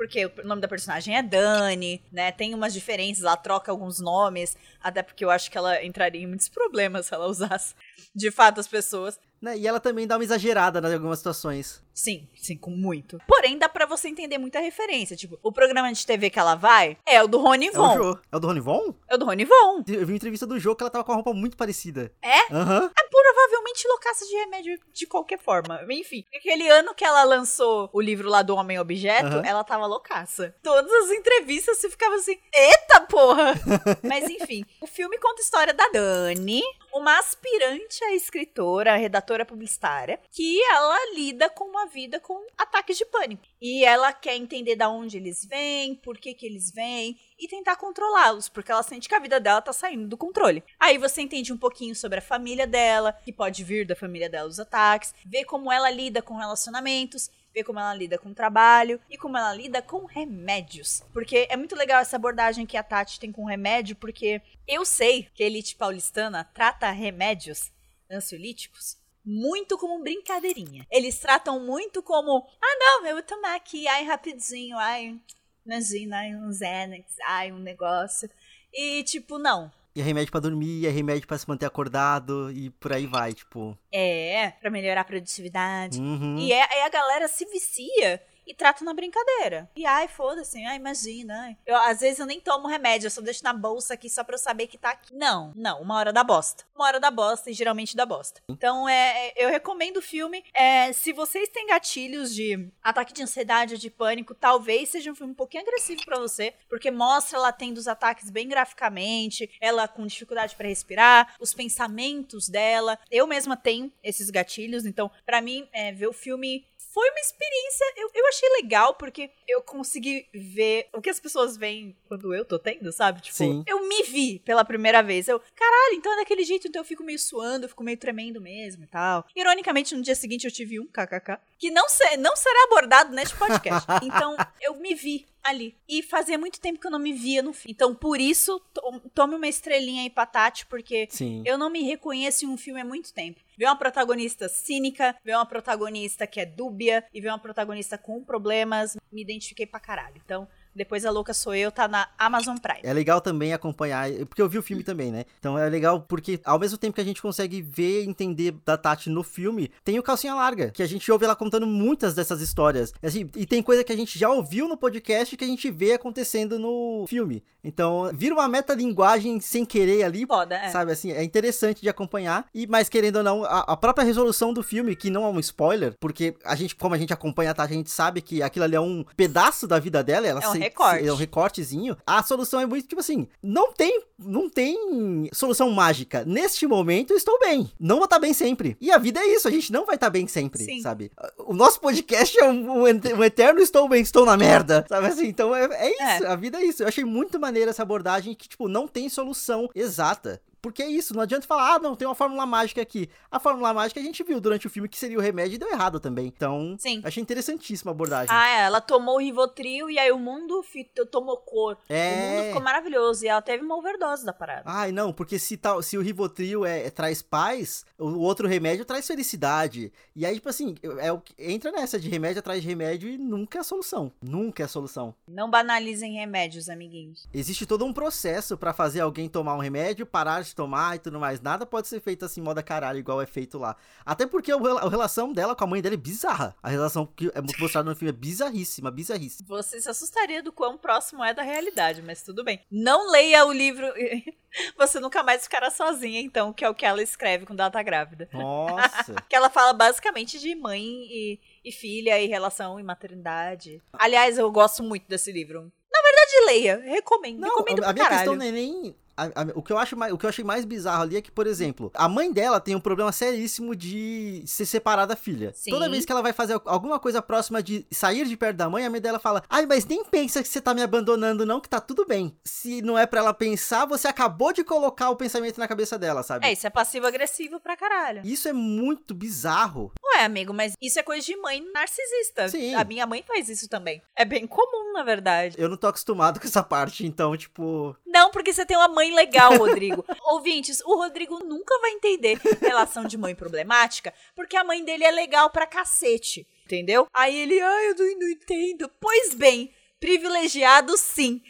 porque 0.00 0.24
o 0.24 0.46
nome 0.46 0.62
da 0.62 0.66
personagem 0.66 1.14
é 1.14 1.22
Dani, 1.22 2.02
né? 2.10 2.32
Tem 2.32 2.54
umas 2.54 2.72
diferenças, 2.72 3.22
ela 3.22 3.36
troca 3.36 3.70
alguns 3.70 4.00
nomes, 4.00 4.56
até 4.82 5.02
porque 5.02 5.22
eu 5.22 5.30
acho 5.30 5.50
que 5.50 5.58
ela 5.58 5.84
entraria 5.84 6.22
em 6.22 6.26
muitos 6.26 6.48
problemas 6.48 7.04
se 7.04 7.12
ela 7.12 7.26
usasse 7.26 7.74
de 8.14 8.30
fato 8.30 8.60
as 8.60 8.68
pessoas. 8.68 9.18
Né? 9.40 9.56
E 9.56 9.66
ela 9.66 9.80
também 9.80 10.06
dá 10.06 10.16
uma 10.16 10.24
exagerada 10.24 10.86
em 10.86 10.94
algumas 10.94 11.18
situações. 11.18 11.82
Sim, 11.94 12.28
sim, 12.34 12.56
com 12.56 12.70
muito. 12.70 13.18
Porém, 13.26 13.58
dá 13.58 13.68
para 13.68 13.86
você 13.86 14.08
entender 14.08 14.38
muita 14.38 14.60
referência. 14.60 15.16
Tipo, 15.16 15.38
o 15.42 15.52
programa 15.52 15.92
de 15.92 16.06
TV 16.06 16.30
que 16.30 16.38
ela 16.38 16.54
vai 16.54 16.96
é 17.06 17.22
o 17.22 17.26
do 17.26 17.38
Rony 17.38 17.70
Von. 17.70 17.94
É 17.94 18.00
o, 18.00 18.18
é 18.32 18.36
o 18.36 18.40
do 18.40 18.46
Rony 18.46 18.60
Von? 18.60 18.94
É 19.08 19.14
o 19.14 19.18
do 19.18 19.24
Rony 19.24 19.44
Von. 19.44 19.84
Eu 19.86 20.06
vi 20.06 20.12
uma 20.12 20.16
entrevista 20.16 20.46
do 20.46 20.58
jogo 20.58 20.76
que 20.76 20.82
ela 20.82 20.90
tava 20.90 21.04
com 21.04 21.12
uma 21.12 21.16
roupa 21.16 21.32
muito 21.32 21.56
parecida. 21.56 22.12
É? 22.22 22.54
Aham. 22.54 22.80
Uhum. 22.80 22.90
É 22.98 23.08
provavelmente 23.10 23.88
loucaça 23.88 24.24
de 24.26 24.34
remédio 24.34 24.78
de 24.92 25.06
qualquer 25.06 25.38
forma. 25.38 25.80
Enfim, 25.90 26.24
aquele 26.34 26.68
ano 26.68 26.94
que 26.94 27.04
ela 27.04 27.24
lançou 27.24 27.90
o 27.92 28.00
livro 28.00 28.28
lá 28.28 28.42
do 28.42 28.54
Homem 28.54 28.78
Objeto, 28.78 29.36
uhum. 29.36 29.44
ela 29.44 29.64
tava 29.64 29.86
loucaça. 29.86 30.54
Todas 30.62 30.90
as 30.90 31.10
entrevistas 31.10 31.78
você 31.78 31.90
ficava 31.90 32.14
assim, 32.14 32.38
eita 32.54 33.00
porra! 33.02 33.54
Mas 34.02 34.28
enfim, 34.28 34.64
o 34.80 34.86
filme 34.86 35.18
conta 35.18 35.40
a 35.40 35.44
história 35.44 35.74
da 35.74 35.88
Dani, 35.88 36.62
uma 36.94 37.18
aspirante 37.18 38.02
a 38.04 38.14
escritora, 38.14 38.92
a 38.92 38.96
redatora 38.96 39.44
publicitária, 39.44 40.20
que 40.30 40.62
ela 40.64 41.14
lida 41.14 41.48
com 41.48 41.64
uma 41.64 41.86
vida 41.86 42.20
com 42.20 42.46
ataques 42.56 42.96
de 42.96 43.04
pânico. 43.04 43.42
E 43.60 43.84
ela 43.84 44.12
quer 44.12 44.36
entender 44.36 44.76
da 44.76 44.88
onde 44.88 45.16
eles 45.16 45.44
vêm, 45.44 45.94
por 45.94 46.18
que 46.18 46.34
que 46.34 46.46
eles 46.46 46.72
vêm 46.72 47.18
e 47.38 47.48
tentar 47.48 47.76
controlá-los, 47.76 48.48
porque 48.48 48.70
ela 48.70 48.82
sente 48.82 49.08
que 49.08 49.14
a 49.14 49.18
vida 49.18 49.40
dela 49.40 49.62
tá 49.62 49.72
saindo 49.72 50.06
do 50.06 50.16
controle. 50.16 50.62
Aí 50.78 50.98
você 50.98 51.22
entende 51.22 51.52
um 51.52 51.58
pouquinho 51.58 51.94
sobre 51.94 52.18
a 52.18 52.22
família 52.22 52.66
dela, 52.66 53.12
que 53.24 53.32
pode 53.32 53.64
vir 53.64 53.86
da 53.86 53.96
família 53.96 54.28
dela 54.28 54.48
os 54.48 54.60
ataques, 54.60 55.14
vê 55.24 55.44
como 55.44 55.72
ela 55.72 55.90
lida 55.90 56.20
com 56.20 56.36
relacionamentos, 56.36 57.30
ver 57.52 57.64
como 57.64 57.78
ela 57.78 57.94
lida 57.94 58.18
com 58.18 58.32
trabalho 58.32 59.00
e 59.10 59.16
como 59.16 59.36
ela 59.36 59.52
lida 59.52 59.82
com 59.82 60.04
remédios. 60.04 61.02
Porque 61.12 61.46
é 61.50 61.56
muito 61.56 61.74
legal 61.74 62.00
essa 62.00 62.16
abordagem 62.16 62.66
que 62.66 62.76
a 62.76 62.82
Tati 62.82 63.18
tem 63.18 63.32
com 63.32 63.44
remédio, 63.44 63.96
porque 63.96 64.40
eu 64.66 64.84
sei 64.84 65.28
que 65.34 65.42
a 65.42 65.46
elite 65.46 65.76
paulistana 65.76 66.44
trata 66.44 66.90
remédios 66.90 67.70
ansiolíticos 68.10 68.98
muito 69.24 69.76
como 69.78 70.02
brincadeirinha. 70.02 70.86
Eles 70.90 71.18
tratam 71.18 71.60
muito 71.60 72.02
como, 72.02 72.46
ah 72.60 72.76
não, 72.78 73.06
eu 73.06 73.14
vou 73.14 73.22
tomar 73.22 73.54
aqui, 73.54 73.86
ai 73.86 74.04
rapidinho, 74.04 74.76
ai, 74.78 75.18
imagina, 75.64 76.18
ai 76.18 76.34
um 76.34 76.52
Xanax, 76.52 77.16
ai 77.26 77.52
um 77.52 77.58
negócio. 77.58 78.30
E 78.72 79.02
tipo, 79.04 79.38
não, 79.38 79.70
E 79.94 80.00
é 80.00 80.04
remédio 80.04 80.30
para 80.30 80.40
dormir, 80.40 80.86
é 80.86 80.90
remédio 80.90 81.26
para 81.26 81.36
se 81.36 81.48
manter 81.48 81.66
acordado 81.66 82.50
e 82.52 82.70
por 82.70 82.92
aí 82.92 83.06
vai, 83.06 83.32
tipo. 83.32 83.76
É, 83.92 84.50
para 84.60 84.70
melhorar 84.70 85.00
a 85.00 85.04
produtividade. 85.04 86.00
Uhum. 86.00 86.38
E 86.38 86.52
é, 86.52 86.62
aí 86.62 86.82
a 86.82 86.88
galera 86.88 87.26
se 87.26 87.44
vicia 87.46 88.22
e 88.50 88.54
trata 88.54 88.84
na 88.84 88.92
brincadeira. 88.92 89.70
E 89.76 89.86
ai, 89.86 90.08
foda-se, 90.08 90.62
ai, 90.64 90.76
imagina. 90.76 91.42
Ai. 91.42 91.56
Eu, 91.64 91.76
às 91.76 92.00
vezes 92.00 92.18
eu 92.18 92.26
nem 92.26 92.40
tomo 92.40 92.66
remédio, 92.66 93.06
eu 93.06 93.10
só 93.10 93.20
deixo 93.20 93.44
na 93.44 93.52
bolsa 93.52 93.94
aqui 93.94 94.10
só 94.10 94.24
pra 94.24 94.34
eu 94.34 94.38
saber 94.38 94.66
que 94.66 94.76
tá 94.76 94.90
aqui. 94.90 95.14
Não, 95.14 95.52
não, 95.54 95.80
uma 95.80 95.96
hora 95.96 96.12
da 96.12 96.24
bosta. 96.24 96.64
Uma 96.74 96.86
hora 96.86 96.98
da 96.98 97.12
bosta 97.12 97.48
e 97.48 97.52
geralmente 97.52 97.94
da 97.94 98.04
bosta. 98.04 98.42
Então, 98.48 98.88
é, 98.88 99.28
é, 99.28 99.44
eu 99.44 99.48
recomendo 99.48 99.98
o 99.98 100.02
filme. 100.02 100.44
É, 100.52 100.92
se 100.92 101.12
vocês 101.12 101.48
têm 101.48 101.68
gatilhos 101.68 102.34
de 102.34 102.68
ataque 102.82 103.12
de 103.12 103.22
ansiedade 103.22 103.74
ou 103.74 103.80
de 103.80 103.88
pânico, 103.88 104.34
talvez 104.34 104.88
seja 104.88 105.12
um 105.12 105.14
filme 105.14 105.32
um 105.32 105.36
pouquinho 105.36 105.62
agressivo 105.62 106.04
para 106.04 106.18
você, 106.18 106.52
porque 106.68 106.90
mostra 106.90 107.38
ela 107.38 107.52
tendo 107.52 107.78
os 107.78 107.86
ataques 107.86 108.30
bem 108.30 108.48
graficamente, 108.48 109.48
ela 109.60 109.86
com 109.86 110.04
dificuldade 110.06 110.56
para 110.56 110.66
respirar, 110.66 111.36
os 111.38 111.54
pensamentos 111.54 112.48
dela. 112.48 112.98
Eu 113.08 113.28
mesma 113.28 113.56
tenho 113.56 113.92
esses 114.02 114.28
gatilhos, 114.28 114.84
então, 114.84 115.08
para 115.24 115.40
mim, 115.40 115.68
é, 115.72 115.92
ver 115.92 116.08
o 116.08 116.12
filme 116.12 116.66
foi 116.92 117.08
uma 117.10 117.20
experiência. 117.20 117.86
Eu, 117.96 118.10
eu 118.14 118.28
achei 118.28 118.48
legal, 118.62 118.94
porque 118.94 119.30
eu 119.48 119.62
consegui 119.62 120.26
ver 120.34 120.88
o 120.92 121.00
que 121.00 121.10
as 121.10 121.20
pessoas 121.20 121.56
veem 121.56 121.96
quando 122.08 122.34
eu 122.34 122.44
tô 122.44 122.58
tendo, 122.58 122.92
sabe? 122.92 123.20
Tipo, 123.20 123.36
Sim. 123.36 123.64
eu 123.66 123.86
me 123.88 124.02
vi 124.02 124.40
pela 124.40 124.64
primeira 124.64 125.02
vez. 125.02 125.28
Eu, 125.28 125.40
caralho, 125.54 125.94
então 125.94 126.12
é 126.12 126.16
daquele 126.16 126.44
jeito, 126.44 126.68
então 126.68 126.80
eu 126.80 126.86
fico 126.86 127.04
meio 127.04 127.18
suando, 127.18 127.64
eu 127.64 127.68
fico 127.68 127.82
meio 127.84 127.96
tremendo 127.96 128.40
mesmo 128.40 128.84
e 128.84 128.86
tal. 128.86 129.24
Ironicamente, 129.34 129.94
no 129.94 130.02
dia 130.02 130.14
seguinte 130.14 130.44
eu 130.44 130.52
tive 130.52 130.80
um 130.80 130.86
kkk, 130.86 131.38
que 131.58 131.70
não, 131.70 131.88
se, 131.88 132.16
não 132.16 132.34
será 132.36 132.64
abordado 132.64 133.14
neste 133.14 133.36
podcast. 133.36 133.86
Então, 134.02 134.36
eu 134.60 134.74
me 134.76 134.94
vi 134.94 135.26
ali. 135.42 135.76
E 135.88 136.02
fazia 136.02 136.38
muito 136.38 136.60
tempo 136.60 136.80
que 136.80 136.86
eu 136.86 136.90
não 136.90 136.98
me 136.98 137.12
via 137.12 137.42
no 137.42 137.52
filme. 137.52 137.72
Então, 137.72 137.94
por 137.94 138.20
isso, 138.20 138.60
to 138.72 139.00
tome 139.14 139.34
uma 139.34 139.48
estrelinha 139.48 140.02
aí 140.02 140.10
pra 140.10 140.26
Tati, 140.26 140.66
porque 140.66 141.08
Sim. 141.10 141.42
eu 141.44 141.56
não 141.56 141.70
me 141.70 141.82
reconheço 141.82 142.44
em 142.44 142.48
um 142.48 142.56
filme 142.56 142.80
há 142.80 142.84
muito 142.84 143.12
tempo. 143.12 143.40
Ver 143.56 143.66
uma 143.66 143.76
protagonista 143.76 144.48
cínica, 144.48 145.14
ver 145.24 145.34
uma 145.34 145.46
protagonista 145.46 146.26
que 146.26 146.40
é 146.40 146.46
dúbia 146.46 147.04
e 147.12 147.20
ver 147.20 147.28
uma 147.28 147.38
protagonista 147.38 147.98
com 147.98 148.22
problemas, 148.24 148.96
me 149.12 149.22
identifiquei 149.22 149.66
pra 149.66 149.80
caralho. 149.80 150.20
Então, 150.24 150.48
depois 150.74 151.04
a 151.04 151.10
louca 151.10 151.34
sou 151.34 151.54
eu, 151.54 151.70
tá 151.70 151.88
na 151.88 152.08
Amazon 152.18 152.56
Prime. 152.56 152.80
É 152.82 152.92
legal 152.92 153.20
também 153.20 153.52
acompanhar, 153.52 154.10
porque 154.26 154.40
eu 154.40 154.48
vi 154.48 154.58
o 154.58 154.62
filme 154.62 154.82
também, 154.82 155.10
né? 155.10 155.24
Então 155.38 155.58
é 155.58 155.68
legal 155.68 156.00
porque 156.00 156.40
ao 156.44 156.58
mesmo 156.58 156.78
tempo 156.78 156.94
que 156.94 157.00
a 157.00 157.04
gente 157.04 157.22
consegue 157.22 157.60
ver 157.60 158.04
e 158.04 158.08
entender 158.08 158.54
da 158.64 158.76
Tati 158.76 159.10
no 159.10 159.22
filme, 159.22 159.70
tem 159.84 159.98
o 159.98 160.02
Calcinha 160.02 160.34
Larga, 160.34 160.70
que 160.70 160.82
a 160.82 160.86
gente 160.86 161.10
ouve 161.10 161.24
ela 161.24 161.36
contando 161.36 161.66
muitas 161.66 162.14
dessas 162.14 162.40
histórias. 162.40 162.92
Assim, 163.02 163.28
e 163.36 163.46
tem 163.46 163.62
coisa 163.62 163.84
que 163.84 163.92
a 163.92 163.96
gente 163.96 164.18
já 164.18 164.28
ouviu 164.30 164.68
no 164.68 164.76
podcast 164.76 165.36
que 165.36 165.44
a 165.44 165.46
gente 165.46 165.70
vê 165.70 165.92
acontecendo 165.92 166.58
no 166.58 167.04
filme. 167.08 167.42
Então, 167.62 168.10
vira 168.14 168.34
uma 168.34 168.48
metalinguagem 168.48 169.38
sem 169.40 169.64
querer 169.64 170.02
ali, 170.02 170.26
Foda, 170.26 170.56
é. 170.56 170.70
sabe 170.70 170.92
assim, 170.92 171.12
é 171.12 171.22
interessante 171.22 171.82
de 171.82 171.88
acompanhar. 171.88 172.46
E 172.54 172.66
mais 172.66 172.88
querendo 172.88 173.16
ou 173.16 173.22
não, 173.22 173.44
a, 173.44 173.60
a 173.60 173.76
própria 173.76 174.04
resolução 174.04 174.52
do 174.52 174.62
filme, 174.62 174.96
que 174.96 175.10
não 175.10 175.24
é 175.24 175.28
um 175.28 175.38
spoiler, 175.40 175.94
porque 176.00 176.34
a 176.44 176.54
gente, 176.56 176.74
como 176.74 176.94
a 176.94 176.98
gente 176.98 177.12
acompanha 177.12 177.50
a 177.50 177.54
Tati, 177.54 177.72
a 177.72 177.76
gente 177.76 177.90
sabe 177.90 178.22
que 178.22 178.42
aquilo 178.42 178.64
ali 178.64 178.76
é 178.76 178.80
um 178.80 179.04
pedaço 179.16 179.66
da 179.66 179.78
vida 179.78 180.02
dela, 180.02 180.26
ela 180.26 180.40
É 180.42 180.48
um 180.48 180.59
recorte. 180.60 181.06
é 181.06 181.12
um 181.12 181.16
recortezinho. 181.16 181.96
A 182.06 182.22
solução 182.22 182.60
é 182.60 182.66
muito 182.66 182.86
tipo 182.88 183.00
assim, 183.00 183.26
não 183.42 183.72
tem, 183.72 184.02
não 184.18 184.48
tem 184.48 185.28
solução 185.32 185.70
mágica. 185.70 186.24
Neste 186.24 186.66
momento 186.66 187.14
estou 187.14 187.38
bem. 187.40 187.70
Não 187.78 187.96
vou 187.96 188.04
estar 188.04 188.18
bem 188.18 188.32
sempre. 188.32 188.76
E 188.80 188.90
a 188.90 188.98
vida 188.98 189.20
é 189.20 189.26
isso, 189.34 189.48
a 189.48 189.50
gente 189.50 189.72
não 189.72 189.84
vai 189.86 189.94
estar 189.96 190.10
bem 190.10 190.26
sempre, 190.26 190.64
Sim. 190.64 190.80
sabe? 190.80 191.10
O 191.38 191.54
nosso 191.54 191.80
podcast 191.80 192.38
é 192.38 192.44
um, 192.48 192.80
um 192.82 192.86
ete- 192.88 193.08
eterno 193.22 193.60
estou 193.60 193.88
bem, 193.88 194.02
estou 194.02 194.24
na 194.24 194.36
merda, 194.36 194.84
sabe 194.88 195.06
assim? 195.06 195.26
Então 195.26 195.54
é, 195.54 195.64
é 195.64 196.16
isso, 196.16 196.26
a 196.26 196.36
vida 196.36 196.58
é 196.60 196.64
isso. 196.64 196.82
Eu 196.82 196.88
achei 196.88 197.04
muito 197.04 197.38
maneira 197.38 197.70
essa 197.70 197.82
abordagem 197.82 198.34
que, 198.34 198.48
tipo, 198.48 198.68
não 198.68 198.86
tem 198.88 199.08
solução 199.08 199.68
exata. 199.74 200.40
Porque 200.62 200.82
é 200.82 200.88
isso, 200.88 201.14
não 201.14 201.22
adianta 201.22 201.46
falar, 201.46 201.74
ah, 201.74 201.78
não, 201.78 201.96
tem 201.96 202.06
uma 202.06 202.14
fórmula 202.14 202.44
mágica 202.44 202.82
aqui. 202.82 203.08
A 203.30 203.38
fórmula 203.40 203.72
mágica 203.72 203.98
a 204.00 204.02
gente 204.02 204.22
viu 204.22 204.40
durante 204.40 204.66
o 204.66 204.70
filme 204.70 204.88
que 204.88 204.98
seria 204.98 205.16
o 205.18 205.20
remédio 205.20 205.54
e 205.54 205.58
deu 205.58 205.70
errado 205.70 205.98
também. 205.98 206.26
Então, 206.26 206.76
Sim. 206.78 207.00
achei 207.04 207.22
interessantíssima 207.22 207.90
a 207.90 207.94
abordagem. 207.94 208.28
Ah, 208.34 208.48
é, 208.48 208.60
ela 208.62 208.80
tomou 208.80 209.16
o 209.16 209.20
Rivotril 209.20 209.88
e 209.90 209.98
aí 209.98 210.12
o 210.12 210.18
mundo 210.18 210.62
tomou 211.10 211.36
cor. 211.38 211.72
O 211.88 211.92
mundo 211.92 211.96
é. 211.98 212.44
ficou 212.48 212.62
maravilhoso 212.62 213.24
e 213.24 213.28
ela 213.28 213.40
teve 213.42 213.64
uma 213.64 213.76
overdose 213.76 214.24
da 214.24 214.32
parada. 214.32 214.62
Ai, 214.66 214.92
não, 214.92 215.12
porque 215.12 215.38
se, 215.38 215.56
tal, 215.56 215.82
se 215.82 215.96
o 215.96 216.02
Rivotril 216.02 216.64
é, 216.64 216.86
é- 216.86 216.90
traz 216.90 217.22
paz, 217.22 217.84
o 217.98 218.18
outro 218.20 218.46
remédio 218.46 218.84
traz 218.84 219.06
felicidade. 219.06 219.92
E 220.14 220.26
aí, 220.26 220.34
tipo 220.34 220.48
assim, 220.48 220.74
é 220.98 221.10
o 221.12 221.20
que- 221.20 221.34
entra 221.38 221.72
nessa 221.72 221.98
de 221.98 222.08
remédio 222.08 222.40
atrás 222.40 222.60
de 222.62 222.68
remédio 222.68 223.08
e 223.08 223.16
nunca 223.16 223.58
é 223.58 223.60
a 223.60 223.64
solução. 223.64 224.12
Nunca 224.22 224.62
é 224.62 224.66
a 224.66 224.68
solução. 224.68 225.14
Não 225.26 225.48
banalizem 225.50 226.12
remédios, 226.14 226.68
amiguinhos. 226.68 227.28
Existe 227.32 227.64
todo 227.66 227.84
um 227.84 227.92
processo 227.92 228.56
pra 228.58 228.72
fazer 228.72 229.00
alguém 229.00 229.28
tomar 229.28 229.54
um 229.54 229.60
remédio, 229.60 230.04
parar 230.04 230.44
de 230.50 230.54
tomar 230.56 230.96
e 230.96 230.98
tudo 230.98 231.18
mais. 231.18 231.40
Nada 231.40 231.64
pode 231.64 231.88
ser 231.88 232.00
feito 232.00 232.24
assim, 232.24 232.40
moda 232.40 232.62
caralho, 232.62 232.98
igual 232.98 233.20
é 233.20 233.26
feito 233.26 233.58
lá. 233.58 233.76
Até 234.04 234.26
porque 234.26 234.52
a 234.52 234.88
relação 234.88 235.32
dela 235.32 235.54
com 235.54 235.64
a 235.64 235.66
mãe 235.66 235.80
dela 235.80 235.94
é 235.94 235.98
bizarra. 235.98 236.54
A 236.62 236.68
relação 236.68 237.06
que 237.06 237.30
é 237.34 237.40
mostrada 237.58 237.88
no 237.88 237.96
filme 237.96 238.10
é 238.10 238.16
bizarríssima, 238.16 238.90
bizarríssima. 238.90 239.48
Você 239.48 239.80
se 239.80 239.88
assustaria 239.88 240.42
do 240.42 240.52
quão 240.52 240.76
próximo 240.76 241.24
é 241.24 241.32
da 241.32 241.42
realidade, 241.42 242.02
mas 242.02 242.22
tudo 242.22 242.44
bem. 242.44 242.60
Não 242.70 243.10
leia 243.10 243.46
o 243.46 243.52
livro. 243.52 243.86
Você 244.76 244.98
nunca 244.98 245.22
mais 245.22 245.44
ficará 245.44 245.70
sozinha, 245.70 246.20
então, 246.20 246.52
que 246.52 246.64
é 246.64 246.68
o 246.68 246.74
que 246.74 246.84
ela 246.84 247.02
escreve 247.02 247.46
com 247.46 247.54
data 247.54 247.80
grávida. 247.82 248.28
Nossa. 248.32 249.14
Que 249.28 249.36
ela 249.36 249.48
fala 249.48 249.72
basicamente 249.72 250.40
de 250.40 250.54
mãe 250.56 250.82
e, 250.82 251.40
e 251.64 251.70
filha 251.70 252.18
e 252.18 252.26
relação 252.26 252.80
e 252.80 252.82
maternidade. 252.82 253.80
Aliás, 253.92 254.38
eu 254.38 254.50
gosto 254.50 254.82
muito 254.82 255.06
desse 255.06 255.30
livro. 255.30 255.70
Na 255.92 256.00
verdade, 256.02 256.46
leia. 256.46 256.80
Recomendo. 256.84 257.38
Não, 257.38 257.48
recomendo 257.48 257.78
a, 257.78 257.82
pra 257.82 257.90
a 257.90 257.92
minha 257.92 258.04
caralho. 258.04 258.20
questão 258.20 258.36
não 258.36 258.46
é 258.46 258.50
nem. 258.50 258.96
A- 259.26 259.42
a- 259.42 259.46
o, 259.54 259.62
que 259.62 259.72
eu 259.72 259.78
acho 259.78 259.96
mais, 259.96 260.12
o 260.12 260.18
que 260.18 260.24
eu 260.26 260.30
achei 260.30 260.44
mais 260.44 260.64
bizarro 260.64 261.02
ali 261.02 261.16
é 261.16 261.22
que, 261.22 261.30
por 261.30 261.46
exemplo, 261.46 261.90
a 261.94 262.08
mãe 262.08 262.32
dela 262.32 262.60
tem 262.60 262.74
um 262.74 262.80
problema 262.80 263.12
seríssimo 263.12 263.74
de 263.76 264.42
se 264.46 264.64
separar 264.66 265.06
da 265.06 265.16
filha. 265.16 265.52
Sim. 265.54 265.70
Toda 265.70 265.88
vez 265.88 266.04
que 266.04 266.12
ela 266.12 266.22
vai 266.22 266.32
fazer 266.32 266.60
alguma 266.64 266.98
coisa 266.98 267.20
próxima 267.22 267.62
de 267.62 267.86
sair 267.90 268.26
de 268.26 268.36
perto 268.36 268.56
da 268.56 268.68
mãe, 268.70 268.84
a 268.86 268.90
mãe 268.90 269.00
dela 269.00 269.18
fala: 269.18 269.42
Ai, 269.48 269.66
mas 269.66 269.84
nem 269.86 270.04
pensa 270.04 270.42
que 270.42 270.48
você 270.48 270.60
tá 270.60 270.72
me 270.74 270.82
abandonando, 270.82 271.44
não, 271.46 271.60
que 271.60 271.68
tá 271.68 271.80
tudo 271.80 272.04
bem. 272.06 272.36
Se 272.44 272.82
não 272.82 272.98
é 272.98 273.06
pra 273.06 273.20
ela 273.20 273.34
pensar, 273.34 273.86
você 273.86 274.08
acabou 274.08 274.52
de 274.52 274.64
colocar 274.64 275.10
o 275.10 275.16
pensamento 275.16 275.58
na 275.58 275.68
cabeça 275.68 275.98
dela, 275.98 276.22
sabe? 276.22 276.46
É, 276.46 276.52
isso 276.52 276.66
é 276.66 276.70
passivo-agressivo 276.70 277.60
pra 277.60 277.76
caralho. 277.76 278.22
Isso 278.24 278.48
é 278.48 278.52
muito 278.52 279.14
bizarro. 279.14 279.92
Ué, 280.14 280.24
amigo, 280.24 280.52
mas 280.52 280.72
isso 280.80 280.98
é 280.98 281.02
coisa 281.02 281.24
de 281.24 281.36
mãe 281.36 281.62
narcisista. 281.72 282.48
Sim. 282.48 282.74
A 282.74 282.84
minha 282.84 283.06
mãe 283.06 283.22
faz 283.26 283.48
isso 283.48 283.68
também. 283.68 284.02
É 284.16 284.24
bem 284.24 284.46
comum, 284.46 284.92
na 284.92 285.02
verdade. 285.02 285.56
Eu 285.58 285.68
não 285.68 285.76
tô 285.76 285.86
acostumado 285.86 286.40
com 286.40 286.46
essa 286.46 286.62
parte, 286.62 287.06
então, 287.06 287.36
tipo. 287.36 287.96
Não, 288.06 288.30
porque 288.30 288.52
você 288.52 288.64
tem 288.66 288.76
uma 288.76 288.88
mãe 288.88 289.09
legal, 289.10 289.56
Rodrigo. 289.56 290.04
Ouvintes, 290.30 290.80
o 290.84 290.96
Rodrigo 290.96 291.44
nunca 291.44 291.78
vai 291.80 291.92
entender 291.92 292.40
relação 292.60 293.04
de 293.04 293.18
mãe 293.18 293.34
problemática, 293.34 294.14
porque 294.34 294.56
a 294.56 294.64
mãe 294.64 294.84
dele 294.84 295.04
é 295.04 295.10
legal 295.10 295.50
pra 295.50 295.66
cacete, 295.66 296.46
entendeu? 296.64 297.06
Aí 297.12 297.36
ele, 297.36 297.60
ai, 297.60 297.90
eu 297.90 297.96
não, 297.96 298.18
não 298.20 298.28
entendo. 298.28 298.90
Pois 299.00 299.34
bem, 299.34 299.72
privilegiado 300.00 300.96
sim. 300.96 301.42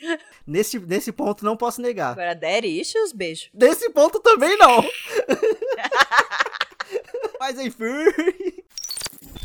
Nesse, 0.46 0.78
nesse 0.80 1.12
ponto 1.12 1.44
não 1.44 1.56
posso 1.56 1.80
negar. 1.80 2.12
Agora, 2.12 2.34
daddy 2.34 2.80
issues, 2.80 3.12
beijo. 3.12 3.48
Nesse 3.54 3.88
ponto 3.90 4.18
também 4.20 4.58
não. 4.58 4.82
Mas 7.38 7.58
enfim. 7.58 8.64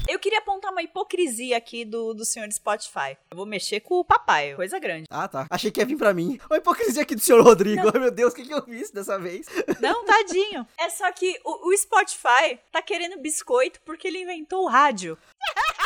Eu 0.07 0.19
queria 0.19 0.39
apontar 0.39 0.71
uma 0.71 0.83
hipocrisia 0.83 1.57
aqui 1.57 1.83
do, 1.83 2.13
do 2.13 2.23
senhor 2.23 2.51
Spotify. 2.51 3.17
Eu 3.31 3.37
vou 3.37 3.45
mexer 3.45 3.79
com 3.79 3.95
o 3.95 4.05
papai, 4.05 4.53
coisa 4.55 4.77
grande. 4.77 5.05
Ah, 5.09 5.27
tá. 5.27 5.47
Achei 5.49 5.71
que 5.71 5.79
ia 5.79 5.85
vir 5.85 5.97
pra 5.97 6.13
mim. 6.13 6.39
Uma 6.49 6.57
hipocrisia 6.57 7.01
aqui 7.01 7.15
do 7.15 7.21
senhor 7.21 7.43
Rodrigo. 7.43 7.89
Ai, 7.91 7.99
meu 7.99 8.11
Deus, 8.11 8.31
o 8.31 8.35
que, 8.35 8.45
que 8.45 8.53
eu 8.53 8.63
fiz 8.63 8.91
dessa 8.91 9.17
vez? 9.17 9.47
Não, 9.81 10.05
tadinho. 10.05 10.67
É 10.77 10.89
só 10.89 11.11
que 11.11 11.39
o, 11.43 11.69
o 11.69 11.77
Spotify 11.77 12.59
tá 12.71 12.81
querendo 12.81 13.19
biscoito 13.19 13.81
porque 13.83 14.07
ele 14.07 14.21
inventou 14.21 14.63
o 14.63 14.67
rádio. 14.67 15.17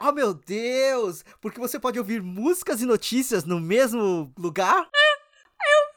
Oh, 0.00 0.12
meu 0.12 0.32
Deus! 0.32 1.24
Porque 1.40 1.58
você 1.58 1.76
pode 1.76 1.98
ouvir 1.98 2.22
músicas 2.22 2.80
e 2.80 2.86
notícias 2.86 3.44
no 3.44 3.58
mesmo 3.58 4.32
lugar? 4.38 4.88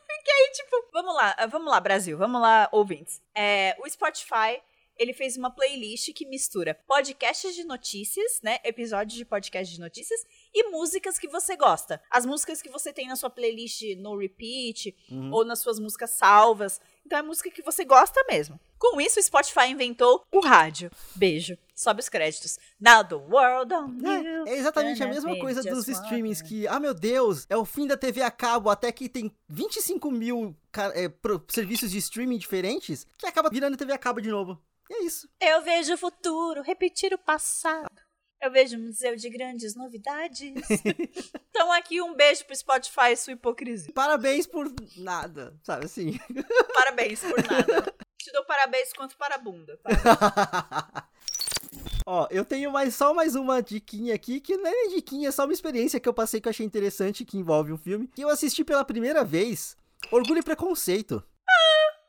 Fiquei 0.08 0.50
tipo, 0.54 0.90
vamos 0.92 1.16
lá, 1.16 1.36
vamos 1.52 1.72
lá, 1.72 1.80
Brasil, 1.80 2.18
vamos 2.18 2.42
lá, 2.42 2.68
ouvintes. 2.72 3.22
É, 3.36 3.76
o 3.80 3.88
Spotify, 3.90 4.60
ele 4.98 5.14
fez 5.14 5.36
uma 5.38 5.50
playlist 5.50 6.12
que 6.14 6.26
mistura 6.26 6.78
podcasts 6.88 7.56
de 7.56 7.64
notícias, 7.64 8.40
né? 8.44 8.60
Episódios 8.64 9.18
de 9.18 9.26
podcast 9.26 9.74
de 9.74 9.80
notícias 9.80 10.20
e 10.54 10.70
músicas 10.70 11.18
que 11.18 11.28
você 11.28 11.56
gosta. 11.56 12.02
As 12.10 12.26
músicas 12.26 12.62
que 12.62 12.70
você 12.70 12.92
tem 12.94 13.08
na 13.08 13.16
sua 13.16 13.30
playlist 13.30 13.82
no 13.98 14.18
repeat 14.18 14.96
Uhum. 15.10 15.32
ou 15.32 15.44
nas 15.46 15.60
suas 15.60 15.80
músicas 15.80 16.12
salvas. 16.12 16.80
Então 17.06 17.18
é 17.18 17.22
música 17.22 17.50
que 17.50 17.62
você 17.62 17.84
gosta 17.84 18.24
mesmo. 18.30 18.60
Com 18.78 19.00
isso, 19.02 19.20
o 19.20 19.24
Spotify 19.24 19.68
inventou 19.70 20.26
o 20.32 20.40
rádio. 20.40 20.90
Beijo. 21.16 21.58
Sobe 21.76 22.00
os 22.02 22.10
créditos. 22.10 22.58
Now 22.80 23.04
the 23.04 23.16
world 23.16 23.74
on 23.74 23.98
you. 24.00 24.48
É, 24.48 24.52
é 24.52 24.58
exatamente 24.58 25.04
a 25.04 25.08
mesma 25.08 25.38
coisa 25.40 25.62
dos 25.64 25.88
streamings 25.88 26.42
que, 26.42 26.68
ah 26.68 26.80
meu 26.80 26.94
Deus, 26.94 27.46
é 27.50 27.58
o 27.58 27.66
fim 27.66 27.88
da 27.88 27.98
TV 27.98 28.22
a 28.22 28.30
cabo, 28.32 28.70
até 28.70 28.92
que 28.92 29.10
tem 29.10 29.32
25 29.50 30.12
mil 30.12 30.56
é, 30.94 31.10
pro- 31.10 31.44
serviços 31.50 31.92
de 31.92 31.98
streaming 31.98 32.38
diferentes, 32.38 33.06
que 33.18 33.26
acaba 33.26 33.50
virando 33.50 33.78
TV 33.78 33.94
a 33.94 33.98
cabo 33.98 34.20
de 34.22 34.30
novo. 34.30 34.60
E 34.92 34.94
é 34.94 35.04
isso. 35.06 35.30
Eu 35.40 35.62
vejo 35.62 35.94
o 35.94 35.98
futuro 35.98 36.62
repetir 36.62 37.14
o 37.14 37.18
passado. 37.18 37.90
Eu 38.42 38.52
vejo 38.52 38.76
um 38.76 38.88
museu 38.88 39.16
de 39.16 39.30
grandes 39.30 39.74
novidades. 39.74 40.52
então 41.50 41.72
aqui 41.72 42.02
um 42.02 42.14
beijo 42.14 42.44
pro 42.44 42.56
Spotify, 42.56 43.16
sua 43.16 43.34
hipocrisia. 43.34 43.94
Parabéns 43.94 44.46
por 44.46 44.70
nada, 44.98 45.58
sabe 45.64 45.86
assim? 45.86 46.20
Parabéns 46.76 47.22
por 47.22 47.42
nada. 47.42 47.96
Te 48.20 48.32
dou 48.34 48.44
parabéns 48.46 48.92
quanto 48.94 49.18
para 49.18 49.36
a 49.36 49.38
bunda. 49.38 49.80
Ó, 52.06 52.28
eu 52.30 52.44
tenho 52.44 52.70
mais, 52.72 52.94
só 52.94 53.14
mais 53.14 53.34
uma 53.36 53.64
diquinha 53.64 54.14
aqui, 54.14 54.40
que 54.40 54.58
não 54.58 54.68
é 54.68 54.72
nem 54.72 54.96
diquinha, 54.96 55.30
é 55.30 55.32
só 55.32 55.46
uma 55.46 55.54
experiência 55.54 56.00
que 56.00 56.08
eu 56.08 56.14
passei 56.14 56.40
que 56.40 56.48
eu 56.48 56.52
achei 56.52 56.66
interessante, 56.66 57.26
que 57.26 57.38
envolve 57.38 57.72
um 57.72 57.78
filme, 57.78 58.08
que 58.08 58.24
eu 58.24 58.30
assisti 58.30 58.64
pela 58.64 58.86
primeira 58.86 59.24
vez, 59.24 59.76
Orgulho 60.12 60.40
e 60.40 60.44
Preconceito. 60.44 61.24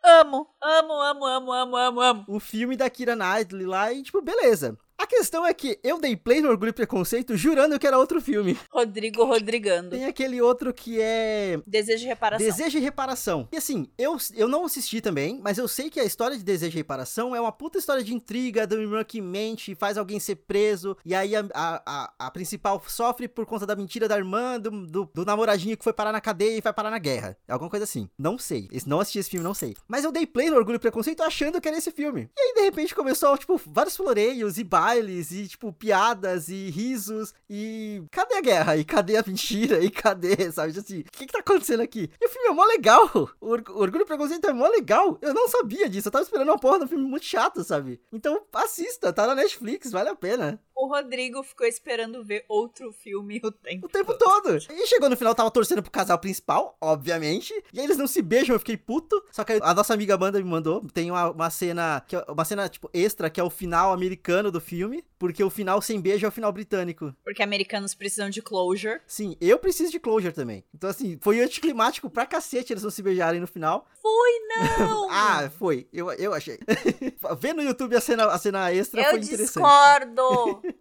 Amo, 0.04 0.48
amo, 0.60 1.00
amo, 1.00 1.26
amo, 1.26 1.52
amo, 1.52 1.76
amo, 1.76 2.00
amo. 2.00 2.24
O 2.28 2.40
filme 2.40 2.76
da 2.76 2.90
Kira 2.90 3.14
Knightley 3.14 3.66
lá 3.66 3.92
e, 3.92 4.02
tipo, 4.02 4.20
beleza. 4.20 4.76
A 5.02 5.06
questão 5.06 5.44
é 5.44 5.52
que 5.52 5.80
eu 5.82 5.98
dei 5.98 6.14
play 6.14 6.40
no 6.40 6.48
Orgulho 6.48 6.68
e 6.68 6.72
Preconceito 6.72 7.36
jurando 7.36 7.76
que 7.76 7.84
era 7.84 7.98
outro 7.98 8.20
filme. 8.20 8.56
Rodrigo 8.70 9.24
Rodrigando. 9.24 9.90
Tem 9.90 10.04
aquele 10.04 10.40
outro 10.40 10.72
que 10.72 11.00
é. 11.00 11.60
Desejo 11.66 12.02
de 12.02 12.06
reparação. 12.06 12.46
Desejo 12.46 12.70
de 12.70 12.78
reparação. 12.78 13.48
E 13.50 13.56
assim, 13.56 13.88
eu, 13.98 14.16
eu 14.36 14.46
não 14.46 14.64
assisti 14.64 15.00
também, 15.00 15.40
mas 15.42 15.58
eu 15.58 15.66
sei 15.66 15.90
que 15.90 15.98
a 15.98 16.04
história 16.04 16.38
de 16.38 16.44
Desejo 16.44 16.70
de 16.70 16.76
reparação 16.76 17.34
é 17.34 17.40
uma 17.40 17.50
puta 17.50 17.78
história 17.78 18.04
de 18.04 18.14
intriga 18.14 18.64
do 18.64 18.80
irmão 18.80 19.02
que 19.02 19.20
mente, 19.20 19.74
faz 19.74 19.98
alguém 19.98 20.20
ser 20.20 20.36
preso, 20.36 20.96
e 21.04 21.16
aí 21.16 21.34
a, 21.34 21.48
a, 21.52 21.82
a, 21.84 22.26
a 22.28 22.30
principal 22.30 22.80
sofre 22.86 23.26
por 23.26 23.44
conta 23.44 23.66
da 23.66 23.74
mentira 23.74 24.06
da 24.06 24.16
irmã, 24.16 24.60
do, 24.60 24.86
do, 24.86 25.10
do, 25.12 25.24
namoradinho 25.24 25.76
que 25.76 25.82
foi 25.82 25.92
parar 25.92 26.12
na 26.12 26.20
cadeia 26.20 26.58
e 26.58 26.60
vai 26.60 26.72
parar 26.72 26.92
na 26.92 26.98
guerra. 27.00 27.36
Alguma 27.48 27.68
coisa 27.68 27.82
assim. 27.82 28.08
Não 28.16 28.38
sei. 28.38 28.68
Não 28.86 29.00
assisti 29.00 29.18
esse 29.18 29.30
filme, 29.30 29.42
não 29.42 29.52
sei. 29.52 29.74
Mas 29.88 30.04
eu 30.04 30.12
dei 30.12 30.28
play 30.28 30.48
no 30.48 30.56
Orgulho 30.56 30.76
e 30.76 30.78
Preconceito 30.78 31.24
achando 31.24 31.60
que 31.60 31.66
era 31.66 31.76
esse 31.76 31.90
filme. 31.90 32.30
E 32.38 32.40
aí, 32.40 32.54
de 32.54 32.60
repente, 32.60 32.94
começou, 32.94 33.36
tipo, 33.36 33.60
vários 33.66 33.96
floreios 33.96 34.58
e 34.58 34.62
bailes 34.92 35.32
e, 35.32 35.48
tipo, 35.48 35.72
piadas 35.72 36.48
e 36.48 36.68
risos 36.70 37.32
e... 37.48 38.02
Cadê 38.10 38.36
a 38.36 38.40
guerra? 38.40 38.76
E 38.76 38.84
cadê 38.84 39.16
a 39.16 39.24
mentira? 39.26 39.80
E 39.82 39.90
cadê, 39.90 40.50
sabe? 40.52 40.78
Assim, 40.78 41.00
o 41.00 41.04
que 41.04 41.26
que 41.26 41.32
tá 41.32 41.38
acontecendo 41.38 41.80
aqui? 41.80 42.10
E 42.20 42.26
o 42.26 42.28
filme 42.28 42.48
é 42.48 42.52
mó 42.52 42.64
legal. 42.64 43.10
O 43.40 43.50
Orgulho 43.50 44.02
e 44.02 44.04
Preconceito 44.04 44.48
é 44.48 44.52
mó 44.52 44.68
legal. 44.68 45.18
Eu 45.22 45.32
não 45.32 45.48
sabia 45.48 45.88
disso. 45.88 46.08
Eu 46.08 46.12
tava 46.12 46.24
esperando 46.24 46.48
uma 46.48 46.58
porra 46.58 46.78
de 46.78 46.84
um 46.84 46.88
filme 46.88 47.04
muito 47.04 47.24
chato, 47.24 47.64
sabe? 47.64 48.00
Então, 48.12 48.42
assista. 48.52 49.12
Tá 49.12 49.26
na 49.26 49.34
Netflix. 49.34 49.90
Vale 49.90 50.10
a 50.10 50.14
pena. 50.14 50.60
O 50.82 50.88
Rodrigo 50.88 51.44
ficou 51.44 51.64
esperando 51.64 52.24
ver 52.24 52.44
outro 52.48 52.92
filme 52.92 53.40
o 53.44 53.52
tempo 53.52 53.86
O 53.86 53.88
tempo 53.88 54.18
todo. 54.18 54.56
E 54.56 54.86
chegou 54.88 55.08
no 55.08 55.16
final, 55.16 55.32
tava 55.32 55.48
torcendo 55.48 55.80
pro 55.80 55.92
casal 55.92 56.18
principal, 56.18 56.76
obviamente. 56.80 57.54
E 57.72 57.78
aí 57.78 57.86
eles 57.86 57.96
não 57.96 58.08
se 58.08 58.20
beijam, 58.20 58.56
eu 58.56 58.58
fiquei 58.58 58.76
puto. 58.76 59.24
Só 59.30 59.44
que 59.44 59.60
a 59.62 59.72
nossa 59.72 59.94
amiga 59.94 60.16
Amanda 60.16 60.40
me 60.40 60.44
mandou. 60.44 60.84
Tem 60.92 61.08
uma, 61.08 61.30
uma 61.30 61.50
cena, 61.50 62.02
que 62.04 62.16
é 62.16 62.24
uma 62.26 62.44
cena, 62.44 62.68
tipo, 62.68 62.90
extra, 62.92 63.30
que 63.30 63.40
é 63.40 63.44
o 63.44 63.48
final 63.48 63.92
americano 63.92 64.50
do 64.50 64.60
filme. 64.60 65.04
Porque 65.20 65.44
o 65.44 65.50
final 65.50 65.80
sem 65.80 66.00
beijo 66.00 66.26
é 66.26 66.28
o 66.28 66.32
final 66.32 66.50
britânico. 66.50 67.14
Porque 67.22 67.44
americanos 67.44 67.94
precisam 67.94 68.28
de 68.28 68.42
closure. 68.42 69.00
Sim, 69.06 69.36
eu 69.40 69.60
preciso 69.60 69.92
de 69.92 70.00
closure 70.00 70.32
também. 70.32 70.64
Então, 70.74 70.90
assim, 70.90 71.16
foi 71.20 71.40
anticlimático 71.40 72.10
pra 72.10 72.26
cacete 72.26 72.72
eles 72.72 72.82
não 72.82 72.90
se 72.90 73.04
beijarem 73.04 73.40
no 73.40 73.46
final. 73.46 73.86
Foi, 74.02 74.32
não! 74.80 75.08
ah, 75.08 75.48
foi. 75.56 75.86
Eu, 75.92 76.10
eu 76.14 76.34
achei. 76.34 76.58
Vê 77.38 77.52
no 77.52 77.62
YouTube 77.62 77.94
a 77.94 78.00
cena, 78.00 78.24
a 78.26 78.36
cena 78.36 78.72
extra 78.74 79.00
eu 79.00 79.10
foi 79.10 79.20
interessante. 79.20 79.46
discordo! 79.46 80.60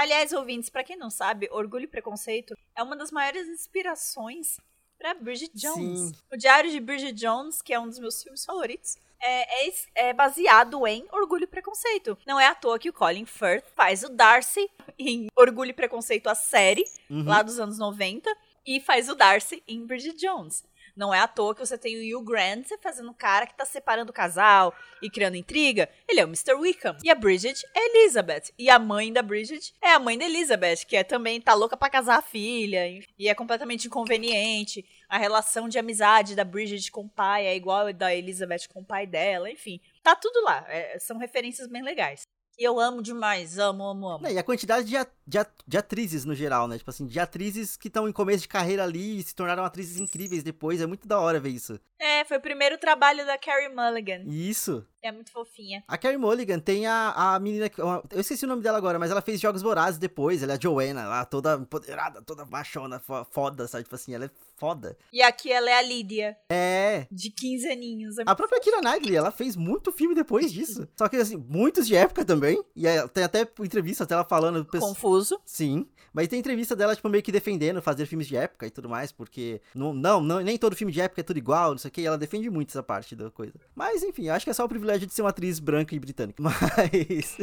Aliás, 0.00 0.32
ouvintes, 0.32 0.70
para 0.70 0.84
quem 0.84 0.96
não 0.96 1.10
sabe, 1.10 1.48
Orgulho 1.50 1.84
e 1.84 1.88
Preconceito 1.88 2.54
é 2.76 2.82
uma 2.82 2.94
das 2.96 3.10
maiores 3.10 3.48
inspirações 3.48 4.56
para 4.96 5.14
Bridget 5.14 5.50
Jones. 5.54 6.00
Sim. 6.00 6.12
O 6.32 6.36
Diário 6.36 6.70
de 6.70 6.78
Bridget 6.80 7.12
Jones, 7.14 7.60
que 7.60 7.72
é 7.74 7.80
um 7.80 7.88
dos 7.88 7.98
meus 7.98 8.22
filmes 8.22 8.44
favoritos, 8.44 8.96
é, 9.20 9.66
é, 9.68 9.72
é, 9.96 10.12
baseado 10.12 10.86
em 10.86 11.04
Orgulho 11.10 11.44
e 11.44 11.46
Preconceito. 11.48 12.16
Não 12.26 12.38
é 12.38 12.46
à 12.46 12.54
toa 12.54 12.78
que 12.78 12.88
o 12.88 12.92
Colin 12.92 13.26
Firth 13.26 13.64
faz 13.74 14.04
o 14.04 14.08
Darcy 14.08 14.70
em 14.98 15.26
Orgulho 15.36 15.70
e 15.70 15.74
Preconceito, 15.74 16.28
a 16.28 16.34
série, 16.34 16.84
Uhum. 17.10 17.24
lá 17.24 17.42
dos 17.42 17.58
anos 17.58 17.78
90, 17.78 18.32
e 18.66 18.80
faz 18.80 19.08
o 19.08 19.14
Darcy 19.16 19.62
em 19.66 19.84
Bridget 19.84 20.16
Jones. 20.16 20.62
Não 20.98 21.14
é 21.14 21.20
à 21.20 21.28
toa 21.28 21.54
que 21.54 21.60
você 21.60 21.78
tem 21.78 21.96
o 21.96 22.18
Hugh 22.18 22.24
Grant 22.24 22.66
fazendo 22.82 23.12
o 23.12 23.14
cara 23.14 23.46
que 23.46 23.56
tá 23.56 23.64
separando 23.64 24.10
o 24.10 24.12
casal 24.14 24.74
e 25.00 25.08
criando 25.08 25.36
intriga. 25.36 25.88
Ele 26.08 26.18
é 26.18 26.24
o 26.24 26.26
Mr. 26.26 26.54
Wickham. 26.54 26.96
E 27.04 27.08
a 27.08 27.14
Bridget 27.14 27.64
é 27.72 27.86
Elizabeth. 27.86 28.52
E 28.58 28.68
a 28.68 28.80
mãe 28.80 29.12
da 29.12 29.22
Bridget 29.22 29.72
é 29.80 29.92
a 29.92 30.00
mãe 30.00 30.18
da 30.18 30.24
Elizabeth, 30.24 30.78
que 30.88 30.96
é 30.96 31.04
também 31.04 31.40
tá 31.40 31.54
louca 31.54 31.76
pra 31.76 31.88
casar 31.88 32.18
a 32.18 32.22
filha. 32.22 32.84
E 33.16 33.28
é 33.28 33.34
completamente 33.36 33.86
inconveniente. 33.86 34.84
A 35.08 35.18
relação 35.18 35.68
de 35.68 35.78
amizade 35.78 36.34
da 36.34 36.42
Bridget 36.42 36.90
com 36.90 37.02
o 37.02 37.08
pai 37.08 37.46
é 37.46 37.54
igual 37.54 37.86
a 37.86 37.92
da 37.92 38.12
Elizabeth 38.12 38.66
com 38.68 38.80
o 38.80 38.84
pai 38.84 39.06
dela. 39.06 39.48
Enfim, 39.48 39.80
tá 40.02 40.16
tudo 40.16 40.42
lá. 40.42 40.66
É, 40.66 40.98
são 40.98 41.16
referências 41.16 41.68
bem 41.68 41.80
legais. 41.80 42.26
E 42.58 42.64
eu 42.64 42.80
amo 42.80 43.00
demais, 43.00 43.56
amo, 43.56 43.84
amo, 43.84 44.08
amo. 44.08 44.24
Não, 44.24 44.30
e 44.30 44.36
a 44.36 44.42
quantidade 44.42 44.88
de, 44.88 44.96
a- 44.96 45.06
de, 45.24 45.38
a- 45.38 45.46
de 45.64 45.78
atrizes 45.78 46.24
no 46.24 46.34
geral, 46.34 46.66
né? 46.66 46.76
Tipo 46.76 46.90
assim, 46.90 47.06
de 47.06 47.20
atrizes 47.20 47.76
que 47.76 47.86
estão 47.86 48.08
em 48.08 48.12
começo 48.12 48.42
de 48.42 48.48
carreira 48.48 48.82
ali 48.82 49.18
e 49.18 49.22
se 49.22 49.32
tornaram 49.32 49.62
atrizes 49.64 50.00
incríveis 50.00 50.42
depois. 50.42 50.80
É 50.80 50.86
muito 50.86 51.06
da 51.06 51.20
hora 51.20 51.38
ver 51.38 51.50
isso. 51.50 51.78
É, 52.00 52.24
foi 52.24 52.38
o 52.38 52.40
primeiro 52.40 52.76
trabalho 52.76 53.24
da 53.24 53.38
Carrie 53.38 53.68
Mulligan. 53.68 54.22
Isso. 54.26 54.84
É 55.00 55.12
muito 55.12 55.30
fofinha. 55.30 55.84
A 55.86 55.96
Carrie 55.96 56.16
Mulligan 56.18 56.58
tem 56.58 56.84
a, 56.88 57.12
a 57.34 57.38
menina. 57.38 57.68
que- 57.68 57.80
uma- 57.80 58.02
Eu 58.10 58.20
esqueci 58.20 58.44
o 58.44 58.48
nome 58.48 58.62
dela 58.62 58.76
agora, 58.78 58.98
mas 58.98 59.12
ela 59.12 59.22
fez 59.22 59.40
Jogos 59.40 59.62
Vorazes 59.62 59.98
depois. 59.98 60.42
Ela 60.42 60.54
é 60.54 60.56
a 60.56 60.60
Joanna 60.60 61.06
lá, 61.06 61.24
toda 61.24 61.54
empoderada, 61.54 62.20
toda 62.22 62.44
machona, 62.44 62.98
fo- 62.98 63.24
foda, 63.30 63.68
sabe? 63.68 63.84
Tipo 63.84 63.94
assim, 63.94 64.14
ela 64.14 64.24
é 64.24 64.30
foda. 64.58 64.96
E 65.12 65.22
aqui 65.22 65.50
ela 65.52 65.70
é 65.70 65.78
a 65.78 65.82
Lídia, 65.82 66.36
É. 66.50 67.06
de 67.10 67.30
15 67.30 67.68
aninhos. 67.70 68.18
É 68.18 68.24
A 68.26 68.34
própria 68.34 68.60
Kira 68.60 68.80
Knightley, 68.80 69.16
ela 69.16 69.30
fez 69.30 69.54
muito 69.56 69.92
filme 69.92 70.14
depois 70.14 70.52
disso. 70.52 70.86
Só 70.96 71.08
que, 71.08 71.16
assim, 71.16 71.36
muitos 71.36 71.86
de 71.86 71.94
época 71.94 72.24
também. 72.24 72.62
E 72.74 72.86
aí, 72.86 73.06
tem 73.08 73.24
até 73.24 73.42
entrevista 73.60 74.04
dela 74.04 74.24
falando. 74.24 74.64
Confuso. 74.64 75.40
Sim. 75.44 75.86
Mas 76.12 76.26
tem 76.26 76.38
entrevista 76.40 76.74
dela, 76.74 76.96
tipo, 76.96 77.08
meio 77.08 77.22
que 77.22 77.30
defendendo 77.30 77.80
fazer 77.82 78.06
filmes 78.06 78.26
de 78.26 78.34
época 78.36 78.66
e 78.66 78.70
tudo 78.70 78.88
mais, 78.88 79.12
porque 79.12 79.60
não, 79.74 79.92
não, 79.92 80.20
não- 80.20 80.40
nem 80.40 80.56
todo 80.58 80.74
filme 80.74 80.92
de 80.92 81.00
época 81.00 81.20
é 81.20 81.24
tudo 81.24 81.36
igual, 81.36 81.72
não 81.72 81.78
sei 81.78 81.90
o 81.90 81.92
que, 81.92 82.04
ela 82.04 82.18
defende 82.18 82.48
muito 82.50 82.70
essa 82.70 82.82
parte 82.82 83.14
da 83.14 83.30
coisa. 83.30 83.52
Mas, 83.74 84.02
enfim, 84.02 84.28
acho 84.28 84.44
que 84.44 84.50
é 84.50 84.54
só 84.54 84.64
o 84.64 84.68
privilégio 84.68 85.06
de 85.06 85.12
ser 85.14 85.22
uma 85.22 85.28
atriz 85.30 85.60
branca 85.60 85.94
e 85.94 85.98
britânica. 86.00 86.42
Mas. 86.42 87.36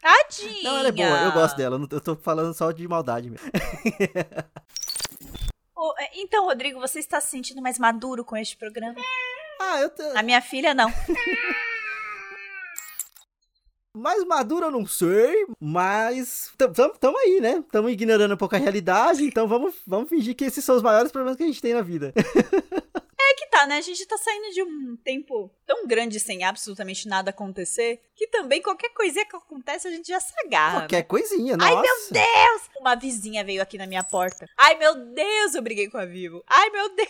Tadinha! 0.00 0.62
Não, 0.62 0.78
ela 0.78 0.88
é 0.88 0.92
boa, 0.92 1.22
eu 1.24 1.32
gosto 1.32 1.56
dela, 1.56 1.78
eu 1.90 2.00
tô 2.00 2.16
falando 2.16 2.54
só 2.54 2.70
de 2.70 2.86
maldade 2.86 3.30
mesmo. 3.30 3.46
É, 5.98 6.10
Então, 6.20 6.44
Rodrigo, 6.46 6.80
você 6.80 6.98
está 6.98 7.20
se 7.20 7.28
sentindo 7.30 7.62
mais 7.62 7.78
maduro 7.78 8.24
com 8.24 8.36
este 8.36 8.56
programa? 8.56 8.94
Ah, 9.60 9.80
eu 9.80 9.90
tô. 9.90 10.02
A 10.16 10.22
minha 10.22 10.40
filha, 10.40 10.74
não. 10.74 10.88
Mais 13.96 14.22
maduro 14.24 14.66
eu 14.66 14.70
não 14.70 14.86
sei, 14.86 15.34
mas 15.58 16.52
tam- 16.56 16.72
tam- 16.72 16.90
tamo 17.00 17.18
aí, 17.18 17.40
né? 17.40 17.64
Tamo 17.72 17.88
ignorando 17.90 18.32
um 18.34 18.36
pouco 18.36 18.54
a 18.54 18.58
realidade, 18.58 19.24
então 19.24 19.48
vamos, 19.48 19.74
vamos 19.84 20.08
fingir 20.08 20.36
que 20.36 20.44
esses 20.44 20.64
são 20.64 20.76
os 20.76 20.82
maiores 20.82 21.10
problemas 21.10 21.36
que 21.36 21.42
a 21.42 21.46
gente 21.46 21.60
tem 21.60 21.74
na 21.74 21.82
vida. 21.82 22.12
Que 23.38 23.46
tá, 23.46 23.68
né? 23.68 23.76
A 23.76 23.80
gente 23.80 24.04
tá 24.04 24.18
saindo 24.18 24.52
de 24.52 24.64
um 24.64 24.96
tempo 24.96 25.48
tão 25.64 25.86
grande 25.86 26.18
sem 26.18 26.42
absolutamente 26.42 27.06
nada 27.06 27.30
acontecer, 27.30 28.02
que 28.16 28.26
também 28.26 28.60
qualquer 28.60 28.88
coisinha 28.88 29.24
que 29.24 29.36
acontece 29.36 29.86
a 29.86 29.92
gente 29.92 30.08
já 30.08 30.18
se 30.18 30.32
agarra. 30.44 30.80
Qualquer 30.80 31.04
coisinha, 31.04 31.56
nossa. 31.56 31.72
Ai, 31.72 31.80
meu 31.80 31.94
Deus! 32.10 32.62
Uma 32.80 32.96
vizinha 32.96 33.44
veio 33.44 33.62
aqui 33.62 33.78
na 33.78 33.86
minha 33.86 34.02
porta. 34.02 34.44
Ai, 34.58 34.76
meu 34.76 34.92
Deus, 35.14 35.54
eu 35.54 35.62
briguei 35.62 35.88
com 35.88 35.98
a 35.98 36.04
Vivo. 36.04 36.42
Ai, 36.48 36.68
meu 36.70 36.88
Deus! 36.96 37.08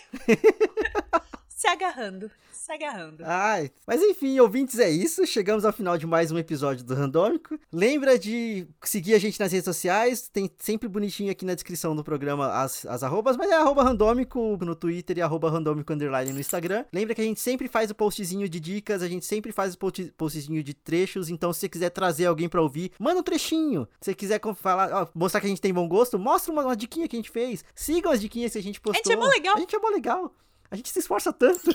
se 1.59 1.67
agarrando, 1.67 2.31
se 2.53 2.71
agarrando. 2.71 3.21
Ai, 3.25 3.69
mas 3.85 4.01
enfim, 4.01 4.39
ouvintes, 4.39 4.79
é 4.79 4.89
isso. 4.89 5.27
Chegamos 5.27 5.65
ao 5.65 5.73
final 5.73 5.97
de 5.97 6.07
mais 6.07 6.31
um 6.31 6.37
episódio 6.37 6.85
do 6.85 6.95
Randômico. 6.95 7.59
Lembra 7.69 8.17
de 8.17 8.65
seguir 8.81 9.13
a 9.13 9.19
gente 9.19 9.37
nas 9.37 9.51
redes 9.51 9.65
sociais. 9.65 10.29
Tem 10.29 10.49
sempre 10.57 10.87
bonitinho 10.87 11.29
aqui 11.29 11.43
na 11.43 11.53
descrição 11.53 11.93
do 11.93 12.01
programa 12.01 12.47
as, 12.53 12.85
as 12.85 13.03
arrobas, 13.03 13.35
mas 13.35 13.51
é 13.51 13.55
arroba 13.55 13.83
randômico 13.83 14.57
no 14.61 14.73
Twitter 14.73 15.17
e 15.17 15.21
arroba 15.21 15.49
randômico 15.51 15.91
underline 15.91 16.31
no 16.31 16.39
Instagram. 16.39 16.85
Lembra 16.93 17.13
que 17.13 17.19
a 17.19 17.25
gente 17.25 17.41
sempre 17.41 17.67
faz 17.67 17.91
o 17.91 17.95
postzinho 17.95 18.47
de 18.47 18.57
dicas, 18.57 19.03
a 19.03 19.07
gente 19.09 19.25
sempre 19.25 19.51
faz 19.51 19.73
o 19.73 19.77
post- 19.77 20.13
postzinho 20.15 20.63
de 20.63 20.73
trechos. 20.73 21.27
Então, 21.29 21.51
se 21.51 21.59
você 21.59 21.67
quiser 21.67 21.89
trazer 21.89 22.27
alguém 22.27 22.47
pra 22.47 22.61
ouvir, 22.61 22.93
manda 22.97 23.19
um 23.19 23.23
trechinho. 23.23 23.85
Se 23.99 24.11
você 24.11 24.15
quiser 24.15 24.39
falar, 24.55 24.93
ó, 24.93 25.07
mostrar 25.13 25.41
que 25.41 25.47
a 25.47 25.49
gente 25.49 25.59
tem 25.61 25.73
bom 25.73 25.89
gosto, 25.89 26.17
mostra 26.17 26.53
uma, 26.53 26.63
uma 26.63 26.77
diquinha 26.77 27.05
que 27.05 27.17
a 27.17 27.19
gente 27.19 27.29
fez. 27.29 27.65
Sigam 27.75 28.13
as 28.13 28.21
diquinhas 28.21 28.53
que 28.53 28.59
a 28.59 28.63
gente 28.63 28.79
postou. 28.79 29.03
gente 29.03 29.11
é 29.11 29.17
mó 29.21 29.27
legal. 29.29 29.57
A 29.57 29.59
gente 29.59 29.75
é 29.75 29.79
mó 29.79 29.89
legal. 29.89 30.33
A 30.71 30.75
gente 30.75 30.89
se 30.89 30.99
esforça 30.99 31.33
tanto. 31.33 31.61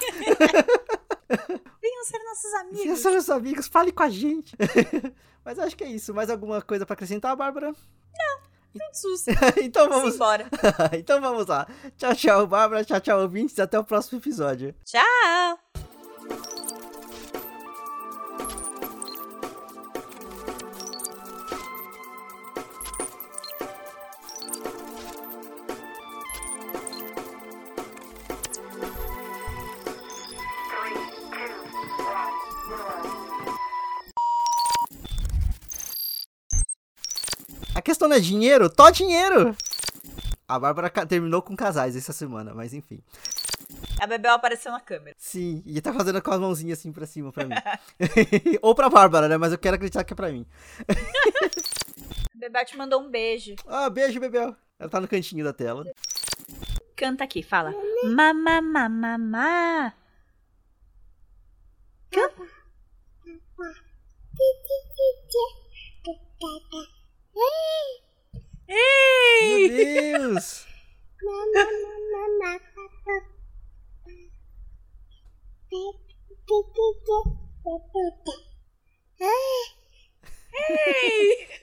Venham 1.80 2.04
ser 2.04 2.18
nossos 2.24 2.54
amigos. 2.54 2.82
Venha 2.82 2.96
ser 2.96 3.10
meus 3.10 3.30
amigos, 3.30 3.66
fale 3.66 3.92
com 3.92 4.02
a 4.02 4.10
gente. 4.10 4.56
Mas 5.44 5.58
acho 5.58 5.76
que 5.76 5.84
é 5.84 5.88
isso. 5.88 6.14
Mais 6.14 6.30
alguma 6.30 6.62
coisa 6.62 6.86
pra 6.86 6.94
acrescentar, 6.94 7.36
Bárbara? 7.36 7.74
Susto. 8.92 9.30
então 9.62 9.88
vamos. 9.88 10.12
Simbora. 10.12 10.48
então 10.92 11.20
vamos 11.20 11.46
lá. 11.46 11.66
Tchau, 11.96 12.14
tchau, 12.14 12.46
Bárbara. 12.46 12.84
Tchau, 12.84 13.00
tchau, 13.00 13.20
ouvintes. 13.20 13.58
Até 13.58 13.78
o 13.78 13.84
próximo 13.84 14.18
episódio. 14.18 14.74
Tchau! 14.84 16.83
Não 38.08 38.16
é 38.16 38.20
dinheiro? 38.20 38.68
Tó 38.68 38.90
dinheiro! 38.90 39.56
A 40.46 40.58
Bárbara 40.58 40.90
terminou 41.06 41.40
com 41.40 41.56
casais 41.56 41.96
essa 41.96 42.12
semana, 42.12 42.52
mas 42.54 42.74
enfim. 42.74 43.02
A 44.00 44.06
Bebel 44.06 44.34
apareceu 44.34 44.70
na 44.70 44.80
câmera. 44.80 45.16
Sim, 45.18 45.62
e 45.64 45.80
tá 45.80 45.92
fazendo 45.92 46.20
com 46.20 46.30
as 46.30 46.38
mãozinhas 46.40 46.78
assim 46.78 46.92
pra 46.92 47.06
cima 47.06 47.32
pra 47.32 47.46
mim. 47.46 47.54
Ou 48.60 48.74
pra 48.74 48.90
Bárbara, 48.90 49.28
né? 49.28 49.36
Mas 49.38 49.52
eu 49.52 49.58
quero 49.58 49.76
acreditar 49.76 50.04
que 50.04 50.12
é 50.12 50.16
pra 50.16 50.30
mim. 50.30 50.46
a 52.34 52.38
Bebel 52.38 52.64
te 52.66 52.76
mandou 52.76 53.00
um 53.00 53.10
beijo. 53.10 53.54
Ah, 53.66 53.88
beijo, 53.88 54.20
Bebel. 54.20 54.54
Ela 54.78 54.90
tá 54.90 55.00
no 55.00 55.08
cantinho 55.08 55.44
da 55.44 55.52
tela. 55.52 55.84
Canta 56.94 57.24
aqui, 57.24 57.42
fala. 57.42 57.72
Mamá, 58.04 58.60
mamá, 58.60 58.88
mamá. 58.88 59.94
Canta. 62.10 62.44
Ei! 67.36 68.02
Meu 69.42 70.18
Deus! 70.28 70.66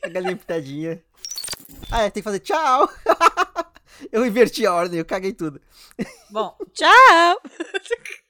A 0.03 0.09
galinha 0.09 0.35
pitadinha. 0.35 1.03
Ah, 1.89 2.03
é, 2.03 2.09
tem 2.09 2.21
que 2.21 2.23
fazer 2.23 2.39
tchau! 2.39 2.89
Eu 4.11 4.25
inverti 4.25 4.65
a 4.65 4.73
ordem, 4.73 4.97
eu 4.97 5.05
caguei 5.05 5.31
tudo. 5.31 5.61
Bom, 6.31 6.57
tchau! 6.73 7.41